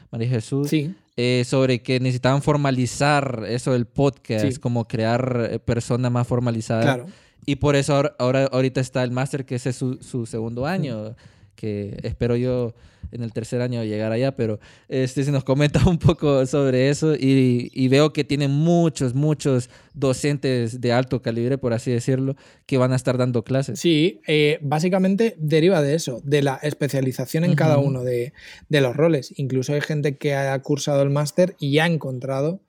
María 0.09 0.29
Jesús. 0.29 0.69
Sí 0.69 0.95
eh, 1.17 1.43
sobre 1.45 1.81
que 1.81 1.99
necesitaban 1.99 2.41
formalizar 2.41 3.45
eso 3.47 3.71
del 3.71 3.85
podcast, 3.85 4.57
como 4.59 4.87
crear 4.87 5.49
eh, 5.49 5.59
personas 5.59 6.11
más 6.11 6.27
formalizadas. 6.27 7.01
Y 7.45 7.57
por 7.57 7.75
eso 7.75 8.11
ahora, 8.17 8.45
ahorita 8.51 8.81
está 8.81 9.03
el 9.03 9.11
máster, 9.11 9.45
que 9.45 9.55
ese 9.55 9.69
es 9.69 9.75
su, 9.75 9.95
su 10.01 10.25
segundo 10.25 10.65
año, 10.65 11.15
que 11.55 11.97
espero 12.03 12.35
yo 12.35 12.73
en 13.11 13.23
el 13.23 13.31
tercer 13.31 13.61
año 13.61 13.83
llegar 13.83 14.11
allá, 14.11 14.35
pero 14.35 14.59
este, 14.87 15.23
si 15.23 15.31
nos 15.31 15.43
comenta 15.43 15.87
un 15.87 15.97
poco 15.97 16.45
sobre 16.45 16.89
eso 16.89 17.15
y, 17.15 17.87
veo 17.87 18.11
que 18.13 18.23
tienen 18.23 18.51
muchos, 18.51 19.13
muchos 19.13 19.69
docentes 19.93 20.81
de 20.81 20.91
alto 20.91 21.21
calibre, 21.21 21.57
por 21.57 21.73
así 21.73 21.91
decirlo, 21.91 22.35
que 22.65 22.77
van 22.77 22.91
a 22.91 22.95
estar 22.95 23.17
dando 23.17 23.43
clases. 23.43 23.79
Sí, 23.79 24.21
eh, 24.27 24.59
básicamente 24.61 25.35
deriva 25.37 25.81
de 25.81 25.95
eso, 25.95 26.19
de 26.23 26.41
la 26.41 26.59
especialización 26.61 27.45
en 27.45 27.55
cada 27.55 27.77
uno 27.77 28.03
de, 28.03 28.33
los 28.69 28.95
roles. 28.95 29.33
Incluso 29.37 29.73
hay 29.73 29.81
gente 29.81 30.17
que 30.17 30.35
ha 30.35 30.59
cursado 30.61 31.01
el 31.03 31.09
máster 31.09 31.55
y 31.59 31.79
ha 31.79 31.85
encontrado 31.85 32.61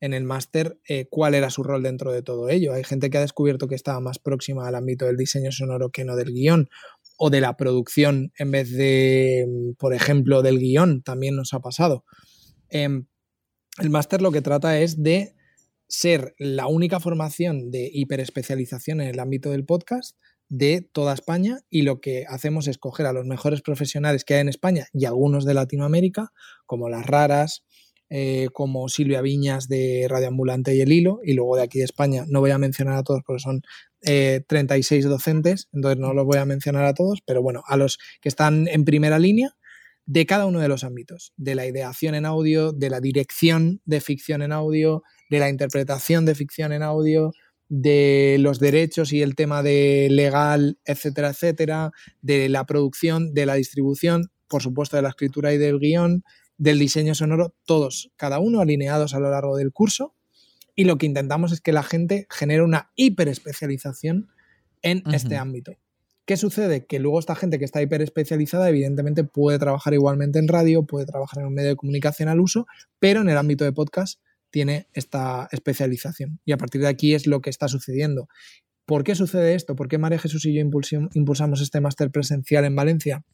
en 0.00 0.14
el 0.14 0.24
máster 0.24 0.80
eh, 0.88 1.06
cuál 1.08 1.34
era 1.34 1.48
su 1.48 1.62
rol 1.62 1.84
dentro 1.84 2.10
de 2.10 2.22
todo 2.22 2.48
ello. 2.48 2.72
Hay 2.72 2.82
gente 2.82 3.08
que 3.08 3.18
ha 3.18 3.20
descubierto 3.20 3.68
que 3.68 3.76
estaba 3.76 4.00
más 4.00 4.18
próxima 4.18 4.66
al 4.66 4.74
ámbito 4.74 5.06
del 5.06 5.16
diseño 5.16 5.52
sonoro 5.52 5.90
que 5.90 6.04
no 6.04 6.16
del 6.16 6.32
guion, 6.32 6.68
o 7.24 7.30
de 7.30 7.40
la 7.40 7.56
producción 7.56 8.32
en 8.36 8.50
vez 8.50 8.72
de, 8.72 9.46
por 9.78 9.94
ejemplo, 9.94 10.42
del 10.42 10.58
guion, 10.58 11.04
también 11.04 11.36
nos 11.36 11.54
ha 11.54 11.60
pasado. 11.60 12.04
Em, 12.68 13.06
el 13.80 13.90
máster 13.90 14.20
lo 14.20 14.32
que 14.32 14.42
trata 14.42 14.80
es 14.80 15.04
de 15.04 15.36
ser 15.86 16.34
la 16.36 16.66
única 16.66 16.98
formación 16.98 17.70
de 17.70 17.88
hiperespecialización 17.92 19.00
en 19.00 19.06
el 19.06 19.20
ámbito 19.20 19.52
del 19.52 19.64
podcast 19.64 20.16
de 20.48 20.80
toda 20.80 21.14
España 21.14 21.60
y 21.70 21.82
lo 21.82 22.00
que 22.00 22.24
hacemos 22.28 22.66
es 22.66 22.76
coger 22.76 23.06
a 23.06 23.12
los 23.12 23.24
mejores 23.24 23.62
profesionales 23.62 24.24
que 24.24 24.34
hay 24.34 24.40
en 24.40 24.48
España 24.48 24.88
y 24.92 25.04
algunos 25.04 25.44
de 25.44 25.54
Latinoamérica, 25.54 26.32
como 26.66 26.88
las 26.88 27.06
raras, 27.06 27.62
eh, 28.10 28.48
como 28.52 28.88
Silvia 28.88 29.20
Viñas 29.20 29.68
de 29.68 30.06
Radio 30.08 30.26
Ambulante 30.26 30.74
y 30.74 30.80
El 30.80 30.90
Hilo, 30.90 31.20
y 31.22 31.34
luego 31.34 31.54
de 31.54 31.62
aquí 31.62 31.78
de 31.78 31.84
España, 31.84 32.24
no 32.26 32.40
voy 32.40 32.50
a 32.50 32.58
mencionar 32.58 32.96
a 32.96 33.04
todos 33.04 33.22
porque 33.24 33.40
son 33.40 33.62
36 34.02 35.04
eh, 35.04 35.08
docentes, 35.08 35.68
entonces 35.72 35.98
no 35.98 36.12
los 36.12 36.24
voy 36.24 36.38
a 36.38 36.44
mencionar 36.44 36.84
a 36.84 36.94
todos, 36.94 37.20
pero 37.24 37.42
bueno, 37.42 37.62
a 37.66 37.76
los 37.76 37.98
que 38.20 38.28
están 38.28 38.68
en 38.68 38.84
primera 38.84 39.18
línea 39.18 39.56
de 40.06 40.26
cada 40.26 40.46
uno 40.46 40.60
de 40.60 40.68
los 40.68 40.84
ámbitos, 40.84 41.32
de 41.36 41.54
la 41.54 41.66
ideación 41.66 42.14
en 42.14 42.26
audio, 42.26 42.72
de 42.72 42.90
la 42.90 43.00
dirección 43.00 43.80
de 43.84 44.00
ficción 44.00 44.42
en 44.42 44.52
audio, 44.52 45.02
de 45.30 45.38
la 45.38 45.48
interpretación 45.48 46.24
de 46.26 46.34
ficción 46.34 46.72
en 46.72 46.82
audio, 46.82 47.32
de 47.68 48.36
los 48.40 48.58
derechos 48.58 49.12
y 49.12 49.22
el 49.22 49.34
tema 49.34 49.62
de 49.62 50.08
legal, 50.10 50.78
etcétera, 50.84 51.30
etcétera, 51.30 51.92
de 52.20 52.48
la 52.48 52.66
producción, 52.66 53.32
de 53.32 53.46
la 53.46 53.54
distribución, 53.54 54.30
por 54.48 54.62
supuesto 54.62 54.96
de 54.96 55.02
la 55.02 55.08
escritura 55.08 55.54
y 55.54 55.58
del 55.58 55.78
guion, 55.78 56.24
del 56.58 56.78
diseño 56.78 57.14
sonoro, 57.14 57.54
todos, 57.64 58.10
cada 58.16 58.40
uno 58.40 58.60
alineados 58.60 59.14
a 59.14 59.20
lo 59.20 59.30
largo 59.30 59.56
del 59.56 59.72
curso. 59.72 60.14
Y 60.74 60.84
lo 60.84 60.98
que 60.98 61.06
intentamos 61.06 61.52
es 61.52 61.60
que 61.60 61.72
la 61.72 61.82
gente 61.82 62.26
genere 62.30 62.62
una 62.62 62.90
hiperespecialización 62.96 64.30
en 64.82 65.02
este 65.12 65.36
ámbito. 65.36 65.76
¿Qué 66.24 66.36
sucede? 66.36 66.86
Que 66.86 66.98
luego 66.98 67.18
esta 67.18 67.34
gente 67.34 67.58
que 67.58 67.64
está 67.64 67.82
hiperespecializada, 67.82 68.68
evidentemente, 68.68 69.24
puede 69.24 69.58
trabajar 69.58 69.92
igualmente 69.92 70.38
en 70.38 70.48
radio, 70.48 70.84
puede 70.84 71.04
trabajar 71.04 71.40
en 71.40 71.48
un 71.48 71.54
medio 71.54 71.70
de 71.70 71.76
comunicación 71.76 72.28
al 72.28 72.40
uso, 72.40 72.66
pero 72.98 73.20
en 73.20 73.28
el 73.28 73.36
ámbito 73.36 73.64
de 73.64 73.72
podcast 73.72 74.20
tiene 74.50 74.88
esta 74.92 75.48
especialización. 75.50 76.40
Y 76.44 76.52
a 76.52 76.56
partir 76.56 76.80
de 76.80 76.88
aquí 76.88 77.14
es 77.14 77.26
lo 77.26 77.40
que 77.40 77.50
está 77.50 77.68
sucediendo. 77.68 78.28
¿Por 78.86 79.04
qué 79.04 79.14
sucede 79.14 79.54
esto? 79.54 79.74
¿Por 79.74 79.88
qué 79.88 79.98
María 79.98 80.18
Jesús 80.18 80.44
y 80.46 80.54
yo 80.54 80.60
impulsamos 80.60 81.60
este 81.60 81.80
máster 81.80 82.10
presencial 82.10 82.64
en 82.64 82.76
Valencia? 82.76 83.24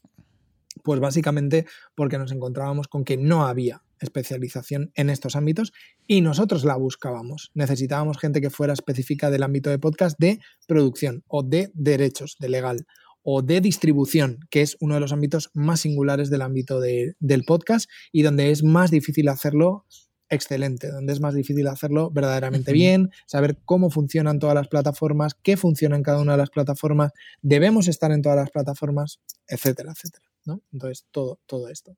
Pues 0.83 0.99
básicamente 0.99 1.65
porque 1.95 2.17
nos 2.17 2.31
encontrábamos 2.31 2.87
con 2.87 3.03
que 3.03 3.17
no 3.17 3.45
había 3.45 3.83
especialización 3.99 4.91
en 4.95 5.09
estos 5.09 5.35
ámbitos 5.35 5.73
y 6.07 6.21
nosotros 6.21 6.63
la 6.63 6.75
buscábamos. 6.75 7.51
Necesitábamos 7.53 8.17
gente 8.17 8.41
que 8.41 8.49
fuera 8.49 8.73
específica 8.73 9.29
del 9.29 9.43
ámbito 9.43 9.69
de 9.69 9.79
podcast 9.79 10.17
de 10.19 10.39
producción 10.67 11.23
o 11.27 11.43
de 11.43 11.71
derechos, 11.73 12.35
de 12.39 12.49
legal 12.49 12.85
o 13.21 13.41
de 13.41 13.61
distribución, 13.61 14.39
que 14.49 14.61
es 14.61 14.77
uno 14.79 14.95
de 14.95 15.01
los 15.01 15.11
ámbitos 15.13 15.51
más 15.53 15.81
singulares 15.81 16.29
del 16.29 16.41
ámbito 16.41 16.79
del 16.79 17.43
podcast 17.45 17.89
y 18.11 18.23
donde 18.23 18.51
es 18.51 18.63
más 18.63 18.91
difícil 18.91 19.27
hacerlo 19.27 19.85
excelente, 20.29 20.89
donde 20.91 21.11
es 21.13 21.19
más 21.19 21.33
difícil 21.33 21.67
hacerlo 21.67 22.11
verdaderamente 22.11 22.71
bien, 22.71 23.09
saber 23.25 23.57
cómo 23.65 23.89
funcionan 23.89 24.39
todas 24.39 24.55
las 24.55 24.67
plataformas, 24.67 25.33
qué 25.33 25.57
funciona 25.57 25.95
en 25.95 26.03
cada 26.03 26.21
una 26.21 26.33
de 26.33 26.37
las 26.37 26.51
plataformas, 26.51 27.11
debemos 27.41 27.87
estar 27.87 28.11
en 28.11 28.21
todas 28.21 28.37
las 28.37 28.51
plataformas, 28.51 29.19
etcétera, 29.47 29.91
etcétera. 29.91 30.28
Entonces, 30.71 31.07
todo, 31.11 31.39
todo 31.45 31.69
esto. 31.69 31.97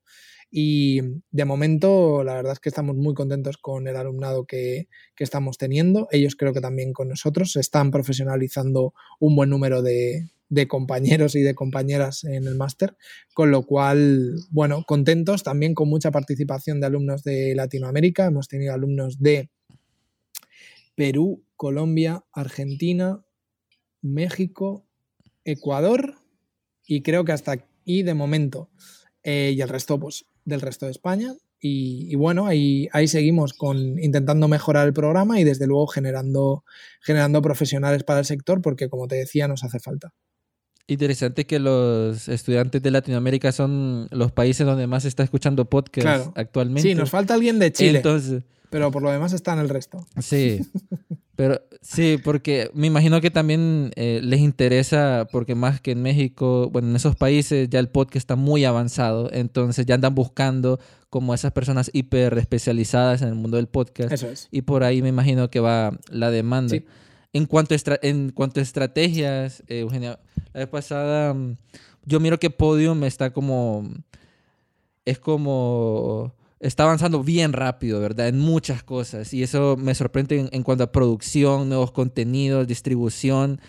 Y 0.49 0.99
de 1.31 1.45
momento, 1.45 2.23
la 2.23 2.35
verdad 2.35 2.53
es 2.53 2.59
que 2.59 2.69
estamos 2.69 2.95
muy 2.97 3.13
contentos 3.13 3.57
con 3.57 3.87
el 3.87 3.95
alumnado 3.95 4.45
que, 4.45 4.87
estamos 5.17 5.59
teniendo. 5.59 6.07
Ellos 6.11 6.35
creo 6.35 6.51
que 6.51 6.61
también 6.61 6.93
con 6.93 7.07
nosotros. 7.07 7.51
Se 7.51 7.59
están 7.59 7.91
profesionalizando 7.91 8.93
un 9.19 9.35
buen 9.35 9.51
número 9.51 9.83
de, 9.83 10.31
compañeros 10.67 11.35
y 11.35 11.41
de 11.41 11.53
compañeras 11.53 12.23
en 12.23 12.47
el 12.47 12.55
máster, 12.55 12.97
con 13.35 13.51
lo 13.51 13.65
cual, 13.67 14.35
bueno, 14.49 14.83
contentos 14.87 15.43
también 15.43 15.75
con 15.75 15.89
mucha 15.89 16.11
participación 16.11 16.81
de 16.81 16.87
alumnos 16.87 17.23
de 17.23 17.53
Latinoamérica. 17.55 18.25
Hemos 18.25 18.47
tenido 18.47 18.73
alumnos 18.73 19.19
de 19.19 19.51
Perú, 20.95 21.45
Colombia, 21.55 22.25
Argentina, 22.33 23.23
México, 24.01 24.85
Ecuador 25.45 26.15
y 26.85 27.03
creo 27.03 27.23
que 27.23 27.31
hasta 27.31 27.57
y 27.86 28.03
de 28.03 28.13
momento, 28.13 28.69
eh, 29.23 29.53
y 29.55 29.61
el 29.61 29.69
resto, 29.69 29.99
pues, 29.99 30.25
del 30.45 30.61
resto 30.61 30.86
de 30.86 30.91
España. 30.91 31.34
Y, 31.63 32.15
bueno, 32.15 32.47
ahí, 32.47 32.88
ahí 32.91 33.07
seguimos 33.07 33.53
con 33.53 33.99
intentando 33.99 34.47
mejorar 34.47 34.88
el 34.88 34.93
programa 34.93 35.39
y 35.39 35.43
desde 35.43 35.67
luego 35.67 35.86
generando, 35.86 36.63
generando 37.01 37.39
profesionales 37.43 38.03
para 38.03 38.19
el 38.19 38.25
sector 38.25 38.63
porque 38.63 38.89
como 38.89 39.07
te 39.07 39.15
decía 39.17 39.47
nos 39.47 39.63
hace 39.63 39.79
falta. 39.79 40.11
Interesante 40.88 41.45
que 41.45 41.59
los 41.59 42.27
estudiantes 42.27 42.82
de 42.82 42.89
Latinoamérica 42.89 43.51
son 43.51 44.07
los 44.09 44.32
países 44.32 44.65
donde 44.65 44.88
más 44.88 45.03
se 45.03 45.09
está 45.09 45.21
escuchando 45.21 45.69
podcast 45.69 46.36
actualmente. 46.36 46.82
Sí, 46.82 46.95
nos 46.95 47.11
falta 47.11 47.36
alguien 47.36 47.59
de 47.59 47.71
Chile. 47.71 47.97
Entonces, 47.97 48.41
pero 48.71 48.89
por 48.89 49.03
lo 49.03 49.11
demás 49.11 49.32
está 49.34 49.53
en 49.53 49.59
el 49.59 49.69
resto. 49.69 50.07
Sí. 50.19 50.61
Pero 51.41 51.59
sí, 51.81 52.19
porque 52.23 52.69
me 52.75 52.85
imagino 52.85 53.19
que 53.19 53.31
también 53.31 53.91
eh, 53.95 54.19
les 54.21 54.41
interesa, 54.41 55.27
porque 55.31 55.55
más 55.55 55.81
que 55.81 55.93
en 55.93 56.03
México, 56.03 56.69
bueno, 56.71 56.89
en 56.89 56.95
esos 56.95 57.15
países 57.15 57.67
ya 57.67 57.79
el 57.79 57.89
podcast 57.89 58.17
está 58.17 58.35
muy 58.35 58.63
avanzado, 58.63 59.27
entonces 59.33 59.87
ya 59.87 59.95
andan 59.95 60.13
buscando 60.13 60.79
como 61.09 61.33
esas 61.33 61.51
personas 61.51 61.89
hiper 61.93 62.37
especializadas 62.37 63.23
en 63.23 63.29
el 63.29 63.33
mundo 63.33 63.57
del 63.57 63.65
podcast. 63.65 64.11
Eso 64.11 64.29
es. 64.29 64.49
Y 64.51 64.61
por 64.61 64.83
ahí 64.83 65.01
me 65.01 65.09
imagino 65.09 65.49
que 65.49 65.59
va 65.59 65.97
la 66.11 66.29
demanda. 66.29 66.77
En, 67.33 67.47
cuanto 67.47 67.73
a 67.73 67.77
en 68.03 68.29
cuanto 68.29 68.59
a 68.59 68.63
estrategias, 68.63 69.63
eh, 69.67 69.79
Eugenia, 69.79 70.19
la 70.53 70.59
vez 70.59 70.69
pasada 70.69 71.33
mm, 71.33 71.57
yo 72.05 72.19
miro 72.19 72.37
que 72.37 72.51
Podium 72.51 73.03
está 73.03 73.33
como, 73.33 73.89
es 75.05 75.17
como, 75.17 76.35
está 76.62 76.84
avanzando 76.84 77.24
bien 77.24 77.53
rápido, 77.53 77.99
¿verdad? 77.99 78.28
En 78.28 78.39
muchas 78.39 78.84
cosas. 78.84 79.34
Y 79.34 79.43
eso 79.43 79.76
me 79.78 79.95
sorprende 79.95 80.49
en, 80.51 80.64
cuanto 80.64 80.84
a 80.84 80.91
producción, 80.91 81.68
nuevos 81.68 81.91
contenidos, 81.91 82.68
distribución. 82.68 83.59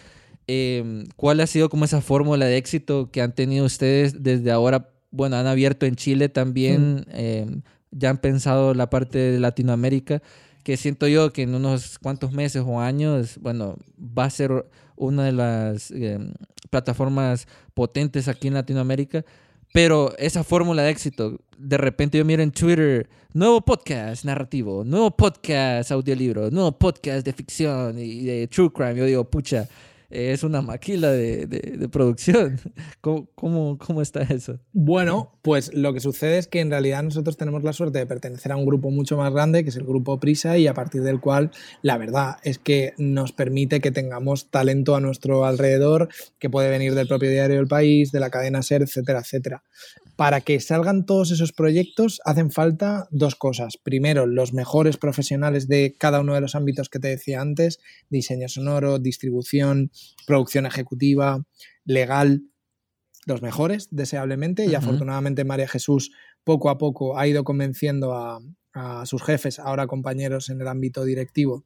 Em, 0.46 1.06
¿Cuál 1.16 1.40
ha 1.40 1.46
sido 1.46 1.70
como 1.70 1.86
esa 1.86 2.02
fórmula 2.02 2.46
de 2.46 2.58
éxito 2.58 3.10
que 3.10 3.22
han 3.22 3.34
tenido 3.34 3.64
ustedes 3.64 4.22
desde 4.22 4.50
ahora? 4.50 4.90
Bueno, 5.10 5.36
han 5.36 5.46
abierto 5.46 5.86
en 5.86 5.96
Chile 5.96 6.28
también, 6.28 7.06
em, 7.10 7.62
ya 7.90 8.10
han 8.10 8.18
pensado 8.18 8.74
la 8.74 8.90
parte 8.90 9.18
de 9.18 9.40
Latinoamérica, 9.40 10.22
que 10.62 10.76
siento 10.76 11.08
yo 11.08 11.32
que 11.32 11.42
en 11.42 11.54
unos 11.54 11.98
cuantos 11.98 12.32
meses 12.32 12.62
o 12.64 12.80
años, 12.80 13.38
bueno, 13.40 13.76
va 13.98 14.24
a 14.26 14.30
ser 14.30 14.66
una 14.96 15.24
de 15.24 15.32
las 15.32 15.90
em, 15.90 16.32
plataformas 16.70 17.46
potentes 17.74 18.28
aquí 18.28 18.48
en 18.48 18.54
Latinoamérica. 18.54 19.24
Pero 19.72 20.14
esa 20.18 20.44
fórmula 20.44 20.82
de 20.82 20.90
éxito, 20.90 21.40
de 21.56 21.78
repente 21.78 22.18
yo 22.18 22.24
miro 22.26 22.42
en 22.42 22.50
Twitter, 22.50 23.08
nuevo 23.32 23.62
podcast 23.62 24.24
narrativo, 24.24 24.84
nuevo 24.84 25.10
podcast 25.10 25.90
audiolibro, 25.90 26.50
nuevo 26.50 26.72
podcast 26.72 27.24
de 27.24 27.32
ficción 27.32 27.98
y 27.98 28.22
de 28.24 28.48
true 28.48 28.70
crime. 28.70 28.96
Yo 28.96 29.06
digo, 29.06 29.24
pucha, 29.24 29.66
es 30.12 30.42
una 30.42 30.62
maquila 30.62 31.10
de, 31.10 31.46
de, 31.46 31.88
producción. 31.88 32.60
¿Cómo, 33.00 33.28
¿Cómo, 33.34 33.78
cómo, 33.78 34.02
está 34.02 34.22
eso? 34.22 34.60
Bueno, 34.72 35.38
pues 35.42 35.72
lo 35.74 35.92
que 35.92 36.00
sucede 36.00 36.38
es 36.38 36.46
que 36.46 36.60
en 36.60 36.70
realidad 36.70 37.02
nosotros 37.02 37.36
tenemos 37.36 37.64
la 37.64 37.72
suerte 37.72 37.98
de 37.98 38.06
pertenecer 38.06 38.52
a 38.52 38.56
un 38.56 38.66
grupo 38.66 38.90
mucho 38.90 39.16
más 39.16 39.32
grande, 39.32 39.64
que 39.64 39.70
es 39.70 39.76
el 39.76 39.84
grupo 39.84 40.20
Prisa, 40.20 40.58
y 40.58 40.66
a 40.66 40.74
partir 40.74 41.02
del 41.02 41.20
cual 41.20 41.50
la 41.80 41.96
verdad 41.98 42.36
es 42.42 42.58
que 42.58 42.94
nos 42.98 43.32
permite 43.32 43.80
que 43.80 43.90
tengamos 43.90 44.50
talento 44.50 44.94
a 44.94 45.00
nuestro 45.00 45.44
alrededor, 45.44 46.08
que 46.38 46.50
puede 46.50 46.70
venir 46.70 46.94
del 46.94 47.08
propio 47.08 47.30
diario 47.30 47.56
del 47.56 47.68
país, 47.68 48.12
de 48.12 48.20
la 48.20 48.30
cadena 48.30 48.62
SER, 48.62 48.82
etcétera, 48.82 49.20
etcétera 49.20 49.62
para 50.22 50.40
que 50.40 50.60
salgan 50.60 51.04
todos 51.04 51.32
esos 51.32 51.52
proyectos 51.52 52.20
hacen 52.24 52.52
falta 52.52 53.08
dos 53.10 53.34
cosas. 53.34 53.76
Primero, 53.76 54.24
los 54.24 54.52
mejores 54.52 54.96
profesionales 54.96 55.66
de 55.66 55.96
cada 55.98 56.20
uno 56.20 56.34
de 56.34 56.40
los 56.40 56.54
ámbitos 56.54 56.88
que 56.88 57.00
te 57.00 57.08
decía 57.08 57.40
antes, 57.40 57.80
diseño 58.08 58.48
sonoro, 58.48 59.00
distribución, 59.00 59.90
producción 60.24 60.64
ejecutiva, 60.64 61.44
legal, 61.84 62.44
los 63.26 63.42
mejores, 63.42 63.88
deseablemente. 63.90 64.64
Y 64.66 64.76
afortunadamente 64.76 65.42
María 65.42 65.66
Jesús 65.66 66.12
poco 66.44 66.70
a 66.70 66.78
poco 66.78 67.18
ha 67.18 67.26
ido 67.26 67.42
convenciendo 67.42 68.14
a, 68.14 68.38
sus 69.06 69.24
jefes, 69.24 69.58
ahora 69.58 69.88
compañeros 69.88 70.50
en 70.50 70.60
el 70.60 70.68
ámbito 70.68 71.04
directivo, 71.04 71.64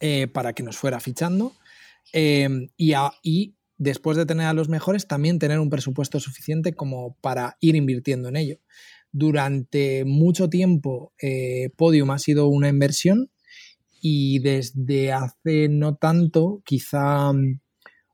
eh, 0.00 0.26
para 0.26 0.54
que 0.54 0.62
nos 0.62 0.78
fuera 0.78 1.00
fichando. 1.00 1.52
Eh, 2.14 2.48
y, 2.78 2.94
a, 2.94 3.12
y 3.22 3.56
después 3.82 4.16
de 4.16 4.26
tener 4.26 4.46
a 4.46 4.52
los 4.52 4.68
mejores, 4.68 5.06
también 5.06 5.38
tener 5.38 5.58
un 5.58 5.70
presupuesto 5.70 6.20
suficiente 6.20 6.74
como 6.74 7.16
para 7.20 7.56
ir 7.60 7.74
invirtiendo 7.74 8.28
en 8.28 8.36
ello. 8.36 8.58
Durante 9.10 10.04
mucho 10.04 10.48
tiempo, 10.48 11.12
eh, 11.20 11.70
Podium 11.76 12.10
ha 12.10 12.18
sido 12.18 12.46
una 12.46 12.68
inversión 12.68 13.30
y 14.00 14.38
desde 14.38 15.12
hace 15.12 15.68
no 15.68 15.96
tanto, 15.96 16.62
quizá 16.64 17.32
mm, 17.32 17.60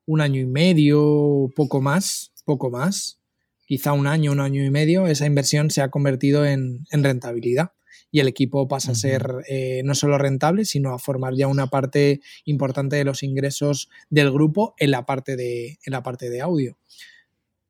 un 0.07 0.21
año 0.21 0.41
y 0.41 0.47
medio, 0.47 1.51
poco 1.55 1.81
más, 1.81 2.33
poco 2.45 2.71
más, 2.71 3.21
quizá 3.67 3.93
un 3.93 4.07
año, 4.07 4.33
un 4.33 4.41
año 4.41 4.65
y 4.65 4.71
medio, 4.71 5.07
esa 5.07 5.27
inversión 5.27 5.71
se 5.71 5.83
ha 5.83 5.91
convertido 5.91 6.47
en 6.47 6.87
rentabilidad 6.91 7.73
y 8.11 8.21
el 8.21 8.29
equipo 8.29 8.69
pasa 8.69 8.93
a 8.93 8.95
ser 8.95 9.45
eh, 9.49 9.83
no 9.85 9.95
solo 9.95 10.19
rentable, 10.19 10.65
sino 10.65 10.95
a 10.95 10.99
formar 10.99 11.35
ya 11.35 11.47
una 11.47 11.67
parte 11.67 12.21
importante 12.45 12.97
de 12.97 13.05
los 13.05 13.23
ingresos 13.23 13.91
del 14.11 14.31
grupo 14.31 14.75
en 14.79 14.91
la 14.91 15.05
parte 15.05 15.37
de, 15.37 15.79
en 15.85 15.93
la 15.93 16.03
parte 16.03 16.31
de 16.31 16.41
audio. 16.41 16.79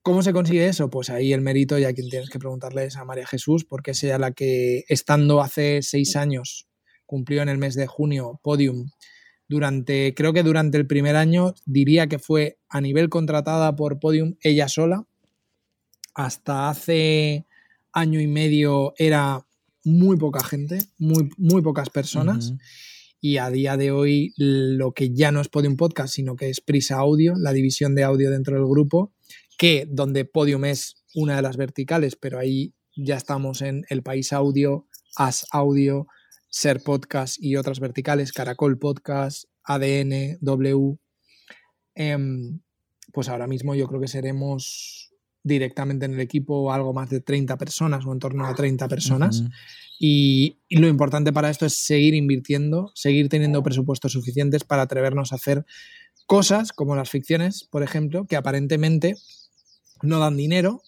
¿Cómo 0.02 0.22
se 0.22 0.32
consigue 0.32 0.66
eso? 0.66 0.88
Pues 0.88 1.10
ahí 1.10 1.32
el 1.32 1.40
mérito, 1.40 1.78
ya 1.78 1.92
quien 1.92 2.08
tienes 2.08 2.30
que 2.30 2.38
preguntarle 2.38 2.84
es 2.84 2.96
a 2.96 3.04
María 3.04 3.26
Jesús, 3.26 3.64
porque 3.64 3.90
es 3.90 4.02
ella 4.04 4.18
la 4.18 4.30
que, 4.30 4.84
estando 4.88 5.42
hace 5.42 5.82
seis 5.82 6.16
años, 6.16 6.68
cumplió 7.04 7.42
en 7.42 7.48
el 7.48 7.58
mes 7.58 7.74
de 7.74 7.86
junio 7.86 8.40
Podium. 8.42 8.90
Durante, 9.48 10.14
creo 10.14 10.32
que 10.32 10.42
durante 10.42 10.78
el 10.78 10.86
primer 10.86 11.16
año, 11.16 11.54
diría 11.66 12.06
que 12.06 12.18
fue 12.18 12.58
a 12.68 12.80
nivel 12.80 13.08
contratada 13.08 13.74
por 13.76 13.98
Podium 13.98 14.36
ella 14.40 14.68
sola. 14.68 15.04
Hasta 16.14 16.68
hace 16.70 17.46
año 17.92 18.20
y 18.20 18.26
medio 18.26 18.94
era 18.98 19.47
muy 19.88 20.16
poca 20.16 20.44
gente, 20.44 20.78
muy, 20.98 21.30
muy 21.36 21.62
pocas 21.62 21.90
personas. 21.90 22.54
Y 23.20 23.38
a 23.38 23.50
día 23.50 23.76
de 23.76 23.90
hoy 23.90 24.32
lo 24.36 24.92
que 24.92 25.12
ya 25.12 25.32
no 25.32 25.40
es 25.40 25.48
Podium 25.48 25.76
Podcast, 25.76 26.14
sino 26.14 26.36
que 26.36 26.50
es 26.50 26.60
Prisa 26.60 26.96
Audio, 26.98 27.34
la 27.36 27.52
división 27.52 27.94
de 27.94 28.04
audio 28.04 28.30
dentro 28.30 28.56
del 28.56 28.66
grupo, 28.66 29.12
que 29.56 29.86
donde 29.90 30.24
Podium 30.24 30.66
es 30.66 31.04
una 31.14 31.36
de 31.36 31.42
las 31.42 31.56
verticales, 31.56 32.14
pero 32.14 32.38
ahí 32.38 32.74
ya 32.96 33.16
estamos 33.16 33.62
en 33.62 33.84
El 33.88 34.02
País 34.02 34.32
Audio, 34.32 34.86
As 35.16 35.46
Audio, 35.50 36.06
Ser 36.48 36.82
Podcast 36.82 37.42
y 37.42 37.56
otras 37.56 37.80
verticales, 37.80 38.32
Caracol 38.32 38.78
Podcast, 38.78 39.44
ADN, 39.64 40.38
W. 40.40 40.98
Em, 41.94 42.60
pues 43.12 43.28
ahora 43.28 43.46
mismo 43.46 43.74
yo 43.74 43.88
creo 43.88 44.00
que 44.00 44.08
seremos 44.08 45.07
directamente 45.48 46.06
en 46.06 46.14
el 46.14 46.20
equipo 46.20 46.72
algo 46.72 46.92
más 46.92 47.10
de 47.10 47.20
30 47.20 47.56
personas 47.56 48.06
o 48.06 48.12
en 48.12 48.18
torno 48.20 48.46
a 48.46 48.54
30 48.54 48.86
personas. 48.88 49.42
y, 49.98 50.58
lo 50.70 50.86
importante 50.86 51.32
para 51.32 51.50
esto 51.50 51.66
es 51.66 51.84
seguir 51.84 52.14
invirtiendo, 52.14 52.92
seguir 52.94 53.28
teniendo 53.28 53.62
presupuestos 53.62 54.12
suficientes 54.12 54.62
para 54.62 54.82
atrevernos 54.82 55.32
a 55.32 55.36
hacer 55.36 55.64
cosas 56.26 56.72
como 56.72 56.94
las 56.94 57.10
ficciones, 57.10 57.64
por 57.64 57.82
ejemplo, 57.82 58.26
que 58.26 58.36
aparentemente 58.36 59.16
no 60.02 60.20
dan 60.20 60.36
dinero, 60.36 60.82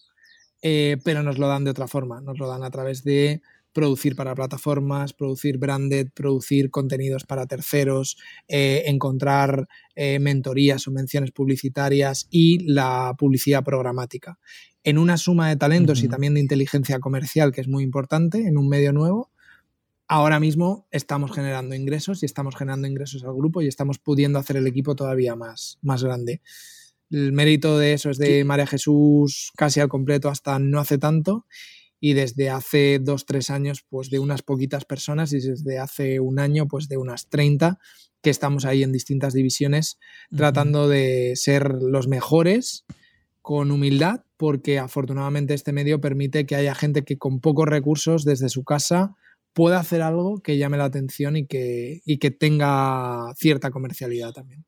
eh, 0.63 0.99
pero 1.03 1.23
nos 1.23 1.39
lo 1.39 1.49
dan 1.49 1.65
de 1.65 1.71
otra 1.71 1.89
forma. 1.89 2.21
Nos 2.21 2.39
lo 2.39 2.47
dan 2.47 2.63
a 2.63 2.71
través 2.71 3.03
de 3.03 3.43
producir 3.73 4.17
para 4.17 4.35
plataformas, 4.35 5.13
producir 5.13 5.59
branded, 5.59 6.09
producir 6.15 6.71
contenidos 6.71 7.25
para 7.25 7.47
terceros, 7.47 8.17
eh, 8.49 8.85
encontrar 8.87 9.69
eh, 9.95 10.19
mentorías 10.19 10.87
o 10.89 10.91
menciones 10.91 11.31
publicitarias 11.31 12.27
y 12.31 12.59
la 12.71 13.15
publicidad 13.19 13.65
programática. 13.65 14.39
En 14.83 14.99
una 14.99 15.17
suma 15.17 15.49
de 15.49 15.57
talentos 15.57 16.03
y 16.03 16.09
también 16.09 16.35
de 16.35 16.41
inteligencia 16.41 16.99
comercial, 17.01 17.53
que 17.53 17.61
es 17.61 17.69
muy 17.69 17.85
importante 17.85 18.47
en 18.47 18.57
un 18.57 18.69
medio 18.69 18.93
nuevo, 18.93 19.31
ahora 20.09 20.41
mismo 20.41 20.87
estamos 20.91 21.33
generando 21.33 21.75
ingresos 21.75 22.23
y 22.23 22.27
estamos 22.27 22.57
generando 22.57 22.89
ingresos 22.89 23.23
al 23.25 23.35
grupo 23.35 23.63
y 23.63 23.69
estamos 23.69 23.99
pudiendo 23.99 24.39
hacer 24.39 24.57
el 24.57 24.67
equipo 24.67 24.97
todavía 24.97 25.37
más, 25.37 25.79
más 25.83 26.03
grande. 26.03 26.41
El 27.11 27.33
mérito 27.33 27.79
de 27.79 27.93
eso 27.93 28.11
es 28.11 28.19
de 28.19 28.45
María 28.45 28.67
Jesús 28.67 29.53
casi 29.57 29.81
al 29.81 29.89
completo 29.89 30.29
hasta 30.29 30.59
no 30.59 30.81
hace 30.81 30.97
tanto 30.97 31.45
y 32.01 32.15
desde 32.15 32.51
hace 32.51 32.99
dos, 32.99 33.27
tres 33.27 33.51
años 33.51 33.85
pues 33.89 34.11
de 34.11 34.19
unas 34.19 34.43
poquitas 34.43 34.85
personas 34.85 35.33
y 35.33 35.41
desde 35.41 35.79
hace 35.79 36.19
un 36.19 36.39
año 36.39 36.67
pues 36.67 36.89
de 36.89 36.97
unas 36.97 37.29
30 37.29 37.79
que 38.23 38.31
estamos 38.31 38.65
ahí 38.65 38.83
en 38.83 38.93
distintas 38.93 39.35
divisiones 39.35 39.99
tratando 40.35 40.89
de 40.89 41.35
ser 41.37 41.75
los 41.83 42.09
mejores 42.09 42.85
con 43.43 43.71
humildad 43.71 44.25
porque 44.37 44.79
afortunadamente 44.79 45.55
este 45.55 45.73
medio 45.73 46.01
permite 46.01 46.47
que 46.47 46.57
haya 46.57 46.75
gente 46.75 47.05
que 47.05 47.19
con 47.19 47.41
pocos 47.41 47.69
recursos 47.69 48.25
desde 48.25 48.49
su 48.49 48.65
casa 48.65 49.15
pueda 49.53 49.79
hacer 49.79 50.03
algo 50.03 50.41
que 50.43 50.57
llame 50.57 50.79
la 50.79 50.85
atención 50.85 51.37
y 51.37 51.47
que, 51.47 52.01
y 52.05 52.19
que 52.19 52.31
tenga 52.31 53.33
cierta 53.37 53.71
comercialidad 53.71 54.33
también. 54.33 54.65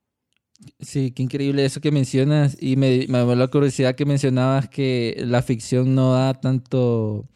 Sí, 0.81 1.13
qué 1.13 1.23
increíble 1.23 1.65
eso 1.65 1.81
que 1.81 1.91
mencionas. 1.91 2.57
Y 2.61 2.77
me, 2.77 3.07
me 3.09 3.37
la 3.37 3.49
curiosidad 3.49 3.95
que 3.95 4.05
mencionabas 4.05 4.69
que 4.69 5.23
la 5.27 5.43
ficción 5.43 5.95
no 5.95 6.15
da 6.15 6.35
tanto, 6.35 7.27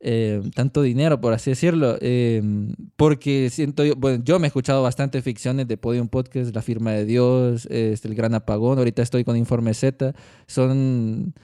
eh, 0.00 0.42
tanto 0.54 0.82
dinero, 0.82 1.20
por 1.20 1.32
así 1.32 1.50
decirlo. 1.50 1.98
Eh, 2.00 2.42
porque 2.96 3.50
siento 3.50 3.84
yo, 3.84 3.94
bueno, 3.96 4.22
yo 4.24 4.38
me 4.38 4.46
he 4.46 4.48
escuchado 4.48 4.82
bastante 4.82 5.22
ficciones 5.22 5.68
de 5.68 5.76
Podium 5.76 6.08
Podcast, 6.08 6.54
La 6.54 6.62
Firma 6.62 6.92
de 6.92 7.04
Dios, 7.04 7.66
este, 7.70 8.08
El 8.08 8.14
Gran 8.14 8.34
Apagón. 8.34 8.78
Ahorita 8.78 9.02
estoy 9.02 9.24
con 9.24 9.36
Informe 9.36 9.74
Z. 9.74 10.14
Son, 10.46 11.34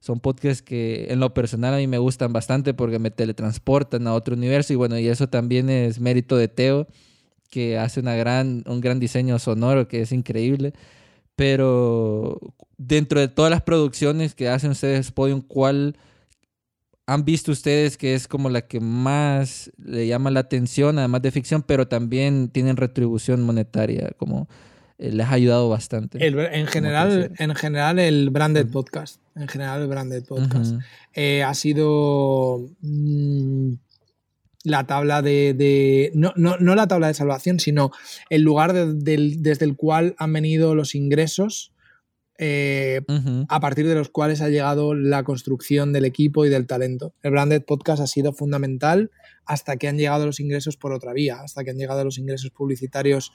son 0.00 0.20
podcasts 0.20 0.62
que 0.62 1.06
en 1.10 1.20
lo 1.20 1.34
personal 1.34 1.74
a 1.74 1.78
mí 1.78 1.86
me 1.86 1.98
gustan 1.98 2.32
bastante 2.32 2.74
porque 2.74 2.98
me 2.98 3.10
teletransportan 3.10 4.06
a 4.06 4.14
otro 4.14 4.36
universo. 4.36 4.72
Y 4.72 4.76
bueno, 4.76 4.98
y 4.98 5.08
eso 5.08 5.28
también 5.28 5.70
es 5.70 6.00
mérito 6.00 6.36
de 6.36 6.48
Teo 6.48 6.86
que 7.54 7.78
hace 7.78 8.00
una 8.00 8.16
gran, 8.16 8.64
un 8.66 8.80
gran 8.80 8.98
diseño 8.98 9.38
sonoro 9.38 9.86
que 9.86 10.02
es 10.02 10.10
increíble. 10.10 10.72
Pero 11.36 12.40
dentro 12.76 13.20
de 13.20 13.28
todas 13.28 13.52
las 13.52 13.62
producciones 13.62 14.34
que 14.34 14.48
hacen 14.48 14.72
ustedes 14.72 15.12
Podium, 15.12 15.40
¿cuál 15.40 15.96
han 17.06 17.24
visto 17.24 17.52
ustedes 17.52 17.96
que 17.96 18.14
es 18.14 18.26
como 18.26 18.50
la 18.50 18.62
que 18.62 18.80
más 18.80 19.70
le 19.78 20.08
llama 20.08 20.32
la 20.32 20.40
atención, 20.40 20.98
además 20.98 21.22
de 21.22 21.30
ficción, 21.30 21.62
pero 21.62 21.86
también 21.86 22.48
tienen 22.48 22.76
retribución 22.76 23.42
monetaria? 23.42 24.10
Como 24.16 24.48
eh, 24.98 25.12
les 25.12 25.26
ha 25.26 25.32
ayudado 25.32 25.68
bastante. 25.68 26.18
en, 26.26 26.66
general, 26.66 27.30
en 27.38 27.54
general, 27.54 28.00
el 28.00 28.30
branded 28.30 28.66
podcast. 28.66 29.20
En 29.36 29.46
general, 29.46 29.82
el 29.82 29.86
branded 29.86 30.24
podcast. 30.24 30.74
Eh, 31.12 31.44
ha 31.44 31.54
sido. 31.54 32.68
Mm, 32.80 33.74
la 34.64 34.86
tabla 34.86 35.22
de... 35.22 36.10
no, 36.14 36.32
no, 36.36 36.56
no, 36.58 36.74
la 36.74 36.88
tabla 36.88 37.08
de 37.08 37.14
salvación, 37.14 37.60
sino 37.60 37.92
el 38.30 38.42
lugar 38.42 38.72
desde 38.74 39.64
el 39.64 39.76
cual 39.76 40.16
han 40.18 40.32
venido 40.32 40.74
los 40.74 40.94
ingresos 40.94 41.72
eh, 42.36 43.02
a 43.48 43.60
partir 43.60 43.86
de 43.86 43.94
los 43.94 44.08
cuales 44.08 44.40
ha 44.40 44.48
llegado 44.48 44.94
la 44.94 45.22
construcción 45.22 45.92
del 45.92 46.04
equipo 46.04 46.44
y 46.44 46.48
del 46.48 46.66
talento. 46.66 47.14
El 47.22 47.30
Branded 47.30 47.62
Podcast 47.62 48.02
ha 48.02 48.06
sido 48.08 48.32
fundamental 48.32 49.10
hasta 49.44 49.76
que 49.76 49.86
han 49.86 49.98
llegado 49.98 50.26
los 50.26 50.40
ingresos 50.40 50.76
por 50.76 50.92
otra 50.92 51.12
vía, 51.12 51.40
hasta 51.42 51.62
que 51.62 51.70
han 51.70 51.76
llegado 51.76 52.02
los 52.02 52.18
ingresos 52.18 52.50
publicitarios 52.50 53.32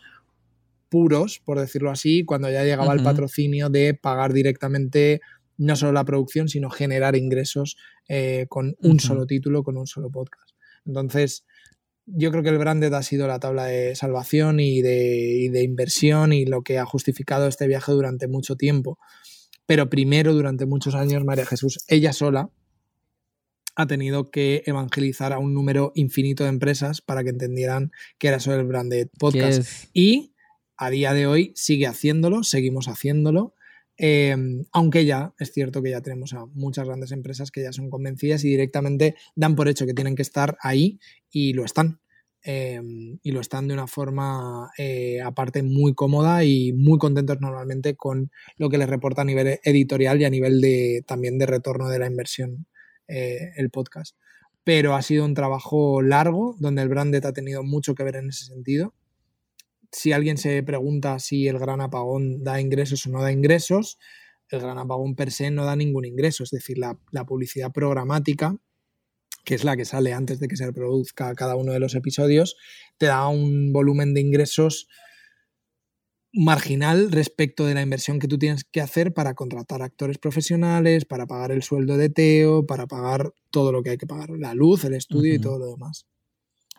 puros, 0.89 1.39
por 1.45 1.59
decirlo 1.59 1.91
así, 1.91 2.25
cuando 2.25 2.49
ya 2.49 2.63
llegaba 2.63 2.93
el 2.93 3.03
patrocinio 3.03 3.69
de 3.69 3.93
pagar 3.93 4.33
directamente 4.33 5.21
no 5.57 5.75
solo 5.75 5.91
la 5.91 6.05
producción, 6.05 6.49
sino 6.49 6.69
generar 6.69 7.15
ingresos 7.15 7.77
eh, 8.07 8.47
con 8.49 8.75
un 8.81 8.99
solo 8.99 9.27
título, 9.27 9.63
con 9.63 9.77
un 9.77 9.85
solo 9.85 10.09
podcast. 10.09 10.49
Entonces, 10.85 11.45
yo 12.05 12.31
creo 12.31 12.43
que 12.43 12.49
el 12.49 12.57
branded 12.57 12.93
ha 12.93 13.03
sido 13.03 13.27
la 13.27 13.39
tabla 13.39 13.65
de 13.65 13.95
salvación 13.95 14.59
y 14.59 14.81
de, 14.81 15.63
inversión 15.63 16.33
y 16.33 16.45
lo 16.45 16.63
que 16.63 16.79
ha 16.79 16.85
justificado 16.85 17.47
este 17.47 17.67
viaje 17.67 17.91
durante 17.91 18.27
mucho 18.27 18.55
tiempo. 18.55 18.97
Pero 19.65 19.89
primero, 19.89 20.33
durante 20.33 20.65
muchos 20.65 20.95
años, 20.95 21.23
María 21.23 21.45
Jesús, 21.45 21.79
ella 21.87 22.13
sola, 22.13 22.49
ha 23.75 23.87
tenido 23.87 24.31
que 24.31 24.63
evangelizar 24.65 25.31
a 25.31 25.39
un 25.39 25.53
número 25.53 25.91
infinito 25.95 26.43
de 26.43 26.49
empresas 26.49 27.01
para 27.01 27.23
que 27.23 27.29
entendieran 27.29 27.91
que 28.17 28.27
era 28.27 28.37
eso 28.37 28.53
el 28.53 28.65
branded 28.65 29.07
podcast. 29.17 29.89
Y 29.93 30.33
a 30.75 30.89
día 30.89 31.13
de 31.13 31.27
hoy 31.27 31.53
sigue 31.55 31.87
haciéndolo, 31.87 32.43
seguimos 32.43 32.87
haciéndolo. 32.87 33.53
Em, 34.01 34.63
aunque 34.71 35.03
ya 35.03 35.33
es 35.39 35.51
cierto 35.51 35.83
que 35.83 35.89
ya 35.89 35.99
tenemos 35.99 36.33
a 36.33 36.45
muchas 36.45 36.87
grandes 36.87 37.11
empresas 37.11 37.51
que 37.51 37.63
ya 37.63 37.73
son 37.73 37.89
convencidas 37.89 38.45
y 38.45 38.49
directamente 38.49 39.15
dan 39.35 39.57
por 39.57 39.67
hecho 39.67 39.85
que 39.85 39.93
tienen 39.93 40.15
que 40.15 40.21
estar 40.21 40.57
ahí 40.61 40.99
y 41.29 41.51
lo 41.51 41.65
están. 41.65 41.99
Em, 42.41 43.19
y 43.21 43.31
lo 43.33 43.41
están 43.41 43.67
de 43.67 43.73
una 43.73 43.87
forma 43.87 44.71
eh, 44.77 45.19
aparte 45.21 45.61
muy 45.61 45.93
cómoda 45.93 46.45
y 46.45 46.71
muy 46.71 46.97
contentos 46.97 47.41
normalmente 47.41 47.97
con 47.97 48.31
lo 48.55 48.69
que 48.69 48.77
les 48.77 48.87
reporta 48.89 49.23
a 49.23 49.25
nivel 49.25 49.59
editorial 49.65 50.21
y 50.21 50.23
a 50.25 50.29
nivel 50.29 50.61
de 50.61 51.03
también 51.05 51.37
de 51.37 51.45
retorno 51.45 51.89
de 51.89 51.99
la 51.99 52.07
inversión 52.07 52.67
eh, 53.09 53.51
el 53.57 53.69
podcast. 53.69 54.15
Pero 54.63 54.95
ha 54.95 55.01
sido 55.01 55.25
un 55.25 55.33
trabajo 55.33 56.01
largo 56.01 56.55
donde 56.59 56.81
el 56.83 56.89
branded 56.89 57.25
ha 57.25 57.33
tenido 57.33 57.63
mucho 57.63 57.95
que 57.95 58.03
ver 58.03 58.15
en 58.15 58.29
ese 58.29 58.45
sentido 58.45 58.93
si 59.91 60.11
alguien 60.11 60.37
se 60.37 60.61
pregunta 60.63 61.19
si 61.19 61.47
el 61.47 61.59
gran 61.59 61.81
apagón 61.81 62.43
da 62.43 62.61
ingresos 62.61 63.05
o 63.05 63.09
no 63.09 63.21
da 63.21 63.31
ingresos, 63.31 63.97
el 64.49 64.59
gran 64.61 64.77
apagón 64.77 65.15
per 65.15 65.31
se 65.31 65.51
no 65.51 65.65
da 65.65 65.75
ningún 65.75 66.05
ingreso, 66.05 66.43
es 66.43 66.49
decir, 66.49 66.77
la, 66.77 66.97
publicidad 67.25 67.71
programática, 67.71 68.55
que 69.45 69.55
es 69.55 69.63
la 69.63 69.77
que 69.77 69.85
sale 69.85 70.13
antes 70.13 70.39
de 70.39 70.47
que 70.47 70.55
se 70.55 70.65
reproduzca 70.65 71.33
cada 71.35 71.55
uno 71.55 71.71
de 71.71 71.79
los 71.79 71.95
episodios, 71.95 72.55
te 72.97 73.07
da 73.07 73.27
un 73.27 73.71
volumen 73.71 74.13
de 74.13 74.21
ingresos 74.21 74.87
marginal 76.31 77.11
respecto 77.11 77.65
de 77.65 77.73
la 77.73 77.81
inversión 77.81 78.19
que 78.19 78.27
tú 78.27 78.37
tienes 78.37 78.63
que 78.63 78.81
hacer 78.81 79.13
para 79.13 79.33
contratar 79.33 79.81
actores 79.81 80.19
profesionales, 80.19 81.05
para 81.05 81.25
pagar 81.25 81.51
el 81.51 81.63
sueldo 81.63 81.97
de 81.97 82.09
Teo, 82.09 82.67
para 82.67 82.85
pagar 82.85 83.33
todo 83.49 83.71
lo 83.71 83.81
que 83.81 83.91
hay 83.91 83.97
que 83.97 84.05
pagar, 84.05 84.29
la 84.37 84.53
luz, 84.53 84.83
el 84.83 84.93
estudio 84.93 85.33
y 85.33 85.39
todo 85.39 85.57
lo 85.57 85.65
demás. 85.67 86.05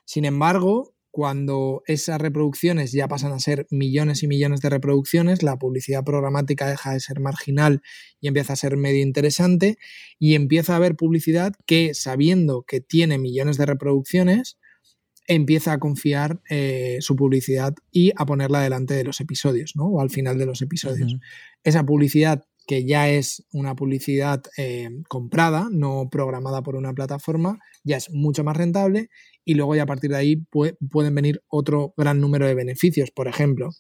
Sin 0.04 0.24
embargo, 0.24 0.94
cuando 1.11 1.82
esas 1.86 2.20
reproducciones 2.20 2.92
ya 2.92 3.08
pasan 3.08 3.32
a 3.32 3.40
ser 3.40 3.66
millones 3.70 4.22
y 4.22 4.28
millones 4.28 4.61
de 4.61 4.70
reproducciones, 4.70 5.42
la 5.42 5.58
publicidad 5.58 6.04
programática 6.04 6.68
deja 6.68 6.92
de 6.92 7.00
ser 7.00 7.20
marginal 7.20 7.82
y 8.20 8.28
empieza 8.28 8.52
a 8.52 8.56
ser 8.56 8.76
medio 8.76 9.02
interesante 9.02 9.76
y 10.18 10.34
empieza 10.34 10.74
a 10.74 10.76
haber 10.76 10.96
publicidad 10.96 11.54
que 11.66 11.94
sabiendo 11.94 12.62
que 12.62 12.80
tiene 12.80 13.18
millones 13.18 13.58
de 13.58 13.66
reproducciones, 13.66 14.58
empieza 15.26 15.72
a 15.72 15.78
confiar 15.78 16.40
eh, 16.50 16.98
su 17.00 17.14
publicidad 17.14 17.74
y 17.90 18.12
a 18.16 18.26
ponerla 18.26 18.61
delante 18.61 18.94
de 18.94 19.04
los 19.04 19.20
episodios, 19.20 19.72
¿no? 19.76 19.86
O 19.86 20.00
al 20.00 20.11
final 20.11 20.38
de 20.38 20.46
los 20.46 20.61
episodios. 20.61 21.16
Esa 21.62 21.84
publicidad 21.84 22.44
que 22.70 22.84
ya 22.84 23.10
es 23.10 23.44
una 23.50 23.74
publicidad 23.74 24.44
eh, 24.56 24.90
comprada, 25.08 25.66
no 25.72 26.08
programada 26.08 26.62
por 26.62 26.76
una 26.76 26.92
plataforma, 26.92 27.58
ya 27.82 27.96
es 27.96 28.12
mucho 28.12 28.44
más 28.44 28.56
rentable 28.56 29.10
y 29.44 29.54
luego 29.54 29.74
ya 29.74 29.82
a 29.82 29.86
partir 29.86 30.10
de 30.10 30.18
ahí 30.18 30.36
pueden 30.36 31.12
venir 31.16 31.42
otro 31.48 31.94
gran 31.96 32.20
número 32.20 32.46
de 32.46 32.54
beneficios, 32.54 33.10
por 33.10 33.26
ejemplo, 33.26 33.70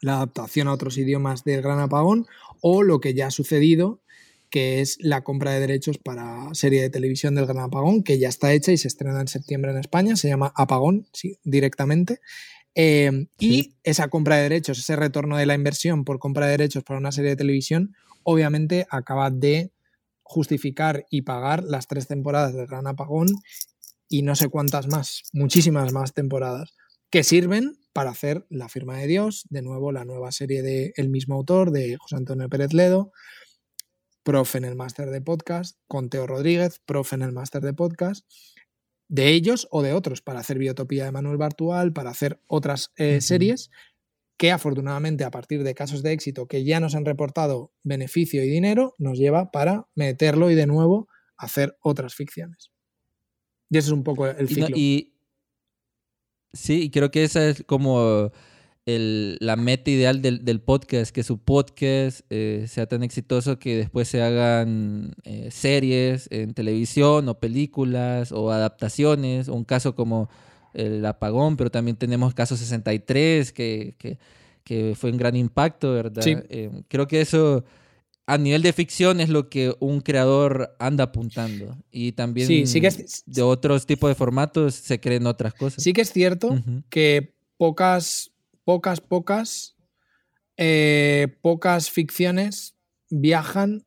la 0.00 0.18
adaptación 0.18 0.68
a 0.68 0.74
otros 0.74 0.98
idiomas 0.98 1.42
del 1.42 1.62
Gran 1.62 1.80
Apagón 1.80 2.26
o 2.60 2.84
lo 2.84 3.00
que 3.00 3.12
ya 3.12 3.26
ha 3.26 3.30
sucedido, 3.32 4.04
que 4.50 4.80
es 4.80 4.98
la 5.00 5.24
compra 5.24 5.50
de 5.50 5.58
derechos 5.58 5.98
para 5.98 6.54
serie 6.54 6.82
de 6.82 6.90
televisión 6.90 7.34
del 7.34 7.46
Gran 7.46 7.58
Apagón, 7.58 8.04
que 8.04 8.20
ya 8.20 8.28
está 8.28 8.52
hecha 8.52 8.70
y 8.70 8.76
se 8.76 8.86
estrena 8.86 9.20
en 9.20 9.26
septiembre 9.26 9.72
en 9.72 9.78
España, 9.78 10.14
se 10.14 10.28
llama 10.28 10.52
Apagón 10.54 11.08
directamente. 11.42 12.20
Eh, 12.78 13.28
y 13.38 13.74
esa 13.84 14.08
compra 14.08 14.36
de 14.36 14.42
derechos, 14.42 14.78
ese 14.78 14.96
retorno 14.96 15.38
de 15.38 15.46
la 15.46 15.54
inversión 15.54 16.04
por 16.04 16.18
compra 16.18 16.44
de 16.44 16.52
derechos 16.52 16.84
para 16.84 17.00
una 17.00 17.10
serie 17.10 17.30
de 17.30 17.36
televisión, 17.36 17.96
obviamente 18.22 18.86
acaba 18.90 19.30
de 19.30 19.72
justificar 20.22 21.06
y 21.10 21.22
pagar 21.22 21.64
las 21.64 21.88
tres 21.88 22.06
temporadas 22.06 22.52
del 22.54 22.66
Gran 22.66 22.86
Apagón 22.86 23.28
y 24.08 24.22
no 24.22 24.36
sé 24.36 24.50
cuántas 24.50 24.88
más, 24.88 25.22
muchísimas 25.32 25.92
más 25.92 26.12
temporadas, 26.12 26.74
que 27.08 27.24
sirven 27.24 27.78
para 27.94 28.10
hacer 28.10 28.44
La 28.50 28.68
firma 28.68 28.98
de 28.98 29.06
Dios, 29.06 29.46
de 29.48 29.62
nuevo 29.62 29.90
la 29.90 30.04
nueva 30.04 30.30
serie 30.30 30.60
del 30.60 30.92
el 30.96 31.08
mismo 31.08 31.36
autor, 31.36 31.70
de 31.70 31.96
José 31.96 32.16
Antonio 32.16 32.48
Pérez 32.50 32.74
Ledo, 32.74 33.10
profe 34.22 34.58
en 34.58 34.64
el 34.64 34.76
máster 34.76 35.08
de 35.10 35.22
podcast, 35.22 35.78
con 35.88 36.10
Teo 36.10 36.26
Rodríguez, 36.26 36.80
profe 36.84 37.14
en 37.14 37.22
el 37.22 37.32
máster 37.32 37.62
de 37.62 37.72
podcast, 37.72 38.26
de 39.08 39.30
ellos 39.30 39.68
o 39.70 39.82
de 39.82 39.92
otros, 39.92 40.20
para 40.20 40.40
hacer 40.40 40.58
Biotopía 40.58 41.04
de 41.04 41.12
Manuel 41.12 41.36
Bartual, 41.36 41.92
para 41.92 42.10
hacer 42.10 42.40
otras 42.46 42.92
eh, 42.96 43.20
series 43.20 43.70
que 44.36 44.52
afortunadamente 44.52 45.24
a 45.24 45.30
partir 45.30 45.62
de 45.62 45.74
casos 45.74 46.02
de 46.02 46.12
éxito 46.12 46.46
que 46.46 46.64
ya 46.64 46.78
nos 46.80 46.94
han 46.94 47.04
reportado 47.04 47.72
beneficio 47.82 48.44
y 48.44 48.48
dinero, 48.48 48.94
nos 48.98 49.18
lleva 49.18 49.50
para 49.50 49.88
meterlo 49.94 50.50
y 50.50 50.54
de 50.54 50.66
nuevo 50.66 51.08
hacer 51.38 51.76
otras 51.80 52.14
ficciones. 52.14 52.70
Y 53.70 53.78
ese 53.78 53.88
es 53.88 53.92
un 53.92 54.04
poco 54.04 54.26
el 54.26 54.48
ciclo. 54.48 54.76
Y, 54.76 55.14
sí, 56.52 56.84
y 56.84 56.90
creo 56.90 57.10
que 57.10 57.24
esa 57.24 57.48
es 57.48 57.64
como 57.64 58.30
la 58.86 59.56
meta 59.56 59.90
ideal 59.90 60.22
del, 60.22 60.60
podcast, 60.60 61.12
que 61.12 61.24
su 61.24 61.38
podcast 61.38 62.20
eh, 62.30 62.66
sea 62.68 62.86
tan 62.86 63.02
exitoso 63.02 63.58
que 63.58 63.76
después 63.76 64.06
se 64.06 64.22
hagan 64.22 65.12
eh, 65.24 65.48
series 65.50 66.28
en 66.30 66.54
televisión 66.54 67.28
o 67.28 67.40
películas 67.40 68.30
o 68.30 68.52
adaptaciones, 68.52 69.48
un 69.48 69.64
caso 69.64 69.96
como 69.96 70.28
el 70.72 71.04
apagón, 71.04 71.56
pero 71.56 71.70
también 71.70 71.96
tenemos 71.96 72.32
caso 72.32 72.56
63 72.56 73.50
que, 73.52 73.96
que, 74.62 74.94
fue 74.94 75.10
un 75.10 75.16
gran 75.16 75.34
impacto, 75.34 75.92
¿verdad? 75.92 76.22
Eh, 76.26 76.70
creo 76.88 77.08
que 77.08 77.20
eso 77.20 77.64
a 78.26 78.38
nivel 78.38 78.62
de 78.62 78.72
ficción 78.72 79.20
es 79.20 79.28
lo 79.28 79.48
que 79.48 79.74
un 79.80 80.00
creador 80.00 80.76
anda 80.78 81.04
apuntando. 81.04 81.76
Y 81.90 82.12
también 82.12 82.48
de 83.26 83.42
otros 83.42 83.86
tipos 83.86 84.10
de 84.10 84.14
formatos 84.14 84.74
se 84.74 85.00
creen 85.00 85.26
otras 85.26 85.54
cosas. 85.54 85.82
Sí 85.82 85.92
que 85.92 86.02
es 86.02 86.12
cierto 86.12 86.56
que 86.90 87.34
pocas 87.56 88.32
pocas, 88.66 89.00
pocas, 89.00 89.76
eh, 90.56 91.28
pocas 91.40 91.88
ficciones 91.88 92.76
viajan, 93.08 93.86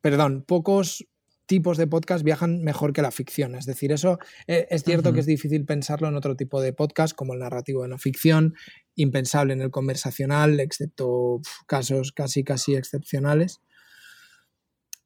perdón, 0.00 0.44
pocos 0.46 1.04
tipos 1.46 1.76
de 1.76 1.88
podcast 1.88 2.22
viajan 2.22 2.62
mejor 2.62 2.92
que 2.92 3.02
la 3.02 3.10
ficción. 3.10 3.56
Es 3.56 3.66
decir, 3.66 3.90
eso 3.90 4.20
eh, 4.46 4.68
es 4.70 4.84
cierto 4.84 5.12
que 5.12 5.18
es 5.18 5.26
difícil 5.26 5.64
pensarlo 5.64 6.06
en 6.06 6.14
otro 6.14 6.36
tipo 6.36 6.62
de 6.62 6.72
podcast 6.72 7.12
como 7.12 7.34
el 7.34 7.40
narrativo 7.40 7.82
de 7.82 7.88
no 7.88 7.98
ficción, 7.98 8.54
impensable 8.94 9.52
en 9.52 9.62
el 9.62 9.72
conversacional, 9.72 10.60
excepto 10.60 11.40
casos 11.66 12.12
casi, 12.12 12.44
casi 12.44 12.76
excepcionales. 12.76 13.60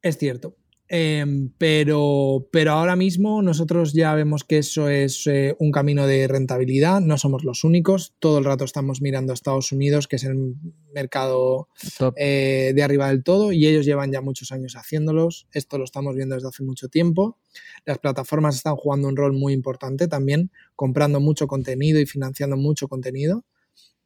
Es 0.03 0.19
cierto. 0.19 0.59
Em, 0.89 1.51
pero, 1.57 2.47
pero 2.53 2.73
ahora 2.73 2.95
mismo 2.95 3.41
nosotros 3.41 3.95
ya 3.95 4.15
vemos 4.15 4.45
que 4.45 4.59
eso 4.59 4.91
es 4.91 5.27
eh, 5.27 5.57
un 5.59 5.73
camino 5.73 6.07
de 6.07 6.29
rentabilidad, 6.29 7.01
no 7.01 7.17
somos 7.17 7.43
los 7.43 7.65
únicos, 7.65 8.15
todo 8.19 8.39
el 8.39 8.45
rato 8.45 8.65
estamos 8.65 9.01
mirando 9.01 9.33
a 9.33 9.35
Estados 9.35 9.73
Unidos, 9.73 10.07
que 10.07 10.17
es 10.17 10.25
el 10.25 10.57
mercado 10.93 11.69
eh, 12.17 12.73
de 12.75 12.83
arriba 12.83 13.09
del 13.09 13.25
todo, 13.25 13.51
y 13.51 13.67
ellos 13.67 13.87
llevan 13.87 14.13
ya 14.13 14.21
muchos 14.21 14.53
años 14.53 14.75
haciéndolos, 14.77 15.49
esto 15.53 15.79
lo 15.79 15.85
estamos 15.85 16.15
viendo 16.17 16.35
desde 16.35 16.49
hace 16.49 16.63
mucho 16.63 16.89
tiempo, 16.89 17.39
las 17.87 17.99
plataformas 17.99 18.55
están 18.55 18.77
jugando 18.77 19.09
un 19.09 19.17
rol 19.17 19.33
muy 19.33 19.55
importante 19.55 20.07
también, 20.07 20.51
comprando 20.77 21.19
mucho 21.19 21.47
contenido 21.47 21.99
y 21.99 22.05
financiando 22.05 22.59
mucho 22.59 22.89
contenido 22.89 23.47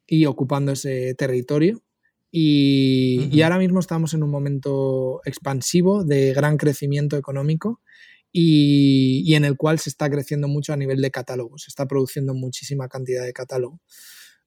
y 0.07 0.25
ocupando 0.25 0.71
ese 0.71 1.13
territorio. 1.15 1.83
Y, 2.31 3.41
ahora 3.41 3.57
mismo 3.57 3.79
estamos 3.79 4.13
en 4.13 4.23
un 4.23 4.29
momento 4.29 5.21
expansivo 5.25 6.03
de 6.03 6.33
gran 6.33 6.57
crecimiento 6.57 7.17
económico 7.17 7.81
y, 8.31 9.33
en 9.33 9.45
el 9.45 9.57
cual 9.57 9.79
se 9.79 9.89
está 9.89 10.09
creciendo 10.09 10.47
mucho 10.47 10.73
a 10.73 10.77
nivel 10.77 11.01
de 11.01 11.11
catálogo, 11.11 11.57
se 11.57 11.69
está 11.69 11.87
produciendo 11.87 12.33
muchísima 12.33 12.87
cantidad 12.87 13.23
de 13.23 13.33
catálogo. 13.33 13.81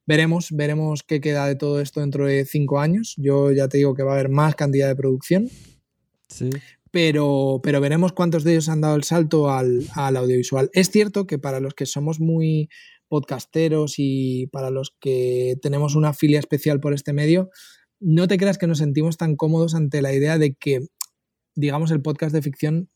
Veremos, 0.05 0.49
veremos 0.51 1.03
qué 1.03 1.21
queda 1.21 1.45
de 1.47 1.55
todo 1.55 1.79
esto 1.79 2.01
dentro 2.01 2.25
de 2.25 2.45
cinco 2.45 2.79
años. 2.79 3.15
Yo 3.17 3.51
ya 3.51 3.69
te 3.69 3.77
digo 3.77 3.95
que 3.95 4.03
va 4.03 4.11
a 4.11 4.15
haber 4.15 4.29
más 4.29 4.55
cantidad 4.55 4.87
de 4.87 4.95
producción. 4.95 5.49
Sí. 6.27 6.49
Pero, 6.91 7.61
pero 7.63 7.79
veremos 7.81 8.11
cuántos 8.11 8.43
de 8.43 8.51
ellos 8.51 8.69
han 8.69 8.81
dado 8.81 8.95
el 8.95 9.03
salto 9.03 9.49
al, 9.49 9.87
al 9.95 10.17
audiovisual. 10.17 10.69
Es 10.73 10.91
cierto 10.91 11.25
que 11.25 11.39
para 11.39 11.59
los 11.59 11.73
que 11.73 11.85
somos 11.85 12.19
muy 12.19 12.69
podcasteros 13.13 13.99
y 13.99 14.47
para 14.47 14.71
los 14.71 14.95
que 14.99 15.55
tenemos 15.61 15.93
una 15.93 16.13
filia 16.13 16.39
especial 16.39 16.79
por 16.79 16.95
este 16.95 17.13
medio, 17.13 17.51
no 17.99 18.27
te 18.27 18.39
creas 18.39 18.57
que 18.57 18.65
nos 18.65 18.79
sentimos 18.79 19.17
tan 19.17 19.35
cómodos 19.35 19.75
ante 19.75 20.01
la 20.01 20.13
idea 20.13 20.39
de 20.39 20.55
que, 20.55 20.87
digamos, 21.53 21.91
el 21.91 22.01
podcast 22.01 22.33
de 22.33 22.41
ficción 22.41 22.89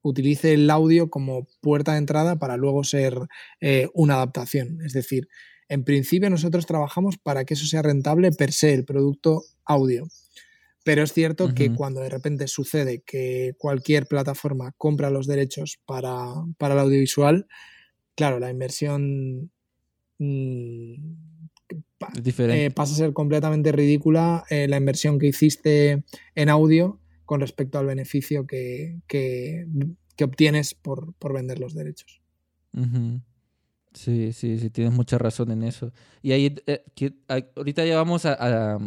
utilice 0.00 0.54
el 0.54 0.70
audio 0.70 1.10
como 1.10 1.46
puerta 1.60 1.92
de 1.92 1.98
entrada 1.98 2.38
para 2.38 2.56
luego 2.56 2.82
ser 2.82 3.18
eh, 3.60 3.88
una 3.92 4.14
adaptación. 4.14 4.80
Es 4.86 4.94
decir, 4.94 5.28
en 5.68 5.84
principio 5.84 6.30
nosotros 6.30 6.64
trabajamos 6.64 7.18
para 7.18 7.44
que 7.44 7.52
eso 7.52 7.66
sea 7.66 7.82
rentable 7.82 8.32
per 8.32 8.54
se, 8.54 8.72
el 8.72 8.86
producto 8.86 9.42
audio. 9.66 10.08
Pero 10.82 11.02
es 11.02 11.12
cierto 11.12 11.52
que 11.54 11.74
cuando 11.74 12.00
de 12.00 12.08
repente 12.08 12.48
sucede 12.48 13.02
que 13.04 13.52
cualquier 13.58 14.06
plataforma 14.06 14.72
compra 14.78 15.10
los 15.10 15.26
derechos 15.26 15.78
para, 15.84 16.32
el 16.58 16.78
audiovisual, 16.78 17.46
claro, 18.14 18.38
la 18.38 18.48
inversión 18.48 19.52
mm, 20.18 20.94
eh, 22.38 22.70
pasa 22.74 22.92
a 22.92 22.96
ser 22.96 23.12
completamente 23.12 23.72
ridícula 23.72 24.44
eh, 24.50 24.68
la 24.68 24.76
inversión 24.76 25.18
que 25.18 25.26
hiciste 25.26 26.04
en 26.34 26.48
audio 26.48 27.00
con 27.24 27.40
respecto 27.40 27.78
al 27.78 27.86
beneficio 27.86 28.46
que, 28.46 29.00
obtienes 30.22 30.74
por, 30.74 31.14
vender 31.32 31.58
los 31.58 31.74
derechos. 31.74 32.22
Sí, 33.92 34.32
sí, 34.32 34.58
sí, 34.58 34.70
tienes 34.70 34.92
mucha 34.92 35.18
razón 35.18 35.50
en 35.50 35.62
eso. 35.62 35.92
Y 36.22 36.32
ahí, 36.32 36.54
eh, 36.66 36.84
ahorita 37.56 37.84
ya 37.84 37.96
vamos 37.96 38.24
a, 38.24 38.78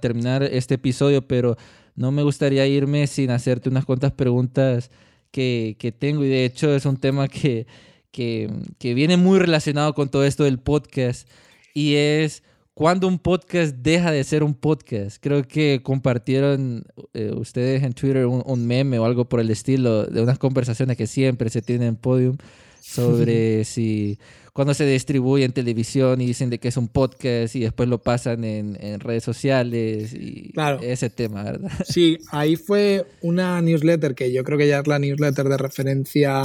terminar 0.00 0.42
este 0.42 0.74
episodio, 0.74 1.26
pero 1.26 1.56
no 1.94 2.10
me 2.10 2.22
gustaría 2.22 2.66
irme 2.66 3.06
sin 3.06 3.30
hacerte 3.30 3.68
unas 3.68 3.84
cuantas 3.84 4.12
preguntas 4.12 4.90
que, 5.30 5.94
tengo. 5.98 6.24
Y 6.24 6.28
de 6.28 6.44
hecho 6.44 6.74
es 6.74 6.84
un 6.84 6.96
tema 6.96 7.28
que, 7.28 7.66
que, 8.10 8.50
viene 8.80 9.16
muy 9.16 9.38
relacionado 9.38 9.94
con 9.94 10.08
todo 10.08 10.24
esto 10.24 10.44
del 10.44 10.58
podcast. 10.58 11.28
Y 11.74 11.94
es 11.96 12.42
cuando 12.74 13.08
un 13.08 13.18
podcast 13.18 13.76
deja 13.76 14.10
de 14.10 14.24
ser 14.24 14.42
un 14.42 14.54
podcast. 14.54 15.18
Creo 15.20 15.46
que 15.46 15.80
compartieron 15.82 16.84
eh, 17.14 17.32
ustedes 17.34 17.82
en 17.82 17.92
Twitter 17.92 18.26
un, 18.26 18.42
un, 18.46 18.66
meme 18.66 18.98
o 18.98 19.04
algo 19.04 19.28
por 19.28 19.40
el 19.40 19.50
estilo 19.50 20.04
de 20.04 20.22
unas 20.22 20.38
conversaciones 20.38 20.96
que 20.96 21.06
siempre 21.06 21.50
se 21.50 21.62
tienen 21.62 21.88
en 21.88 21.96
Podium 21.96 22.36
sobre 22.80 23.64
si 23.64 24.18
cuando 24.56 24.72
se 24.72 24.86
distribuye 24.86 25.44
en 25.44 25.52
televisión 25.52 26.18
y 26.22 26.26
dicen 26.26 26.48
de 26.48 26.58
que 26.58 26.68
es 26.68 26.78
un 26.78 26.88
podcast 26.88 27.54
y 27.54 27.60
después 27.60 27.90
lo 27.90 27.98
pasan 27.98 28.42
en, 28.42 29.00
redes 29.00 29.22
sociales 29.22 30.14
y 30.14 30.50
ese 30.80 31.10
tema, 31.10 31.42
¿verdad? 31.42 31.70
Sí, 31.84 32.16
ahí 32.30 32.56
fue 32.56 33.04
una 33.20 33.60
newsletter 33.60 34.14
que 34.14 34.32
yo 34.32 34.44
creo 34.44 34.56
que 34.56 34.66
ya 34.66 34.78
es 34.78 34.86
la 34.86 34.98
newsletter 34.98 35.46
de 35.46 35.58
referencia 35.58 36.42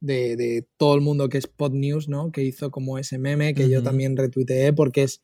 de, 0.00 0.66
todo 0.76 0.94
el 0.94 1.00
mundo 1.00 1.28
que 1.28 1.38
es 1.38 1.46
Pod 1.46 1.72
News, 1.72 2.08
¿no? 2.08 2.32
Que 2.32 2.42
hizo 2.42 2.70
como 2.70 2.98
ese 2.98 3.18
meme 3.18 3.54
que 3.54 3.68
yo 3.68 3.82
también 3.82 4.16
retuiteé 4.16 4.72
porque 4.72 5.02
es 5.04 5.22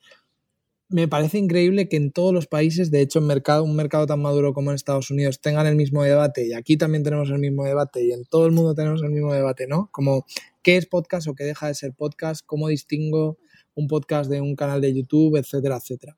me 0.89 1.09
parece 1.09 1.39
increíble 1.39 1.89
que 1.89 1.97
en 1.97 2.12
todos 2.12 2.33
los 2.33 2.47
países, 2.47 2.91
de 2.91 3.01
hecho, 3.01 3.18
en 3.18 3.27
mercado, 3.27 3.64
un 3.64 3.75
mercado 3.75 4.07
tan 4.07 4.20
maduro 4.20 4.53
como 4.53 4.70
en 4.70 4.77
Estados 4.77 5.11
Unidos, 5.11 5.41
tengan 5.41 5.66
el 5.66 5.77
mismo 5.77 6.03
debate 6.05 6.47
y 6.47 6.53
aquí 6.53 6.77
también 6.77 7.03
tenemos 7.03 7.31
el 7.31 7.39
mismo 7.39 7.64
debate 7.64 8.05
y 8.05 8.12
en 8.12 8.25
todo 8.27 8.47
el 8.47 8.53
mundo 8.53 8.75
tenemos 8.75 9.03
el 9.03 9.11
mismo 9.11 9.33
debate, 9.33 9.66
¿no? 9.66 9.89
Como 9.91 10.27
qué 10.62 10.77
es 10.77 10.87
podcast 10.87 11.27
o 11.27 11.35
qué 11.35 11.45
deja 11.45 11.68
de 11.68 11.75
ser 11.75 11.95
podcast, 11.95 12.45
cómo 12.47 12.68
distingo 12.68 13.39
un 13.75 13.89
podcast 13.89 14.31
de 14.31 14.41
un 14.41 14.55
canal 14.55 14.81
de 14.81 14.95
YouTube, 14.95 15.37
etcétera, 15.37 15.79
etcétera. 15.79 16.16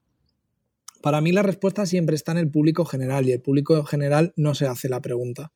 Para 1.01 1.21
mí 1.21 1.33
la 1.33 1.43
respuesta 1.43 1.87
siempre 1.87 2.17
está 2.17 2.33
en 2.33 2.39
el 2.39 2.51
público 2.51 2.85
general 2.85 3.27
y 3.27 3.33
el 3.33 3.41
público 3.41 3.83
general 3.85 4.33
no 4.37 4.55
se 4.55 4.67
hace 4.67 4.89
la 4.89 5.01
pregunta. 5.01 5.53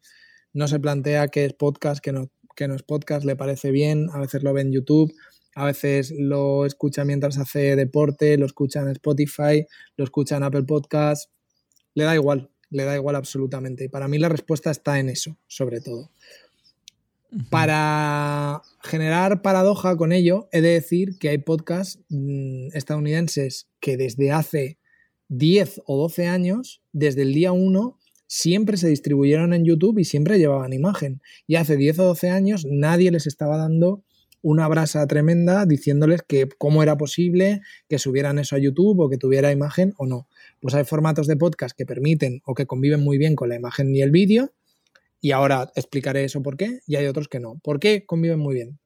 No 0.53 0.66
se 0.66 0.80
plantea 0.80 1.28
qué 1.28 1.44
es 1.44 1.53
podcast, 1.53 2.03
qué 2.03 2.12
no, 2.12 2.30
qué 2.61 2.68
no 2.68 2.74
es 2.74 2.82
podcast, 2.82 3.24
le 3.24 3.36
parece 3.36 3.70
bien, 3.70 4.11
a 4.12 4.20
veces 4.20 4.42
lo 4.42 4.52
ve 4.52 4.61
en 4.61 4.70
YouTube, 4.70 5.11
a 5.54 5.64
veces 5.64 6.12
lo 6.14 6.66
escucha 6.66 7.06
mientras 7.06 7.38
hace 7.38 7.74
deporte, 7.74 8.36
lo 8.36 8.44
escucha 8.44 8.82
en 8.82 8.88
Spotify, 8.88 9.66
lo 9.96 10.04
escucha 10.04 10.36
en 10.36 10.42
Apple 10.42 10.64
Podcasts, 10.64 11.30
le 11.94 12.04
da 12.04 12.14
igual, 12.14 12.50
le 12.68 12.84
da 12.84 12.94
igual 12.94 13.16
absolutamente. 13.16 13.84
Y 13.84 13.88
para 13.88 14.08
mí 14.08 14.18
la 14.18 14.28
respuesta 14.28 14.70
está 14.70 14.98
en 14.98 15.08
eso, 15.08 15.38
sobre 15.46 15.80
todo. 15.80 16.11
Para 17.48 18.61
generar 18.82 19.40
paradoja 19.40 19.96
con 19.96 20.12
ello, 20.12 20.50
he 20.52 20.61
de 20.61 20.72
decir 20.72 21.18
que 21.18 21.30
hay 21.30 21.38
podcasts 21.38 21.98
mm, 22.11 22.76
estadounidenses 22.76 23.70
que 23.80 23.96
desde 23.96 24.32
hace 24.32 24.78
10 25.28 25.80
o 25.86 25.96
12 25.96 26.26
años, 26.26 26.82
desde 26.92 27.22
el 27.22 27.32
día 27.32 27.52
1, 27.52 27.99
siempre 28.30 28.76
se 28.76 28.86
distribuyeron 28.86 29.52
en 29.52 29.64
YouTube 29.64 29.98
y 29.98 30.04
siempre 30.04 30.38
llevaban 30.38 30.72
imagen. 30.72 31.20
Y 31.48 31.56
hace 31.56 31.76
10 31.76 31.98
o 31.98 32.04
12 32.04 32.30
años 32.30 32.64
nadie 32.64 33.10
les 33.10 33.26
estaba 33.26 33.56
dando 33.56 34.04
una 34.40 34.68
brasa 34.68 35.04
tremenda 35.08 35.66
diciéndoles 35.66 36.22
que 36.22 36.48
cómo 36.56 36.84
era 36.84 36.96
posible 36.96 37.60
que 37.88 37.98
subieran 37.98 38.38
eso 38.38 38.54
a 38.54 38.60
YouTube 38.60 39.00
o 39.00 39.10
que 39.10 39.18
tuviera 39.18 39.50
imagen 39.50 39.94
o 39.98 40.06
no. 40.06 40.28
Pues 40.60 40.74
hay 40.76 40.84
formatos 40.84 41.26
de 41.26 41.36
podcast 41.36 41.76
que 41.76 41.84
permiten 41.84 42.40
o 42.46 42.54
que 42.54 42.66
conviven 42.66 43.00
muy 43.00 43.18
bien 43.18 43.34
con 43.34 43.48
la 43.48 43.56
imagen 43.56 43.94
y 43.96 44.00
el 44.00 44.12
vídeo. 44.12 44.52
Y 45.20 45.32
ahora 45.32 45.72
explicaré 45.74 46.22
eso 46.22 46.40
por 46.40 46.56
qué. 46.56 46.78
Y 46.86 46.94
hay 46.94 47.06
otros 47.06 47.26
que 47.26 47.40
no. 47.40 47.58
¿Por 47.64 47.80
qué 47.80 48.06
conviven 48.06 48.38
muy 48.38 48.54
bien? 48.54 48.78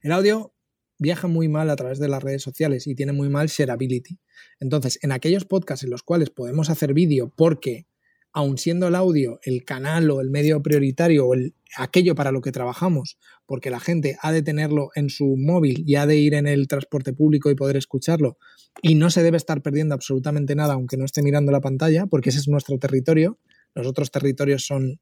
El 0.00 0.12
audio 0.12 0.54
viaja 0.96 1.26
muy 1.26 1.48
mal 1.48 1.70
a 1.70 1.76
través 1.76 1.98
de 1.98 2.06
las 2.06 2.22
redes 2.22 2.42
sociales 2.42 2.86
y 2.86 2.94
tiene 2.94 3.12
muy 3.12 3.28
mal 3.28 3.48
shareability. 3.48 4.20
Entonces, 4.60 5.00
en 5.02 5.10
aquellos 5.10 5.44
podcasts 5.44 5.82
en 5.82 5.90
los 5.90 6.04
cuales 6.04 6.30
podemos 6.30 6.70
hacer 6.70 6.94
vídeo 6.94 7.32
porque 7.34 7.86
aun 8.34 8.58
siendo 8.58 8.88
el 8.88 8.96
audio 8.96 9.38
el 9.44 9.64
canal 9.64 10.10
o 10.10 10.20
el 10.20 10.28
medio 10.28 10.60
prioritario 10.60 11.26
o 11.26 11.34
el, 11.34 11.54
aquello 11.76 12.14
para 12.14 12.32
lo 12.32 12.40
que 12.40 12.52
trabajamos, 12.52 13.16
porque 13.46 13.70
la 13.70 13.80
gente 13.80 14.18
ha 14.20 14.32
de 14.32 14.42
tenerlo 14.42 14.90
en 14.96 15.08
su 15.08 15.36
móvil 15.36 15.84
y 15.86 15.94
ha 15.94 16.06
de 16.06 16.16
ir 16.16 16.34
en 16.34 16.46
el 16.46 16.66
transporte 16.66 17.12
público 17.12 17.50
y 17.50 17.54
poder 17.54 17.76
escucharlo, 17.76 18.36
y 18.82 18.96
no 18.96 19.08
se 19.10 19.22
debe 19.22 19.36
estar 19.36 19.62
perdiendo 19.62 19.94
absolutamente 19.94 20.56
nada 20.56 20.74
aunque 20.74 20.96
no 20.96 21.04
esté 21.04 21.22
mirando 21.22 21.52
la 21.52 21.60
pantalla, 21.60 22.06
porque 22.06 22.30
ese 22.30 22.40
es 22.40 22.48
nuestro 22.48 22.76
territorio, 22.78 23.38
los 23.72 23.86
otros 23.86 24.10
territorios 24.10 24.66
son 24.66 25.00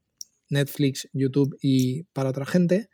Netflix, 0.49 1.09
YouTube 1.11 1.57
y 1.61 2.03
para 2.13 2.29
otra 2.29 2.45
gente. 2.45 2.89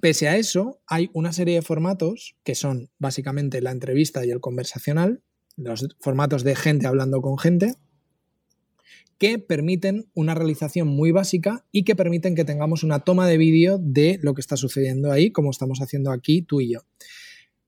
Pese 0.00 0.28
a 0.28 0.36
eso, 0.36 0.80
hay 0.86 1.10
una 1.12 1.32
serie 1.32 1.56
de 1.56 1.62
formatos 1.62 2.36
que 2.42 2.54
son 2.54 2.90
básicamente 2.98 3.60
la 3.60 3.70
entrevista 3.70 4.24
y 4.24 4.30
el 4.30 4.40
conversacional, 4.40 5.22
los 5.56 5.86
formatos 6.00 6.42
de 6.42 6.56
gente 6.56 6.86
hablando 6.86 7.20
con 7.20 7.38
gente, 7.38 7.74
que 9.22 9.38
permiten 9.38 10.10
una 10.14 10.34
realización 10.34 10.88
muy 10.88 11.12
básica 11.12 11.64
y 11.70 11.84
que 11.84 11.94
permiten 11.94 12.34
que 12.34 12.44
tengamos 12.44 12.82
una 12.82 13.04
toma 13.04 13.28
de 13.28 13.38
vídeo 13.38 13.78
de 13.80 14.18
lo 14.20 14.34
que 14.34 14.40
está 14.40 14.56
sucediendo 14.56 15.12
ahí, 15.12 15.30
como 15.30 15.52
estamos 15.52 15.78
haciendo 15.80 16.10
aquí 16.10 16.42
tú 16.42 16.60
y 16.60 16.72
yo. 16.72 16.80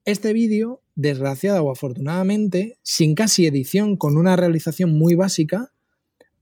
Este 0.04 0.32
vídeo, 0.32 0.82
desgraciada 0.96 1.62
o 1.62 1.70
afortunadamente, 1.70 2.80
sin 2.82 3.14
casi 3.14 3.46
edición, 3.46 3.96
con 3.96 4.16
una 4.16 4.34
realización 4.34 4.98
muy 4.98 5.14
básica, 5.14 5.72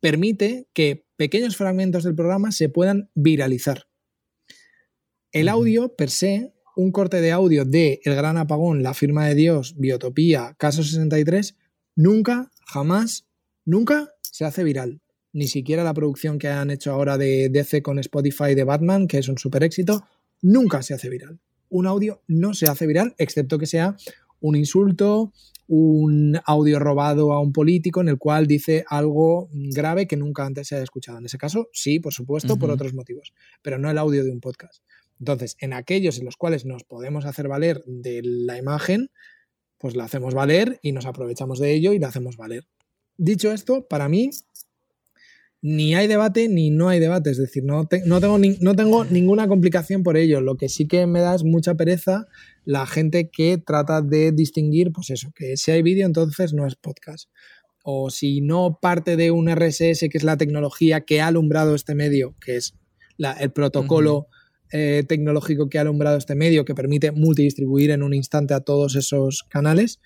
permite 0.01 0.67
que 0.73 1.05
pequeños 1.17 1.59
fragmentos 1.59 2.05
del 2.05 2.15
programa 2.15 2.51
se 2.51 2.71
puedan 2.71 3.11
viralizar. 3.15 3.89
El 5.31 5.51
audio, 5.51 5.95
per 5.95 6.09
se, 6.09 6.55
un 6.75 6.91
corte 6.91 7.21
de 7.21 7.33
audio 7.33 7.67
de 7.67 8.01
El 8.05 8.15
Gran 8.15 8.39
Apagón, 8.39 8.83
La 8.83 8.95
Firma 8.95 9.27
de 9.27 9.35
Dios, 9.35 9.75
Biotopía, 9.77 10.55
Caso 10.57 10.83
63, 10.83 11.59
nunca, 11.97 12.51
jamás, 12.65 13.27
nunca 13.67 14.09
se 14.33 14.45
hace 14.45 14.65
viral 14.65 15.01
ni 15.33 15.47
siquiera 15.49 15.85
la 15.85 15.95
producción 15.95 16.39
que 16.39 16.49
han 16.49 16.71
hecho 16.71 16.93
ahora 16.93 17.17
de 17.17 17.49
DC 17.49 17.83
con 17.83 17.99
Spotify 17.99 18.55
de 18.55 18.65
Batman, 18.65 19.07
que 19.07 19.19
es 19.19 19.29
un 19.29 19.39
super 19.39 19.63
éxito, 19.63 20.05
nunca 20.43 20.83
se 20.83 20.95
hace 20.95 21.09
viral. 21.09 21.41
Un 21.71 21.87
audio 21.87 22.23
no 22.29 22.53
se 22.53 22.67
hace 22.67 22.87
viral, 22.87 23.15
excepto 23.19 23.59
que 23.59 23.67
sea 23.67 23.97
un 24.41 24.57
insulto, 24.57 25.33
un 25.69 26.39
audio 26.45 26.79
robado 26.79 27.33
a 27.33 27.41
un 27.41 27.53
político 27.53 28.03
en 28.03 28.09
el 28.09 28.19
cual 28.19 28.47
dice 28.47 28.85
algo 28.89 29.49
grave 29.53 30.07
que 30.07 30.17
nunca 30.17 30.45
antes 30.45 30.69
se 30.69 30.75
haya 30.75 30.85
escuchado. 30.85 31.19
En 31.19 31.25
ese 31.25 31.39
caso, 31.39 31.69
sí, 31.73 31.99
por 31.99 32.13
supuesto, 32.13 32.59
por 32.59 32.71
otros 32.71 32.93
motivos, 32.93 33.33
pero 33.63 33.79
no 33.79 33.91
el 33.91 33.97
audio 33.97 34.25
de 34.25 34.31
un 34.31 34.41
podcast. 34.41 34.83
Entonces, 35.19 35.57
en 35.61 35.73
aquellos 35.73 36.19
en 36.19 36.27
los 36.27 36.37
cuales 36.37 36.67
nos 36.67 36.85
podemos 36.85 37.25
hacer 37.25 37.49
valer 37.49 37.83
de 37.87 38.21
la 38.23 38.59
imagen, 38.59 39.11
pues 39.79 39.97
la 39.97 40.05
hacemos 40.05 40.35
valer 40.35 40.79
y 40.83 40.93
nos 40.93 41.07
aprovechamos 41.07 41.59
de 41.59 41.73
ello 41.73 41.93
y 41.93 41.99
la 41.99 42.09
hacemos 42.09 42.37
valer. 42.37 42.67
Dicho 43.17 43.53
esto, 43.53 43.87
para 43.89 44.09
mí 44.09 44.31
ni 45.65 45.95
hay 45.95 46.09
debate 46.09 46.49
ni 46.49 46.71
no 46.71 46.89
hay 46.89 46.99
debate. 46.99 47.31
Es 47.31 47.39
decir, 47.39 47.63
no, 47.65 47.89
no, 48.05 48.21
tengo 48.21 48.39
no 48.39 48.75
tengo 48.75 49.05
ninguna 49.05 49.47
complicación 49.47 50.03
por 50.03 50.17
ello. 50.17 50.41
Lo 50.41 50.57
que 50.57 50.69
sí 50.69 50.89
que 50.89 51.07
me 51.07 51.21
da 51.21 51.35
es 51.35 51.45
mucha 51.45 51.77
pereza 51.77 52.27
la 52.65 52.85
gente 52.87 53.31
que 53.31 53.59
trata 53.59 54.03
de 54.03 54.33
distinguir, 54.33 54.93
pues 54.93 55.11
eso, 55.11 55.33
que 55.35 55.57
si 55.57 55.71
hay 55.71 55.83
vídeo 55.83 56.05
entonces 56.05 56.53
no 56.53 56.67
es 56.67 56.75
podcast. 56.75 57.31
O 57.85 58.11
si 58.11 58.41
no 58.41 58.79
parte 58.81 59.17
de 59.17 59.31
un 59.31 59.49
RSS, 59.49 60.09
que 60.09 60.19
es 60.19 60.23
la 60.23 60.37
tecnología 60.37 61.01
que 61.01 61.21
ha 61.21 61.29
alumbrado 61.29 61.75
este 61.75 61.95
medio, 61.95 62.37
que 62.45 62.57
es 62.57 62.75
el 63.41 63.51
protocolo 63.51 64.29
eh, 64.73 65.05
tecnológico 65.07 65.69
que 65.69 65.79
ha 65.79 65.83
alumbrado 65.83 66.17
este 66.17 66.35
medio, 66.35 66.65
que 66.65 66.75
permite 66.75 67.13
multidistribuir 67.13 67.91
en 67.91 68.03
un 68.03 68.15
instante 68.15 68.55
a 68.55 68.61
todos 68.61 68.97
esos 68.97 69.43
canales, 69.49 70.01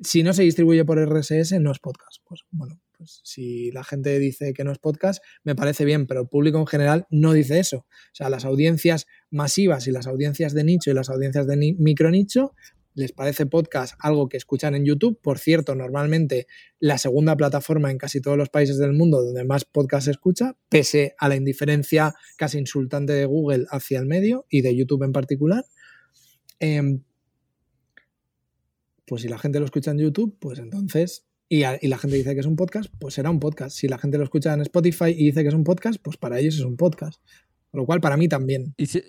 si 0.00 0.22
no 0.22 0.32
se 0.32 0.42
distribuye 0.42 0.84
por 0.84 0.98
RSS, 0.98 1.60
no 1.60 1.72
es 1.72 1.78
podcast. 1.78 2.18
Pues 2.24 2.42
bueno, 2.50 2.80
pues 2.96 3.20
si 3.24 3.70
la 3.70 3.84
gente 3.84 4.18
dice 4.18 4.52
que 4.52 4.64
no 4.64 4.72
es 4.72 4.78
podcast, 4.78 5.22
me 5.44 5.54
parece 5.54 5.84
bien, 5.84 6.06
pero 6.06 6.22
el 6.22 6.28
público 6.28 6.58
en 6.58 6.66
general 6.66 7.06
no 7.10 7.32
dice 7.32 7.58
eso. 7.58 7.78
O 7.78 8.14
sea, 8.14 8.30
las 8.30 8.44
audiencias 8.44 9.06
masivas 9.30 9.86
y 9.86 9.92
las 9.92 10.06
audiencias 10.06 10.54
de 10.54 10.64
nicho 10.64 10.90
y 10.90 10.94
las 10.94 11.08
audiencias 11.10 11.46
de 11.46 11.74
micro 11.78 12.10
nicho 12.10 12.54
les 12.94 13.12
parece 13.12 13.46
podcast 13.46 13.94
algo 14.00 14.28
que 14.28 14.36
escuchan 14.36 14.74
en 14.74 14.84
YouTube. 14.84 15.20
Por 15.22 15.38
cierto, 15.38 15.76
normalmente 15.76 16.48
la 16.80 16.98
segunda 16.98 17.36
plataforma 17.36 17.92
en 17.92 17.98
casi 17.98 18.20
todos 18.20 18.36
los 18.36 18.48
países 18.48 18.76
del 18.78 18.92
mundo 18.92 19.22
donde 19.22 19.44
más 19.44 19.64
podcast 19.64 20.06
se 20.06 20.10
escucha, 20.10 20.56
pese 20.68 21.14
a 21.18 21.28
la 21.28 21.36
indiferencia 21.36 22.14
casi 22.36 22.58
insultante 22.58 23.12
de 23.12 23.24
Google 23.24 23.66
hacia 23.70 24.00
el 24.00 24.06
medio 24.06 24.46
y 24.50 24.62
de 24.62 24.74
YouTube 24.74 25.04
en 25.04 25.12
particular. 25.12 25.64
Em, 26.58 27.04
pues 29.08 29.22
si 29.22 29.28
la 29.28 29.38
gente 29.38 29.58
lo 29.58 29.64
escucha 29.64 29.90
en 29.90 29.98
YouTube, 29.98 30.36
pues 30.38 30.58
entonces 30.58 31.28
y, 31.50 31.62
la 31.62 31.98
gente 31.98 32.16
dice 32.16 32.34
que 32.34 32.40
es 32.40 32.46
un 32.46 32.56
podcast, 32.56 32.92
pues 32.98 33.14
será 33.14 33.30
un 33.30 33.40
podcast. 33.40 33.74
Si 33.74 33.88
la 33.88 33.96
gente 33.96 34.18
lo 34.18 34.24
escucha 34.24 34.52
en 34.52 34.60
Spotify 34.60 35.06
y 35.16 35.26
dice 35.26 35.42
que 35.42 35.48
es 35.48 35.54
un 35.54 35.64
podcast, 35.64 35.98
pues 36.02 36.18
para 36.18 36.38
ellos 36.38 36.56
es 36.56 36.60
un 36.60 36.76
podcast. 36.76 37.22
Lo 37.72 37.86
cual, 37.86 38.00
para 38.00 38.18
mí 38.18 38.28
también. 38.28 38.74
Y 38.76 38.86
si, 38.86 39.02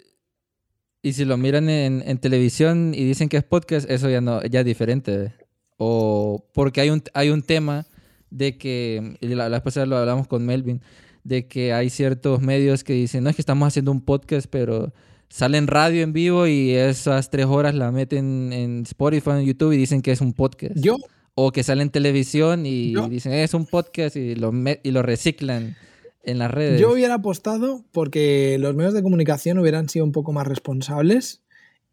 y 1.01 1.13
si 1.13 1.25
lo 1.25 1.37
miran 1.37 1.69
en, 1.69 2.17
televisión 2.19 2.93
y 2.95 3.03
dicen 3.03 3.27
que 3.27 3.37
es 3.37 3.43
podcast, 3.43 3.89
eso 3.89 4.09
ya 4.09 4.21
no 4.21 4.41
ya 4.45 4.61
es 4.61 4.65
diferente. 4.65 5.33
O 5.77 6.49
porque 6.53 6.79
hay 6.79 6.89
un, 6.91 7.03
hay 7.13 7.29
un 7.29 7.41
tema 7.41 7.85
de 8.29 8.57
que, 8.57 9.17
la, 9.19 9.49
la 9.49 9.61
pasada 9.61 9.85
lo 9.85 9.97
hablamos 9.97 10.27
con 10.27 10.45
Melvin, 10.45 10.81
de 11.25 11.47
que 11.47 11.73
hay 11.73 11.89
ciertos 11.89 12.41
medios 12.41 12.85
que 12.85 12.93
dicen, 12.93 13.25
no 13.25 13.29
es 13.29 13.35
que 13.35 13.41
estamos 13.41 13.67
haciendo 13.67 13.91
un 13.91 14.01
podcast, 14.01 14.47
pero 14.49 14.93
salen 15.29 15.67
radio 15.67 16.03
en 16.03 16.13
vivo 16.13 16.47
y 16.47 16.71
esas 16.71 17.29
tres 17.29 17.45
horas 17.45 17.75
la 17.75 17.91
meten 17.91 18.51
en 18.53 18.83
Spotify, 18.83 19.31
en 19.31 19.45
YouTube 19.45 19.73
y 19.73 19.77
dicen 19.77 20.01
que 20.01 20.11
es 20.11 20.21
un 20.21 20.33
podcast. 20.33 20.75
Yo 20.75 20.97
o 21.41 21.51
que 21.53 21.63
sale 21.63 21.83
en 21.83 21.89
televisión 21.89 22.65
y 22.65 22.93
dicen, 23.09 23.31
es 23.31 23.53
un 23.53 23.65
podcast 23.65 24.17
y 24.17 24.35
lo, 24.35 24.51
y 24.83 24.91
lo 24.91 25.01
reciclan 25.01 25.77
en 26.23 26.37
las 26.37 26.51
redes. 26.51 26.81
Yo 26.81 26.91
hubiera 26.91 27.13
apostado 27.13 27.85
porque 27.93 28.57
los 28.59 28.75
medios 28.75 28.93
de 28.93 29.01
comunicación 29.01 29.57
hubieran 29.57 29.87
sido 29.87 30.03
un 30.03 30.11
poco 30.11 30.33
más 30.33 30.45
responsables 30.45 31.41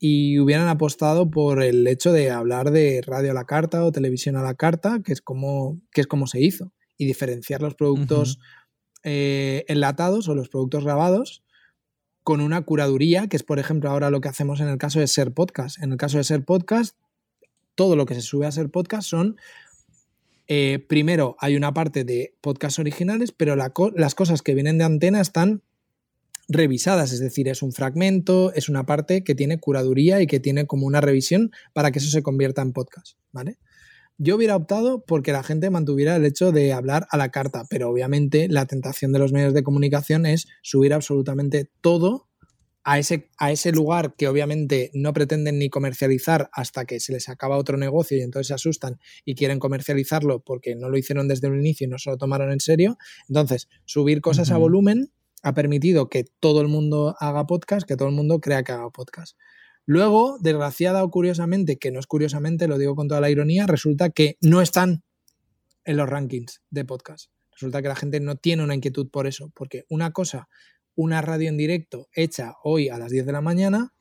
y 0.01 0.41
hubieran 0.41 0.67
apostado 0.67 1.31
por 1.31 1.63
el 1.63 1.87
hecho 1.87 2.13
de 2.13 2.31
hablar 2.31 2.73
de 2.73 3.03
radio 3.07 3.31
a 3.31 3.35
la 3.35 3.45
carta 3.45 3.85
o 3.85 3.93
televisión 3.93 4.35
a 4.35 4.43
la 4.43 4.55
carta, 4.55 5.01
que 5.05 5.13
es 5.13 5.23
como, 5.23 5.81
que 5.93 6.01
es 6.01 6.09
como 6.09 6.27
se 6.27 6.41
hizo, 6.41 6.73
y 6.99 7.07
diferenciar 7.07 7.63
los 7.63 7.77
productos 7.77 8.41
eh, 9.05 9.65
enlatados 9.69 10.29
o 10.29 10.35
los 10.35 10.49
productos 10.49 10.83
grabados 10.83 11.45
con 12.27 12.41
una 12.41 12.63
curaduría, 12.63 13.29
que 13.29 13.37
es 13.37 13.45
por 13.45 13.61
ejemplo 13.61 13.89
ahora 13.89 14.11
lo 14.11 14.21
que 14.21 14.29
hacemos 14.29 14.59
en 14.59 14.67
el 14.67 14.79
caso 14.79 14.99
de 14.99 15.07
Ser 15.07 15.33
Podcast. 15.33 15.81
En 15.81 15.93
el 15.93 15.97
caso 15.97 16.19
de 16.19 16.25
Ser 16.25 16.45
Podcast 16.45 16.97
todo 17.77 17.95
lo 17.95 18.07
que 18.07 18.17
se 18.17 18.23
sube 18.23 18.47
a 18.47 18.51
ser 18.53 18.71
podcast 18.71 19.09
son, 19.09 19.37
eh, 20.49 20.85
primero 20.89 21.37
hay 21.39 21.55
una 21.55 21.73
parte 21.73 22.03
de 22.03 22.35
podcasts 22.41 22.81
originales, 22.81 23.31
pero 23.31 23.55
las 23.55 24.15
cosas 24.17 24.43
que 24.43 24.55
vienen 24.55 24.79
de 24.79 24.85
antena 24.85 25.21
están 25.21 25.63
revisadas, 26.49 27.13
es 27.13 27.21
decir, 27.21 27.49
es 27.49 27.63
un 27.63 27.73
fragmento, 27.73 28.53
es 28.55 28.69
una 28.69 28.87
parte 28.87 29.23
que 29.23 29.35
tiene 29.35 29.59
curaduría 29.59 30.21
y 30.21 30.27
que 30.27 30.41
tiene 30.41 30.67
como 30.67 30.87
una 30.87 31.01
revisión 31.01 31.53
para 31.73 31.91
que 31.91 31.99
eso 31.99 32.11
se 32.11 32.23
convierta 32.23 32.63
en 32.63 32.73
podcast, 32.73 33.19
¿vale? 33.33 33.59
Yo 34.19 34.37
hubiera 34.37 34.57
optado 34.57 35.05
porque 35.05 35.33
la 35.33 35.43
gente 35.43 35.69
mantuviera 35.69 36.17
el 36.17 36.25
hecho 36.25 36.51
de 36.51 36.73
hablar 36.73 37.07
a 37.11 37.19
la 37.19 37.31
carta, 37.31 37.65
pero 37.69 37.91
obviamente 37.91 38.49
la 38.49 38.65
tentación 38.65 39.13
de 39.13 39.19
los 39.19 39.33
medios 39.33 39.53
de 39.53 39.63
comunicación 39.63 40.25
es 40.25 40.49
subir 40.63 40.95
absolutamente 40.95 41.71
todo 41.83 42.27
a 42.83 42.99
ese, 42.99 43.29
a 43.37 43.51
ese 43.51 43.73
lugar 43.73 44.15
que 44.17 44.29
obviamente 44.29 44.91
no 44.95 45.13
pretenden 45.13 45.59
ni 45.59 45.69
comercializar 45.69 46.49
hasta 46.53 46.85
que 46.85 47.01
se 47.01 47.13
les 47.13 47.29
acaba 47.29 47.59
otro 47.59 47.77
negocio 47.77 48.17
y 48.17 48.23
entonces 48.23 48.47
se 48.47 48.55
asustan 48.55 49.01
y 49.25 49.35
quieren 49.35 49.59
comercializarlo 49.59 50.41
porque 50.41 50.77
no 50.77 50.89
lo 50.89 50.97
hicieron 50.97 51.27
desde 51.27 51.49
un 51.49 51.59
inicio 51.59 51.87
y 51.87 51.91
no 51.91 51.99
se 51.99 52.11
lo 52.11 52.17
tomaron 52.17 52.53
en 52.53 52.61
serio. 52.61 52.97
Entonces, 53.29 53.69
subir 53.85 54.21
cosas 54.21 54.51
a 54.51 54.57
volumen 54.57 55.11
ha 55.43 55.53
permitido 55.53 56.09
que 56.09 56.25
todo 56.41 56.61
el 56.61 56.69
mundo 56.69 57.17
haga 57.19 57.47
podcast, 57.47 57.87
que 57.87 57.97
todo 57.97 58.09
el 58.09 58.15
mundo 58.15 58.41
crea 58.41 58.63
que 58.63 58.73
haga 58.73 58.89
podcast. 58.91 59.37
Luego, 59.87 60.37
desgraciada 60.41 61.03
o 61.05 61.11
curiosamente, 61.11 61.79
que 61.79 61.91
no 61.91 62.01
es 62.01 62.07
curiosamente, 62.07 62.69
lo 62.69 62.77
digo 62.77 62.95
con 62.97 63.09
toda 63.09 63.21
la 63.21 63.31
ironía, 63.31 63.67
resulta 63.67 64.11
que 64.11 64.37
no 64.41 64.61
están 64.61 65.05
en 65.85 65.97
los 65.97 66.09
rankings 66.09 66.61
de 66.71 66.85
podcast. 66.85 67.31
Resulta 67.53 67.81
que 67.81 67.89
la 67.89 67.97
gente 67.97 68.21
no 68.21 68.37
tiene 68.37 68.65
una 68.65 68.75
inquietud 68.75 69.09
por 69.09 69.27
eso, 69.27 69.51
porque 69.55 69.85
una 69.89 70.13
cosa 70.13 70.49
una 70.97 71.21
radio 71.21 71.51
en 71.51 71.57
directo 71.57 72.09
hecha 72.15 72.55
hoy 72.65 72.89
a 72.89 72.99
las 72.99 73.13
10 73.13 73.27
de 73.27 73.33
la 73.33 73.43
mañana 73.43 73.93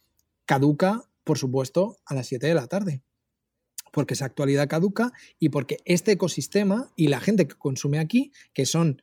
caduca, 0.46 1.04
por 1.24 1.38
supuesto, 1.38 1.98
a 2.06 2.16
las 2.16 2.28
7 2.28 2.48
de 2.48 2.56
la 2.56 2.68
tarde. 2.68 3.04
Porque 3.92 4.14
esa 4.14 4.26
actualidad 4.26 4.68
caduca 4.68 5.12
y 5.38 5.50
porque 5.50 5.78
este 5.86 6.14
ecosistema 6.14 6.92
y 6.96 7.08
la 7.08 7.20
gente 7.20 7.48
que 7.48 7.56
consume 7.56 8.00
aquí, 8.00 8.32
que 8.54 8.66
son 8.66 9.02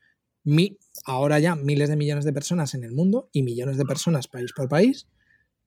ahora 1.05 1.39
ya 1.39 1.55
miles 1.55 1.89
de 1.89 1.97
millones 1.97 2.25
de 2.25 2.33
personas 2.33 2.75
en 2.75 2.83
el 2.83 2.93
mundo 2.93 3.29
y 3.33 3.43
millones 3.43 3.77
de 3.77 3.85
personas 3.85 4.27
país 4.27 4.53
por 4.53 4.69
país, 4.69 5.07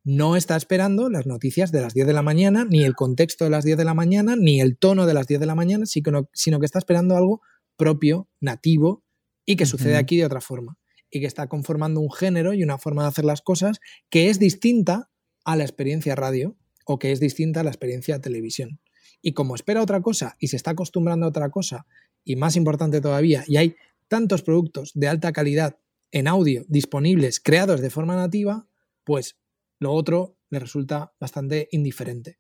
no 0.06 0.36
está 0.36 0.56
esperando 0.56 1.10
las 1.10 1.26
noticias 1.26 1.72
de 1.72 1.82
las 1.82 1.96
10 1.96 2.06
de 2.06 2.14
la 2.14 2.22
mañana, 2.22 2.64
ni 2.64 2.84
el 2.84 2.96
contexto 2.96 3.44
de 3.44 3.50
las 3.50 3.66
10 3.66 3.78
de 3.78 3.86
la 3.86 3.96
mañana, 3.96 4.36
ni 4.36 4.62
el 4.62 4.78
tono 4.78 5.08
de 5.08 5.16
las 5.16 5.26
10 5.26 5.40
de 5.40 5.46
la 5.48 5.56
mañana, 5.56 5.86
sino 5.88 6.60
que 6.60 6.66
está 6.66 6.78
esperando 6.78 7.18
algo 7.18 7.42
propio, 7.76 8.30
nativo 8.40 9.04
y 9.46 9.56
que 9.56 9.66
sucede 9.66 9.98
aquí 9.98 10.18
de 10.18 10.26
otra 10.26 10.42
forma 10.42 10.78
y 11.10 11.20
que 11.20 11.26
está 11.26 11.48
conformando 11.48 12.02
un 12.02 12.12
género 12.12 12.54
y 12.54 12.64
una 12.64 12.78
forma 12.78 13.02
de 13.02 13.08
hacer 13.10 13.26
las 13.26 13.42
cosas 13.42 13.80
que 14.10 14.30
es 14.30 14.38
distinta 14.38 15.10
a 15.44 15.56
la 15.56 15.64
experiencia 15.64 16.16
radio 16.16 16.56
o 16.86 17.00
que 17.00 17.12
es 17.12 17.20
distinta 17.20 17.62
a 17.62 17.64
la 17.64 17.72
experiencia 17.72 18.22
televisión. 18.22 18.80
Y 19.24 19.34
como 19.34 19.56
espera 19.56 19.82
otra 19.82 20.02
cosa 20.02 20.38
y 20.40 20.50
se 20.50 20.56
está 20.56 20.72
acostumbrando 20.72 21.26
a 21.26 21.30
otra 21.30 21.50
cosa, 21.50 21.88
y 22.24 22.36
más 22.36 22.56
importante 22.56 23.02
todavía, 23.02 23.44
y 23.48 23.58
hay 23.58 23.76
tantos 24.08 24.44
productos 24.44 24.92
de 24.94 25.08
alta 25.08 25.32
calidad 25.32 25.78
en 26.12 26.28
audio 26.28 26.64
disponibles, 26.68 27.40
creados 27.40 27.82
de 27.82 27.90
forma 27.90 28.16
nativa, 28.16 28.68
pues 29.04 29.38
lo 29.80 29.94
otro 29.94 30.38
le 30.50 30.60
resulta 30.60 31.14
bastante 31.20 31.68
indiferente. 31.72 32.40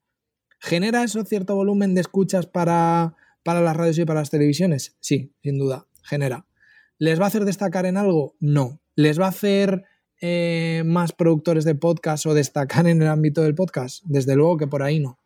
¿Genera 0.60 1.04
eso 1.04 1.24
cierto 1.26 1.56
volumen 1.56 1.94
de 1.94 2.02
escuchas 2.02 2.48
para, 2.48 3.16
para 3.44 3.62
las 3.62 3.76
radios 3.76 3.98
y 4.00 4.06
para 4.06 4.22
las 4.22 4.30
televisiones? 4.30 4.98
Sí, 5.00 5.34
sin 5.44 5.58
duda, 5.58 5.88
genera. 6.04 6.48
¿Les 6.98 7.20
va 7.20 7.26
a 7.26 7.28
hacer 7.28 7.46
destacar 7.46 7.86
en 7.86 7.98
algo? 7.98 8.36
No. 8.40 8.82
¿Les 8.96 9.20
va 9.20 9.26
a 9.26 9.30
hacer 9.30 9.84
eh, 10.22 10.84
más 10.86 11.12
productores 11.12 11.66
de 11.66 11.76
podcast 11.76 12.26
o 12.26 12.34
destacar 12.34 12.88
en 12.88 13.02
el 13.02 13.10
ámbito 13.10 13.42
del 13.42 13.54
podcast? 13.54 14.02
Desde 14.06 14.36
luego 14.36 14.58
que 14.58 14.68
por 14.68 14.82
ahí 14.82 15.00
no. 15.00 15.20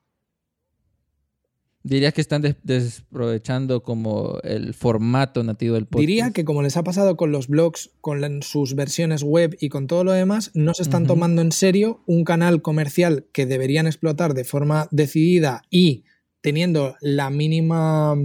¿Dirías 1.90 2.14
que 2.14 2.22
están 2.22 2.44
desaprovechando 2.62 3.82
como 3.82 4.38
el 4.44 4.76
formato 4.76 5.44
nativo 5.44 5.74
del 5.74 5.88
podcast? 5.88 6.00
Diría 6.08 6.32
que 6.32 6.46
como 6.46 6.62
les 6.62 6.78
ha 6.78 6.84
pasado 6.84 7.18
con 7.18 7.32
los 7.32 7.48
blogs, 7.48 7.90
con 8.00 8.44
sus 8.44 8.76
versiones 8.76 9.24
web 9.24 9.58
y 9.60 9.70
con 9.70 9.88
todo 9.88 10.04
lo 10.04 10.12
demás, 10.12 10.52
no 10.54 10.76
se 10.76 10.84
están 10.84 11.08
tomando 11.08 11.42
en 11.42 11.52
serio 11.52 12.04
un 12.06 12.26
canal 12.26 12.62
comercial 12.62 13.26
que 13.34 13.48
deberían 13.48 13.88
explotar 13.88 14.36
de 14.36 14.44
forma 14.44 14.88
decidida 14.92 15.64
y 15.72 16.04
teniendo 16.42 16.96
la 17.02 17.32
mínima 17.32 18.16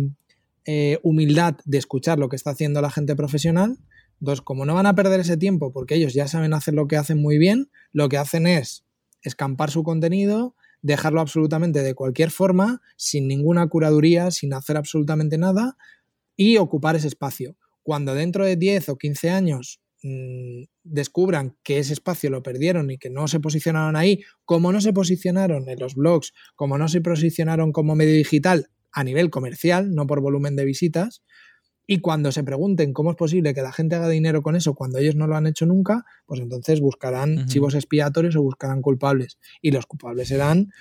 eh, 0.67 0.99
humildad 1.03 1.57
de 1.65 1.79
escuchar 1.79 2.19
lo 2.19 2.29
que 2.29 2.37
está 2.37 2.51
haciendo 2.51 2.83
la 2.83 2.91
gente 2.91 3.17
profesional. 3.17 3.79
Entonces, 4.21 4.43
como 4.43 4.67
no 4.67 4.75
van 4.75 4.87
a 4.87 4.95
perder 4.95 5.21
ese 5.21 5.39
tiempo 5.39 5.73
porque 5.73 5.95
ellos 5.95 6.13
ya 6.13 6.29
saben 6.29 6.53
hacer 6.53 6.75
lo 6.75 6.87
que 6.87 6.99
hacen 6.99 7.17
muy 7.17 7.39
bien, 7.39 7.71
lo 7.93 8.11
que 8.11 8.19
hacen 8.19 8.47
es 8.47 8.85
escampar 9.23 9.71
su 9.71 9.85
contenido, 9.85 10.55
dejarlo 10.85 11.23
absolutamente 11.23 11.83
de 11.83 11.95
cualquier 11.95 12.31
forma, 12.31 12.83
sin 12.97 13.27
ninguna 13.27 13.67
curaduría, 13.67 14.31
sin 14.31 14.53
hacer 14.53 14.77
absolutamente 14.77 15.39
nada 15.39 15.79
y 16.37 16.59
ocupar 16.59 16.95
ese 16.95 17.09
espacio. 17.09 17.57
Cuando 17.83 18.15
dentro 18.15 18.45
de 18.45 18.57
10 18.57 18.91
o 18.91 18.99
15 18.99 19.31
años 19.31 19.81
mm, 20.03 20.65
descubran 20.83 21.57
que 21.63 21.79
ese 21.79 21.95
espacio 21.95 22.29
lo 22.29 22.43
perdieron 22.43 22.91
y 22.91 22.99
que 22.99 23.09
no 23.09 23.29
se 23.29 23.41
posicionaron 23.41 23.97
ahí, 23.97 24.21
como 24.45 24.73
no 24.73 24.83
se 24.83 24.93
posicionaron 24.93 25.71
en 25.71 25.79
los 25.79 25.95
blogs, 25.95 26.35
como 26.55 26.77
no 26.77 26.87
se 26.89 27.01
posicionaron 27.01 27.73
como 27.73 27.97
medio 27.97 28.15
digital 28.15 28.69
a 28.93 29.05
nivel 29.05 29.31
comercial, 29.31 29.95
no 29.95 30.07
por 30.07 30.21
volumen 30.21 30.55
de 30.55 30.67
visitas. 30.67 31.23
Y 31.87 32.01
cuando 32.01 32.33
se 32.33 32.43
pregunten 32.45 32.93
cómo 32.93 33.11
es 33.11 33.17
posible 33.17 33.53
que 33.53 33.61
la 33.63 33.73
gente 33.73 33.95
haga 33.95 34.09
dinero 34.09 34.43
con 34.43 34.57
eso 34.57 34.75
cuando 34.75 34.99
ellos 34.99 35.17
no 35.17 35.27
lo 35.27 35.37
han 35.37 35.47
hecho 35.47 35.67
nunca, 35.67 36.05
pues 36.27 36.41
entonces 36.41 36.81
buscarán 36.81 37.47
chivos 37.47 37.75
expiatorios 37.75 38.37
o 38.37 38.43
buscarán 38.43 38.81
culpables. 38.81 39.39
Y 39.61 39.71
los 39.71 39.87
culpables 39.87 40.29
serán 40.29 40.73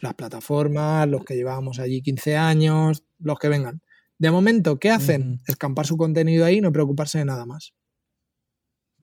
las 0.00 0.14
plataformas, 0.14 1.06
los 1.08 1.24
que 1.24 1.36
llevábamos 1.36 1.78
allí 1.78 2.00
15 2.00 2.36
años, 2.36 3.04
los 3.18 3.38
que 3.38 3.48
vengan. 3.48 3.82
De 4.18 4.30
momento, 4.30 4.78
¿qué 4.78 4.90
hacen? 4.90 5.40
Escampar 5.46 5.86
su 5.86 5.96
contenido 5.96 6.44
ahí 6.44 6.58
y 6.58 6.60
no 6.60 6.72
preocuparse 6.72 7.18
de 7.18 7.24
nada 7.26 7.46
más. 7.46 7.74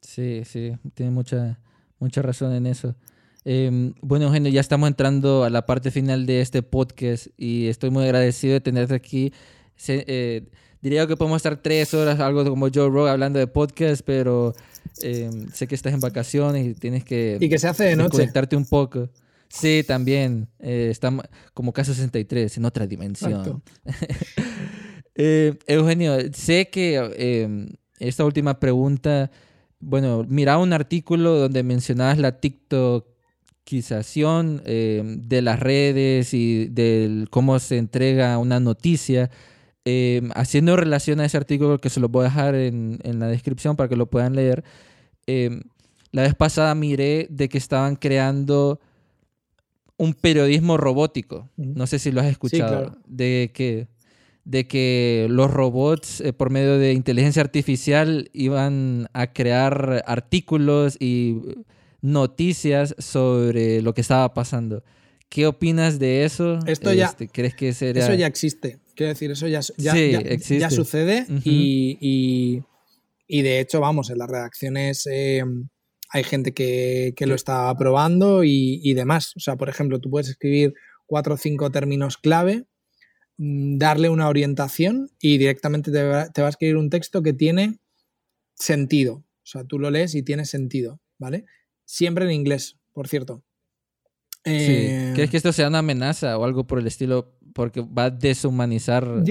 Sí, 0.01 0.43
sí, 0.45 0.73
tiene 0.93 1.11
mucha, 1.11 1.59
mucha 1.99 2.21
razón 2.21 2.53
en 2.53 2.67
eso. 2.67 2.95
Em, 3.43 3.93
bueno, 4.01 4.25
Eugenio, 4.25 4.51
ya 4.51 4.61
estamos 4.61 4.88
entrando 4.88 5.43
a 5.43 5.49
la 5.49 5.65
parte 5.65 5.89
final 5.89 6.25
de 6.25 6.41
este 6.41 6.63
podcast 6.63 7.27
y 7.38 7.67
estoy 7.67 7.89
muy 7.89 8.03
agradecido 8.03 8.53
de 8.53 8.61
tenerte 8.61 8.93
aquí. 8.93 9.33
Eh, 9.88 10.49
diría 10.88 11.05
que 11.05 11.17
podemos 11.17 11.38
estar 11.38 11.57
tres 11.57 11.93
horas, 11.93 12.17
algo 12.19 12.45
como 12.45 12.69
Joe 12.73 12.89
Rogan, 12.89 13.13
hablando 13.13 13.39
de 13.39 13.47
podcast, 13.47 14.01
pero 14.05 14.55
em, 15.01 15.49
sé 15.51 15.67
que 15.67 15.75
estás 15.75 15.93
en 15.93 15.99
vacaciones 15.99 16.65
y 16.65 16.73
tienes 16.73 17.03
que... 17.03 17.38
Y 17.41 17.49
que 17.49 17.59
se 17.59 17.67
hace 17.67 17.83
de 17.83 17.95
noche. 17.97 18.11
Conectarte 18.11 18.55
un 18.55 18.65
poco. 18.65 19.09
Sí, 19.49 19.83
también. 19.85 20.47
Eh, 20.59 20.88
estamos 20.89 21.25
como 21.53 21.73
caso 21.73 21.93
63, 21.93 22.57
en 22.57 22.65
otra 22.65 22.88
dimensión. 22.88 23.61
eh, 25.15 25.57
Eugenio, 25.67 26.17
sé 26.33 26.69
que 26.69 26.95
em, 27.17 27.67
esta 27.99 28.23
última 28.23 28.57
pregunta, 28.59 29.29
bueno, 29.79 30.25
mira 30.25 30.57
un 30.57 30.71
artículo 30.71 31.38
donde 31.38 31.63
mencionabas 31.63 32.17
la 32.17 32.39
TikTok 32.39 33.05
eh, 33.69 35.03
de 35.05 35.41
las 35.41 35.59
redes 35.59 36.33
y 36.33 36.67
de 36.67 37.27
cómo 37.29 37.59
se 37.59 37.77
entrega 37.77 38.38
una 38.38 38.61
noticia. 38.61 39.29
Eh, 39.89 40.21
haciendo 40.35 40.75
relación 40.75 41.21
a 41.21 41.25
ese 41.25 41.38
artículo 41.38 41.77
que 41.77 41.89
se 41.89 42.01
lo 42.01 42.09
voy 42.09 42.23
a 42.23 42.23
dejar 42.25 42.55
en, 42.55 42.99
la 43.03 43.27
descripción 43.27 43.77
para 43.77 43.88
que 43.88 43.95
lo 43.95 44.07
puedan 44.07 44.35
leer. 44.35 44.65
la 45.25 46.21
vez 46.23 46.35
pasada 46.35 46.75
miré 46.75 47.27
de 47.29 47.47
que 47.47 47.57
estaban 47.57 47.95
creando 47.95 48.81
un 49.95 50.13
periodismo 50.13 50.75
robótico. 50.75 51.49
No 51.55 51.88
sé 51.88 51.99
si 51.99 52.11
lo 52.11 52.19
has 52.19 52.27
escuchado. 52.27 52.97
De 53.07 53.51
que 53.53 53.88
de 54.43 54.67
que 54.67 55.27
los 55.29 55.51
robots 55.51 56.21
eh, 56.21 56.33
por 56.33 56.49
medio 56.49 56.77
de 56.77 56.93
inteligencia 56.93 57.41
artificial 57.41 58.29
iban 58.31 59.09
a 59.13 59.33
crear 59.33 60.03
artículos 60.05 60.97
y 60.99 61.41
noticias 62.01 62.93
sobre 62.97 63.81
lo 63.81 63.93
que 63.93 64.01
estaba 64.01 64.33
pasando. 64.33 64.83
¿Qué 65.29 65.47
opinas 65.47 65.99
de 65.99 66.25
eso? 66.25 66.59
Esto 66.65 66.93
ya, 66.93 67.07
este, 67.07 67.27
¿crees 67.27 67.55
que 67.55 67.73
sería... 67.73 68.03
Eso 68.03 68.13
ya 68.13 68.27
existe. 68.27 68.79
Quiero 68.98 69.14
decir, 69.14 69.32
eso 69.32 69.48
ya, 69.48 69.62
ya, 69.78 69.93
ya, 69.93 70.70
sucede 70.70 71.26
y, 71.45 72.64
y, 73.28 73.41
de 73.41 73.60
hecho, 73.62 73.80
vamos, 73.80 74.10
en 74.10 74.18
las 74.18 74.30
redacciones 74.30 75.08
eh, 75.10 75.43
hay 76.10 76.24
gente 76.24 76.54
que, 76.54 77.14
que, 77.16 77.28
lo 77.28 77.36
está 77.36 77.74
probando 77.78 78.43
y, 78.43 78.82
y 78.84 78.93
demás. 78.95 79.34
O 79.38 79.39
sea, 79.39 79.56
por 79.56 79.70
ejemplo, 79.70 80.00
tú 80.00 80.10
puedes 80.10 80.30
escribir 80.30 80.74
cuatro 81.06 81.36
o 81.36 81.38
cinco 81.38 81.72
términos 81.72 82.18
clave 82.18 82.66
Mm, 83.38 83.78
darle 83.78 84.10
una 84.10 84.30
orientación 84.30 85.12
y 85.22 85.38
directamente 85.38 85.91
te 85.91 86.04
va, 86.04 86.24
a 86.24 86.50
escribir 86.50 86.76
un 86.76 86.89
texto 86.89 87.22
que 87.22 87.34
tiene 87.34 87.80
sentido. 88.56 89.18
O 89.18 89.50
sea, 89.50 89.64
tú 89.64 89.80
lo 89.80 89.91
lees 89.91 90.16
y 90.16 90.24
tiene 90.24 90.45
sentido, 90.45 91.00
¿vale? 91.20 91.45
Siempre 91.86 92.26
en 92.26 92.32
inglés, 92.32 92.78
por 92.93 93.08
cierto. 93.08 93.43
Eh, 94.43 95.12
¿Crees 95.14 95.30
que 95.30 95.38
esto 95.38 95.54
sea 95.54 95.68
una 95.68 95.80
amenaza 95.80 96.38
o 96.38 96.45
algo 96.45 96.66
por 96.66 96.80
el 96.80 96.88
estilo? 96.88 97.36
Porque 97.58 97.82
va 97.82 98.05
a 98.05 98.10
deshumanizar. 98.12 99.24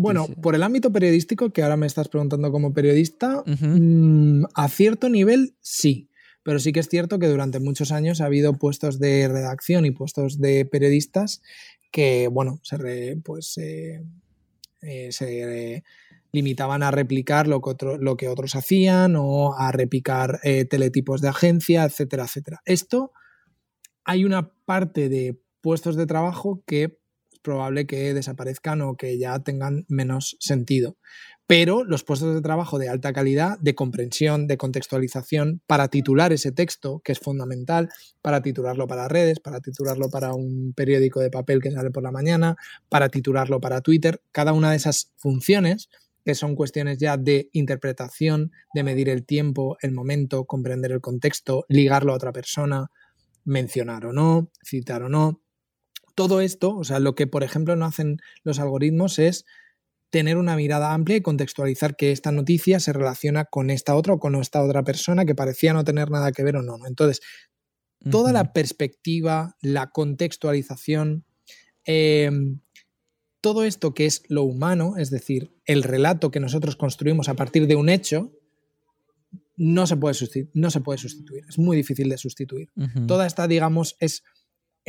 bueno, 0.00 0.26
por 0.42 0.56
el 0.56 0.64
ámbito 0.64 0.90
periodístico, 0.90 1.50
que 1.50 1.62
ahora 1.62 1.76
me 1.76 1.86
estás 1.86 2.08
preguntando 2.08 2.50
como 2.50 2.74
periodista, 2.74 3.44
mm, 3.46 4.46
a 4.52 4.68
cierto 4.68 5.08
nivel 5.08 5.54
sí. 5.60 6.08
Pero 6.42 6.58
sí 6.58 6.72
que 6.72 6.80
es 6.80 6.88
cierto 6.88 7.20
que 7.20 7.28
durante 7.28 7.60
muchos 7.60 7.92
años 7.92 8.20
ha 8.20 8.24
habido 8.24 8.54
puestos 8.54 8.98
de 8.98 9.28
redacción 9.28 9.86
y 9.86 9.92
puestos 9.92 10.40
de 10.40 10.64
periodistas 10.64 11.40
que, 11.92 12.26
bueno, 12.26 12.58
se, 12.64 13.16
pues, 13.24 13.56
eh, 13.58 14.02
se 15.12 15.84
limitaban 16.32 16.82
a 16.82 16.90
replicar 16.90 17.46
lo 17.46 17.60
que, 17.60 17.76
lo 18.00 18.16
que, 18.16 18.26
otros 18.26 18.56
hacían 18.56 19.14
o 19.16 19.54
a 19.54 19.70
replicar 19.70 20.40
eh, 20.42 20.64
teletipos 20.64 21.20
de 21.20 21.28
agencia, 21.28 21.84
etcétera, 21.84 22.24
etcétera. 22.24 22.60
Esto 22.64 23.12
hay 24.04 24.24
una 24.24 24.52
parte 24.64 25.08
de 25.08 25.40
puestos 25.60 25.96
de 25.96 26.06
trabajo 26.06 26.62
que 26.66 26.99
probable 27.42 27.86
que 27.86 28.14
desaparezcan 28.14 28.82
o 28.82 28.96
que 28.96 29.18
ya 29.18 29.38
tengan 29.40 29.84
menos 29.88 30.36
sentido 30.40 30.96
pero 31.50 31.82
los 31.82 32.04
puestos 32.04 32.32
de 32.32 32.42
trabajo 32.42 32.78
de 32.78 32.88
alta 32.88 33.12
calidad, 33.12 33.58
de 33.58 33.74
comprensión, 33.74 34.46
de 34.46 34.56
contextualización, 34.56 35.60
para 35.66 35.88
titular 35.88 36.32
ese 36.32 36.52
texto, 36.52 37.00
que 37.04 37.10
es 37.10 37.18
fundamental, 37.18 37.88
para 38.22 38.40
titularlo 38.40 38.86
para 38.86 39.08
redes, 39.08 39.40
para 39.40 39.60
titularlo 39.60 40.10
para 40.10 40.32
un 40.32 40.72
periódico 40.76 41.18
de 41.18 41.28
papel 41.28 41.60
que 41.60 41.72
sale 41.72 41.90
por 41.90 42.04
la 42.04 42.12
mañana, 42.12 42.54
para 42.88 43.08
titularlo 43.08 43.60
para 43.60 43.80
Twitter, 43.80 44.22
cada 44.30 44.52
una 44.52 44.70
de 44.70 44.76
esas 44.76 45.12
funciones, 45.16 45.88
que 46.24 46.36
son 46.36 46.54
cuestiones 46.54 46.98
ya 46.98 47.16
de 47.16 47.48
interpretación, 47.52 48.52
de 48.72 48.84
medir 48.84 49.08
el 49.08 49.26
tiempo, 49.26 49.76
el 49.80 49.90
momento, 49.90 50.44
comprender 50.44 50.92
el 50.92 51.00
contexto, 51.00 51.64
ligarlo 51.68 52.12
a 52.12 52.14
otra 52.14 52.30
persona, 52.30 52.92
mencionar 53.44 54.06
o 54.06 54.12
no, 54.12 54.52
citar 54.64 55.02
o 55.02 55.08
no. 55.08 55.40
Todo 56.14 56.40
esto, 56.40 56.76
o 56.76 56.84
sea, 56.84 56.98
lo 56.98 57.14
que 57.14 57.26
por 57.26 57.42
ejemplo 57.42 57.76
no 57.76 57.86
hacen 57.86 58.18
los 58.42 58.58
algoritmos 58.58 59.18
es 59.18 59.46
tener 60.10 60.36
una 60.36 60.56
mirada 60.56 60.92
amplia 60.92 61.16
y 61.16 61.20
contextualizar 61.22 61.96
que 61.96 62.10
esta 62.10 62.32
noticia 62.32 62.80
se 62.80 62.92
relaciona 62.92 63.44
con 63.44 63.70
esta 63.70 63.94
otra 63.94 64.14
o 64.14 64.18
con 64.18 64.34
esta 64.34 64.62
otra 64.62 64.82
persona 64.82 65.24
que 65.24 65.36
parecía 65.36 65.72
no 65.72 65.84
tener 65.84 66.10
nada 66.10 66.32
que 66.32 66.42
ver 66.42 66.56
o 66.56 66.62
no. 66.62 66.78
Entonces, 66.86 67.20
toda 68.10 68.32
la 68.32 68.52
perspectiva, 68.52 69.56
la 69.62 69.90
contextualización, 69.90 71.24
em, 71.84 72.60
todo 73.40 73.64
esto 73.64 73.94
que 73.94 74.06
es 74.06 74.22
lo 74.28 74.42
humano, 74.42 74.96
es 74.96 75.10
decir, 75.10 75.52
el 75.64 75.82
relato 75.82 76.30
que 76.30 76.40
nosotros 76.40 76.76
construimos 76.76 77.28
a 77.28 77.34
partir 77.34 77.66
de 77.66 77.76
un 77.76 77.88
hecho, 77.88 78.32
no 79.56 79.86
se 79.86 79.96
puede, 79.96 80.16
no 80.54 80.70
se 80.70 80.80
puede 80.80 80.98
sustituir. 80.98 81.44
Es 81.48 81.58
muy 81.58 81.76
difícil 81.76 82.08
de 82.08 82.16
sustituir. 82.18 82.70
Toda 83.06 83.26
esta, 83.26 83.46
digamos, 83.46 83.96
es 84.00 84.24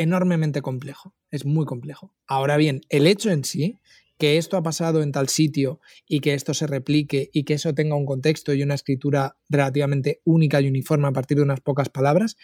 enormemente 0.02 0.62
complejo. 0.62 1.14
Es 1.30 1.46
muy 1.46 1.66
complejo. 1.66 2.14
Ahora 2.28 2.58
bien, 2.58 2.82
el 2.90 3.08
hecho 3.08 3.30
en 3.30 3.44
sí 3.44 3.80
que 4.22 4.38
esto 4.38 4.56
ha 4.56 4.62
pasado 4.62 5.02
en 5.02 5.12
tal 5.12 5.30
sitio 5.30 5.80
y 6.08 6.20
que 6.20 6.36
esto 6.36 6.54
se 6.54 6.68
replique 6.68 7.32
y 7.34 7.44
que 7.44 7.56
eso 7.56 7.74
tenga 7.74 7.96
un 7.96 8.06
contexto 8.06 8.54
y 8.54 8.62
una 8.62 8.76
escritura 8.76 9.36
relativamente 9.50 10.22
única 10.26 10.62
y 10.62 10.68
uniforme 10.68 11.08
a 11.08 11.12
partir 11.12 11.38
de 11.38 11.44
unas 11.44 11.60
pocas 11.60 11.90
palabras, 11.90 12.38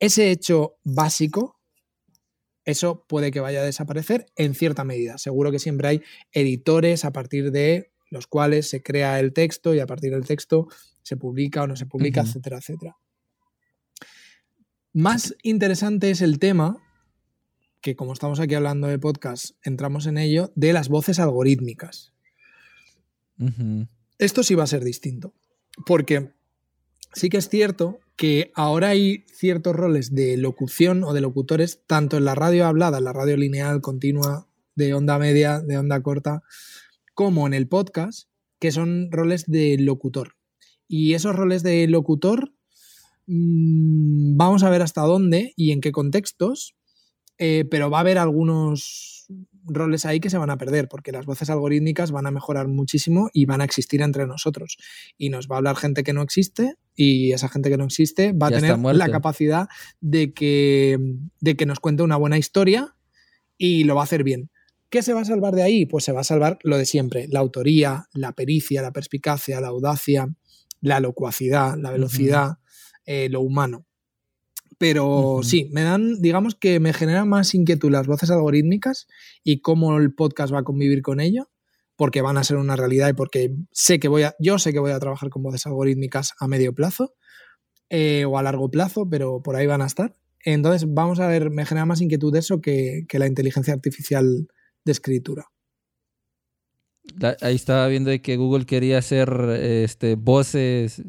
ese 0.00 0.30
hecho 0.30 0.76
básico, 0.84 1.58
eso 2.66 3.06
puede 3.08 3.30
que 3.30 3.40
vaya 3.40 3.62
a 3.62 3.64
desaparecer 3.64 4.26
en 4.36 4.54
cierta 4.54 4.84
medida. 4.84 5.16
Seguro 5.16 5.50
que 5.50 5.58
siempre 5.58 5.88
hay 5.88 6.02
editores 6.30 7.06
a 7.06 7.12
partir 7.12 7.52
de 7.52 7.90
los 8.10 8.26
cuales 8.26 8.68
se 8.68 8.82
crea 8.82 9.18
el 9.18 9.32
texto 9.32 9.74
y 9.74 9.80
a 9.80 9.86
partir 9.86 10.12
del 10.12 10.26
texto 10.26 10.68
se 11.02 11.16
publica 11.16 11.62
o 11.62 11.66
no 11.66 11.76
se 11.76 11.86
publica, 11.86 12.20
etcétera, 12.20 12.58
etcétera. 12.58 12.98
Más 14.92 15.34
interesante 15.42 16.10
es 16.10 16.20
el 16.20 16.38
tema 16.38 16.83
que 17.84 17.96
como 17.96 18.14
estamos 18.14 18.40
aquí 18.40 18.54
hablando 18.54 18.86
de 18.86 18.98
podcast, 18.98 19.56
entramos 19.62 20.06
en 20.06 20.16
ello, 20.16 20.50
de 20.54 20.72
las 20.72 20.88
voces 20.88 21.18
algorítmicas. 21.18 22.14
Esto 24.16 24.42
sí 24.42 24.54
va 24.54 24.64
a 24.64 24.68
ser 24.68 24.82
distinto, 24.82 25.34
porque 25.84 26.32
sí 27.12 27.28
que 27.28 27.36
es 27.36 27.50
cierto 27.50 28.00
que 28.16 28.52
ahora 28.54 28.88
hay 28.88 29.26
ciertos 29.30 29.76
roles 29.76 30.14
de 30.14 30.38
locución 30.38 31.04
o 31.04 31.12
de 31.12 31.20
locutores, 31.20 31.82
tanto 31.86 32.16
en 32.16 32.24
la 32.24 32.34
radio 32.34 32.64
hablada, 32.64 32.96
en 32.96 33.04
la 33.04 33.12
radio 33.12 33.36
lineal, 33.36 33.82
continua, 33.82 34.48
de 34.74 34.94
onda 34.94 35.18
media, 35.18 35.60
de 35.60 35.76
onda 35.76 36.02
corta, 36.02 36.42
como 37.12 37.46
en 37.46 37.52
el 37.52 37.68
podcast, 37.68 38.30
que 38.60 38.72
son 38.72 39.12
roles 39.12 39.44
de 39.46 39.76
locutor. 39.78 40.36
Y 40.88 41.12
esos 41.12 41.36
roles 41.36 41.62
de 41.62 41.86
locutor, 41.86 42.54
mm, 43.26 44.38
vamos 44.38 44.62
a 44.62 44.70
ver 44.70 44.80
hasta 44.80 45.02
dónde 45.02 45.52
y 45.54 45.72
en 45.72 45.82
qué 45.82 45.92
contextos, 45.92 46.74
eh, 47.38 47.64
pero 47.70 47.90
va 47.90 47.98
a 47.98 48.00
haber 48.00 48.18
algunos 48.18 49.26
roles 49.66 50.04
ahí 50.04 50.20
que 50.20 50.30
se 50.30 50.38
van 50.38 50.50
a 50.50 50.58
perder, 50.58 50.88
porque 50.88 51.12
las 51.12 51.26
voces 51.26 51.48
algorítmicas 51.50 52.10
van 52.10 52.26
a 52.26 52.30
mejorar 52.30 52.68
muchísimo 52.68 53.30
y 53.32 53.46
van 53.46 53.60
a 53.60 53.64
existir 53.64 54.02
entre 54.02 54.26
nosotros. 54.26 54.76
Y 55.16 55.30
nos 55.30 55.48
va 55.48 55.56
a 55.56 55.58
hablar 55.58 55.76
gente 55.76 56.02
que 56.02 56.12
no 56.12 56.22
existe, 56.22 56.74
y 56.94 57.32
esa 57.32 57.48
gente 57.48 57.70
que 57.70 57.76
no 57.76 57.84
existe 57.84 58.32
va 58.32 58.48
a 58.48 58.50
tener 58.50 58.78
la 58.78 59.08
capacidad 59.08 59.68
de 60.00 60.32
que, 60.32 60.98
de 61.40 61.56
que 61.56 61.66
nos 61.66 61.80
cuente 61.80 62.02
una 62.02 62.16
buena 62.16 62.38
historia 62.38 62.94
y 63.58 63.84
lo 63.84 63.94
va 63.94 64.02
a 64.02 64.04
hacer 64.04 64.22
bien. 64.22 64.50
¿Qué 64.90 65.02
se 65.02 65.12
va 65.12 65.22
a 65.22 65.24
salvar 65.24 65.54
de 65.54 65.62
ahí? 65.62 65.86
Pues 65.86 66.04
se 66.04 66.12
va 66.12 66.20
a 66.20 66.24
salvar 66.24 66.58
lo 66.62 66.78
de 66.78 66.84
siempre, 66.84 67.26
la 67.28 67.40
autoría, 67.40 68.06
la 68.12 68.32
pericia, 68.32 68.80
la 68.80 68.92
perspicacia, 68.92 69.60
la 69.60 69.68
audacia, 69.68 70.28
la 70.80 71.00
locuacidad, 71.00 71.76
la 71.76 71.90
velocidad, 71.90 72.58
eh, 73.06 73.28
lo 73.28 73.40
humano. 73.40 73.86
Pero 74.78 75.40
sí, 75.42 75.68
me 75.72 75.82
dan, 75.82 76.20
digamos 76.20 76.54
que 76.54 76.80
me 76.80 76.92
genera 76.92 77.24
más 77.24 77.54
inquietud 77.54 77.90
las 77.90 78.06
voces 78.06 78.30
algorítmicas 78.30 79.06
y 79.42 79.60
cómo 79.60 79.96
el 79.98 80.14
podcast 80.14 80.52
va 80.52 80.60
a 80.60 80.64
convivir 80.64 81.02
con 81.02 81.20
ello, 81.20 81.50
porque 81.96 82.22
van 82.22 82.38
a 82.38 82.44
ser 82.44 82.56
una 82.56 82.76
realidad 82.76 83.08
y 83.08 83.12
porque 83.12 83.54
sé 83.70 83.98
que 83.98 84.08
voy 84.08 84.24
a, 84.24 84.34
yo 84.40 84.58
sé 84.58 84.72
que 84.72 84.80
voy 84.80 84.92
a 84.92 84.98
trabajar 84.98 85.30
con 85.30 85.42
voces 85.42 85.66
algorítmicas 85.66 86.32
a 86.38 86.48
medio 86.48 86.74
plazo 86.74 87.14
eh, 87.90 88.24
o 88.24 88.38
a 88.38 88.42
largo 88.42 88.70
plazo, 88.70 89.08
pero 89.08 89.42
por 89.42 89.56
ahí 89.56 89.66
van 89.66 89.82
a 89.82 89.86
estar. 89.86 90.16
Entonces, 90.44 90.92
vamos 90.92 91.20
a 91.20 91.26
ver, 91.26 91.50
me 91.50 91.64
genera 91.64 91.86
más 91.86 92.00
inquietud 92.00 92.34
eso 92.36 92.60
que, 92.60 93.06
la 93.12 93.26
inteligencia 93.26 93.72
artificial 93.72 94.48
de 94.84 94.92
escritura. 94.92 95.46
Ahí 97.40 97.54
estaba 97.54 97.86
viendo 97.88 98.10
que 98.22 98.36
Google 98.36 98.66
quería 98.66 98.98
hacer 98.98 99.28
este, 99.60 100.16
voces 100.16 101.02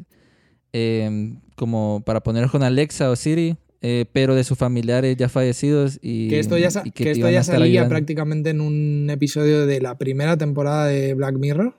em, 0.76 1.40
como 1.56 2.02
para 2.04 2.22
poner 2.22 2.48
con 2.48 2.62
Alexa 2.62 3.10
o 3.10 3.16
Siri, 3.16 3.56
eh, 3.80 4.04
pero 4.12 4.34
de 4.34 4.44
sus 4.44 4.58
familiares 4.58 5.16
ya 5.16 5.28
fallecidos 5.28 5.98
y 6.02 6.28
que 6.28 6.38
esto 6.38 6.58
ya, 6.58 6.68
que, 6.92 7.10
esto 7.10 7.30
ya 7.30 7.42
salía 7.42 7.88
prácticamente 7.88 8.50
en 8.50 8.60
un 8.60 9.08
episodio 9.10 9.66
de 9.66 9.80
la 9.80 9.96
primera 9.96 10.36
temporada 10.36 10.86
de 10.86 11.14
Black 11.14 11.36
Mirror, 11.38 11.74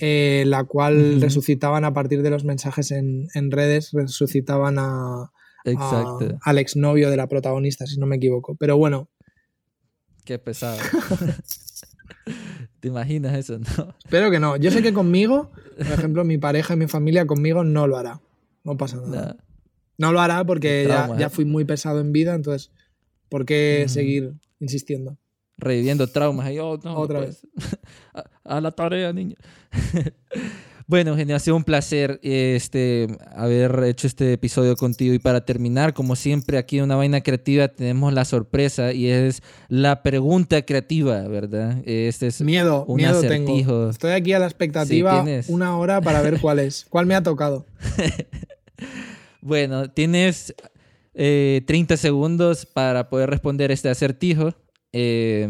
eh, 0.00 0.44
la 0.46 0.64
cual 0.64 1.20
resucitaban 1.20 1.84
a 1.84 1.94
partir 1.94 2.22
de 2.22 2.30
los 2.30 2.44
mensajes 2.44 2.90
en, 2.90 3.50
redes, 3.50 3.92
resucitaban 3.92 4.76
a, 4.78 5.32
al 6.42 6.58
exnovio 6.58 7.10
de 7.10 7.16
la 7.16 7.28
protagonista, 7.28 7.86
si 7.86 7.98
no 7.98 8.06
me 8.06 8.16
equivoco. 8.16 8.54
Pero 8.56 8.76
bueno. 8.76 9.08
Qué 10.24 10.38
pesado. 10.38 10.78
¿Te 12.80 12.88
imaginas 12.88 13.34
eso? 13.34 13.58
No. 13.58 13.94
Espero 14.04 14.30
que 14.30 14.38
no. 14.38 14.56
Yo 14.56 14.70
sé 14.70 14.82
que 14.82 14.92
conmigo, 14.92 15.50
por 15.76 15.92
ejemplo, 15.92 16.24
mi 16.24 16.38
pareja 16.38 16.74
y 16.74 16.76
mi 16.76 16.86
familia 16.86 17.26
conmigo 17.26 17.64
no 17.64 17.86
lo 17.86 17.96
hará. 17.96 18.20
No 18.64 18.76
pasa 18.76 18.96
nada. 18.96 19.36
No 19.98 20.12
lo 20.12 20.20
hará 20.20 20.44
porque 20.44 20.84
ya, 20.86 21.16
ya, 21.16 21.30
fui 21.30 21.44
muy 21.44 21.64
pesado 21.64 22.00
en 22.00 22.12
vida, 22.12 22.34
entonces, 22.34 22.70
¿por 23.28 23.46
qué 23.46 23.86
seguir 23.88 24.34
insistiendo? 24.60 25.16
Reviviendo 25.56 26.06
traumas. 26.06 26.46
Ahí, 26.46 26.58
oh, 26.58 26.78
Otra 26.84 27.20
pues, 27.20 27.46
vez. 27.54 27.78
a, 28.44 28.60
la 28.60 28.72
tarea, 28.72 29.12
niña. 29.12 29.36
Bueno, 30.88 31.16
genial, 31.16 31.36
ha 31.36 31.40
sido 31.40 31.56
un 31.56 31.64
placer 31.64 32.20
este, 32.22 33.08
haber 33.34 33.82
hecho 33.84 34.06
este 34.06 34.34
episodio 34.34 34.76
contigo. 34.76 35.14
Y 35.14 35.18
para 35.18 35.44
terminar, 35.44 35.94
como 35.94 36.14
siempre, 36.14 36.58
aquí 36.58 36.78
en 36.78 36.84
Una 36.84 36.94
Vaina 36.94 37.22
Creativa 37.22 37.66
tenemos 37.66 38.12
la 38.12 38.24
sorpresa 38.24 38.92
y 38.92 39.08
es 39.08 39.42
la 39.68 40.04
pregunta 40.04 40.62
creativa, 40.62 41.26
¿verdad? 41.26 41.82
Este 41.84 42.28
es 42.28 42.40
miedo, 42.40 42.84
un 42.86 42.98
miedo 42.98 43.20
tengo. 43.20 43.90
Estoy 43.90 44.12
aquí 44.12 44.32
a 44.32 44.38
la 44.38 44.46
expectativa 44.46 45.24
una 45.48 45.76
hora 45.76 46.00
para 46.00 46.22
ver 46.22 46.40
cuál 46.40 46.60
es. 46.60 46.86
¿Cuál 46.88 47.06
me 47.06 47.16
ha 47.16 47.22
tocado? 47.22 47.66
bueno, 49.40 49.90
tienes 49.90 50.54
30 51.14 51.14
eh, 51.16 51.96
segundos 51.96 52.64
para 52.64 53.08
poder 53.08 53.28
responder 53.28 53.72
este 53.72 53.88
acertijo. 53.88 54.54
Eh, 54.92 55.48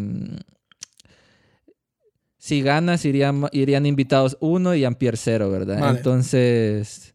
si 2.46 2.62
ganas, 2.62 3.04
irían, 3.04 3.48
irían 3.50 3.86
invitados 3.86 4.38
uno 4.38 4.76
y 4.76 4.84
Ampier 4.84 5.16
cero, 5.16 5.50
¿verdad? 5.50 5.96
Entonces, 5.96 7.12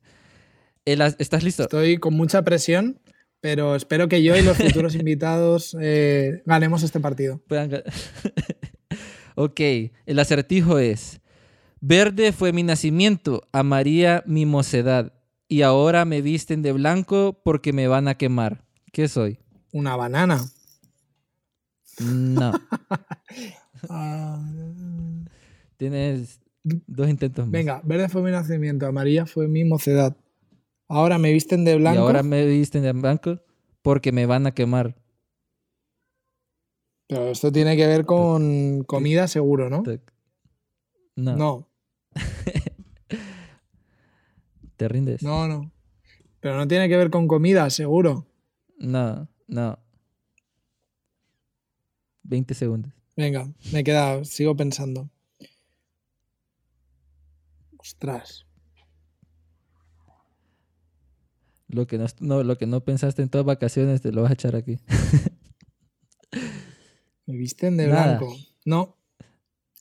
¿estás 0.84 1.42
listo? 1.46 1.64
Estoy 1.64 2.00
con 2.00 2.16
mucha 2.16 2.42
presión, 2.42 3.00
pero 3.40 3.78
espero 3.78 4.10
que 4.10 4.24
yo 4.24 4.36
y 4.36 4.42
los 4.42 4.58
futuros 4.58 4.94
invitados 4.96 5.74
eh, 5.80 6.42
ganemos 6.46 6.84
este 6.84 7.00
partido. 7.00 7.42
ok, 9.36 9.60
el 10.06 10.20
acertijo 10.20 10.80
es, 10.80 11.22
verde 11.80 12.34
fue 12.34 12.52
mi 12.52 12.64
nacimiento, 12.64 13.48
amaría 13.54 14.24
mi 14.26 14.46
mocedad, 14.46 15.14
y 15.48 15.62
ahora 15.62 16.04
me 16.04 16.22
visten 16.22 16.62
de 16.62 16.74
blanco 16.74 17.40
porque 17.42 17.72
me 17.72 17.88
van 17.88 18.10
a 18.10 18.16
quemar. 18.16 18.66
¿Qué 18.92 19.08
soy? 19.08 19.40
Una 19.72 19.96
banana. 19.96 20.42
No. 22.02 22.52
Ah, 23.90 24.40
Tienes 25.82 26.40
dos 26.64 27.10
intentos 27.10 27.44
más. 27.44 27.52
Venga, 27.52 27.82
verde 27.84 28.08
fue 28.08 28.22
mi 28.22 28.30
nacimiento, 28.30 28.86
amarilla 28.86 29.26
fue 29.26 29.48
mi 29.48 29.64
mocedad. 29.64 30.16
Ahora 30.88 31.18
me 31.18 31.34
visten 31.34 31.66
de 31.66 31.76
blanco. 31.76 31.96
Y 31.96 32.02
ahora 32.04 32.22
me 32.22 32.46
visten 32.46 32.84
de 32.84 32.92
blanco 32.92 33.40
porque 33.82 34.12
me 34.12 34.28
van 34.28 34.46
a 34.46 34.52
quemar. 34.52 34.96
Pero 37.08 37.30
esto 37.30 37.52
tiene 37.52 37.76
que 37.76 37.88
ver 37.88 38.06
con 38.06 38.84
comida 38.84 39.28
seguro, 39.28 39.72
¿no? 39.72 39.82
No. 41.16 41.36
No. 41.36 41.68
¿Te 44.78 44.88
rindes? 44.88 45.24
No, 45.24 45.48
no. 45.48 45.72
Pero 46.42 46.58
no 46.58 46.68
tiene 46.68 46.90
que 46.90 46.98
ver 46.98 47.10
con 47.10 47.28
comida, 47.28 47.68
seguro. 47.72 48.28
No, 48.78 49.28
no. 49.48 49.80
20 52.22 52.54
segundos. 52.54 52.94
Venga, 53.18 53.52
me 53.74 53.84
queda, 53.84 54.24
sigo 54.26 54.56
pensando. 54.56 55.10
Ostras. 57.82 58.46
Lo 61.68 61.88
que 61.88 62.00
no, 62.20 62.44
lo 62.44 62.58
que 62.58 62.68
no 62.68 62.82
pensaste 62.82 63.24
en 63.24 63.30
todas 63.30 63.46
vacaciones 63.46 64.02
te 64.02 64.12
lo 64.12 64.22
vas 64.22 64.32
a 64.32 64.34
echar 64.36 64.56
aquí. 64.56 64.78
¿Me 67.26 67.38
visten 67.38 67.78
de 67.78 67.88
blanco? 67.88 68.36
No. 68.66 68.98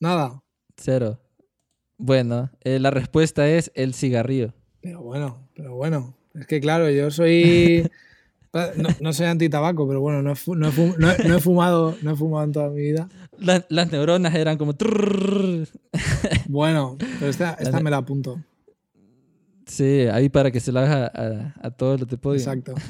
Nada. 0.01 0.43
Cero. 0.77 1.21
Bueno, 1.99 2.51
eh, 2.63 2.79
la 2.79 2.91
respuesta 2.91 3.49
es 3.49 3.71
el 3.75 3.93
cigarrillo. 3.93 4.55
Pero 4.81 5.03
bueno, 5.03 5.49
pero 5.55 5.75
bueno. 5.75 6.17
Es 6.35 6.47
que 6.47 6.61
claro, 6.61 6.89
yo 6.91 7.11
soy. 7.11 7.91
No, 9.01 9.13
soy 9.13 9.27
anti-tabaco, 9.27 9.87
pero 9.87 10.01
bueno, 10.01 10.23
no 10.23 10.33
he, 10.33 10.35
fumado, 10.35 11.95
no 12.03 12.11
he 12.11 12.17
fumado 12.17 12.45
en 12.45 12.51
toda 12.51 12.69
mi 12.69 12.81
vida. 12.81 13.09
Las 13.41 13.91
neuronas 13.91 14.35
eran 14.35 14.59
como. 14.59 14.75
Bueno, 16.47 16.97
pero 16.99 17.31
esta, 17.31 17.57
me 17.83 17.91
la 17.91 17.99
apunto. 17.99 18.43
Sí, 19.67 20.07
ahí 20.13 20.29
para 20.29 20.51
que 20.51 20.61
se 20.61 20.73
la 20.73 20.83
haga 20.83 21.53
a, 21.63 21.71
todos 21.71 22.01
los 22.01 22.09
de 22.09 22.19
podio. 22.19 22.39
Exacto. 22.39 22.75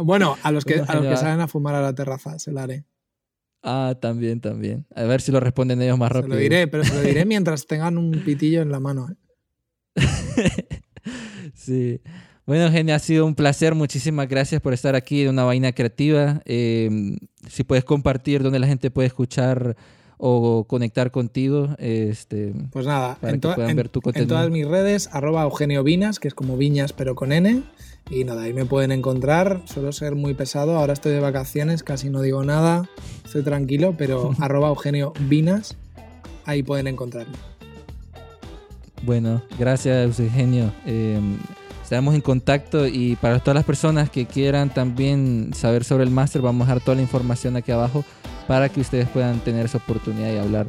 Bueno, 0.00 0.36
a 0.44 0.52
los 0.52 0.64
que, 0.64 0.74
a 0.74 0.94
los 0.94 1.06
que 1.06 1.16
salen 1.16 1.40
a 1.40 1.48
fumar 1.48 1.74
a 1.74 1.82
la 1.82 1.92
terraza, 1.92 2.38
se 2.38 2.52
la 2.52 2.62
haré. 2.62 2.84
Ah, 3.64 3.96
también, 4.00 4.40
también. 4.40 4.86
A 4.94 5.02
ver 5.02 5.20
si 5.20 5.32
lo 5.32 5.40
responden 5.40 5.82
ellos 5.82 5.98
más 5.98 6.12
rápido. 6.12 6.34
Se 6.34 6.36
lo 6.36 6.40
diré, 6.40 6.68
pero 6.68 6.84
se 6.84 6.94
lo 6.94 7.00
diré 7.00 7.24
mientras 7.26 7.66
tengan 7.66 7.98
un 7.98 8.12
pitillo 8.24 8.62
en 8.62 8.70
la 8.70 8.78
mano. 8.78 9.08
¿eh? 9.10 9.16
sí. 11.52 12.00
Bueno, 12.48 12.70
Genia, 12.70 12.94
ha 12.94 12.98
sido 12.98 13.26
un 13.26 13.34
placer. 13.34 13.74
Muchísimas 13.74 14.26
gracias 14.26 14.62
por 14.62 14.72
estar 14.72 14.94
aquí 14.94 15.20
en 15.20 15.28
una 15.28 15.44
vaina 15.44 15.72
creativa. 15.72 16.40
Em, 16.46 17.18
si 17.46 17.62
puedes 17.62 17.84
compartir 17.84 18.42
dónde 18.42 18.58
la 18.58 18.66
gente 18.66 18.90
puede 18.90 19.06
escuchar 19.06 19.76
o 20.16 20.64
conectar 20.66 21.10
contigo. 21.10 21.68
Este, 21.76 22.54
pues 22.72 22.86
nada, 22.86 23.18
en, 23.20 23.38
todas 23.42 24.50
mis 24.50 24.66
redes, 24.66 25.10
arroba 25.12 25.42
Eugenio 25.42 25.84
Vinas, 25.84 26.18
que 26.18 26.28
es 26.28 26.32
como 26.32 26.56
Viñas 26.56 26.94
pero 26.94 27.14
con 27.14 27.32
N. 27.32 27.64
Y 28.10 28.24
nada, 28.24 28.44
ahí 28.44 28.54
me 28.54 28.64
pueden 28.64 28.92
encontrar. 28.92 29.60
Suelo 29.66 29.92
ser 29.92 30.14
muy 30.14 30.32
pesado. 30.32 30.78
Ahora 30.78 30.94
estoy 30.94 31.12
de 31.12 31.20
vacaciones, 31.20 31.82
casi 31.82 32.08
no 32.08 32.22
digo 32.22 32.44
nada. 32.44 32.88
Estoy 33.26 33.42
tranquilo, 33.42 33.94
pero 33.98 34.30
arroba 34.40 34.68
Eugenio 34.68 35.12
Vinas, 35.20 35.76
ahí 36.46 36.62
pueden 36.62 36.86
encontrarme. 36.86 37.36
Bueno, 39.02 39.42
gracias 39.58 40.18
Eugenio. 40.18 40.72
Em, 40.86 41.36
Estamos 41.88 42.14
en 42.14 42.20
contacto 42.20 42.86
y 42.86 43.16
para 43.16 43.38
todas 43.38 43.54
las 43.54 43.64
personas 43.64 44.10
que 44.10 44.26
quieran 44.26 44.68
también 44.68 45.54
saber 45.54 45.84
sobre 45.84 46.04
el 46.04 46.10
máster, 46.10 46.42
vamos 46.42 46.66
a 46.66 46.74
dejar 46.74 46.84
toda 46.84 46.96
la 46.96 47.00
información 47.00 47.56
aquí 47.56 47.72
abajo 47.72 48.04
para 48.46 48.68
que 48.68 48.82
ustedes 48.82 49.08
puedan 49.08 49.40
tener 49.40 49.64
esa 49.64 49.78
oportunidad 49.78 50.30
y 50.30 50.36
hablar 50.36 50.66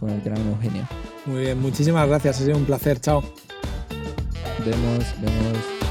con 0.00 0.08
el 0.08 0.22
gran 0.22 0.38
Eugenio. 0.48 0.88
Muy 1.26 1.42
bien, 1.42 1.60
muchísimas 1.60 2.08
gracias, 2.08 2.40
ha 2.40 2.44
sido 2.46 2.56
un 2.56 2.64
placer, 2.64 2.98
chao. 2.98 3.22
Vemos, 4.64 5.04
vemos. 5.20 5.81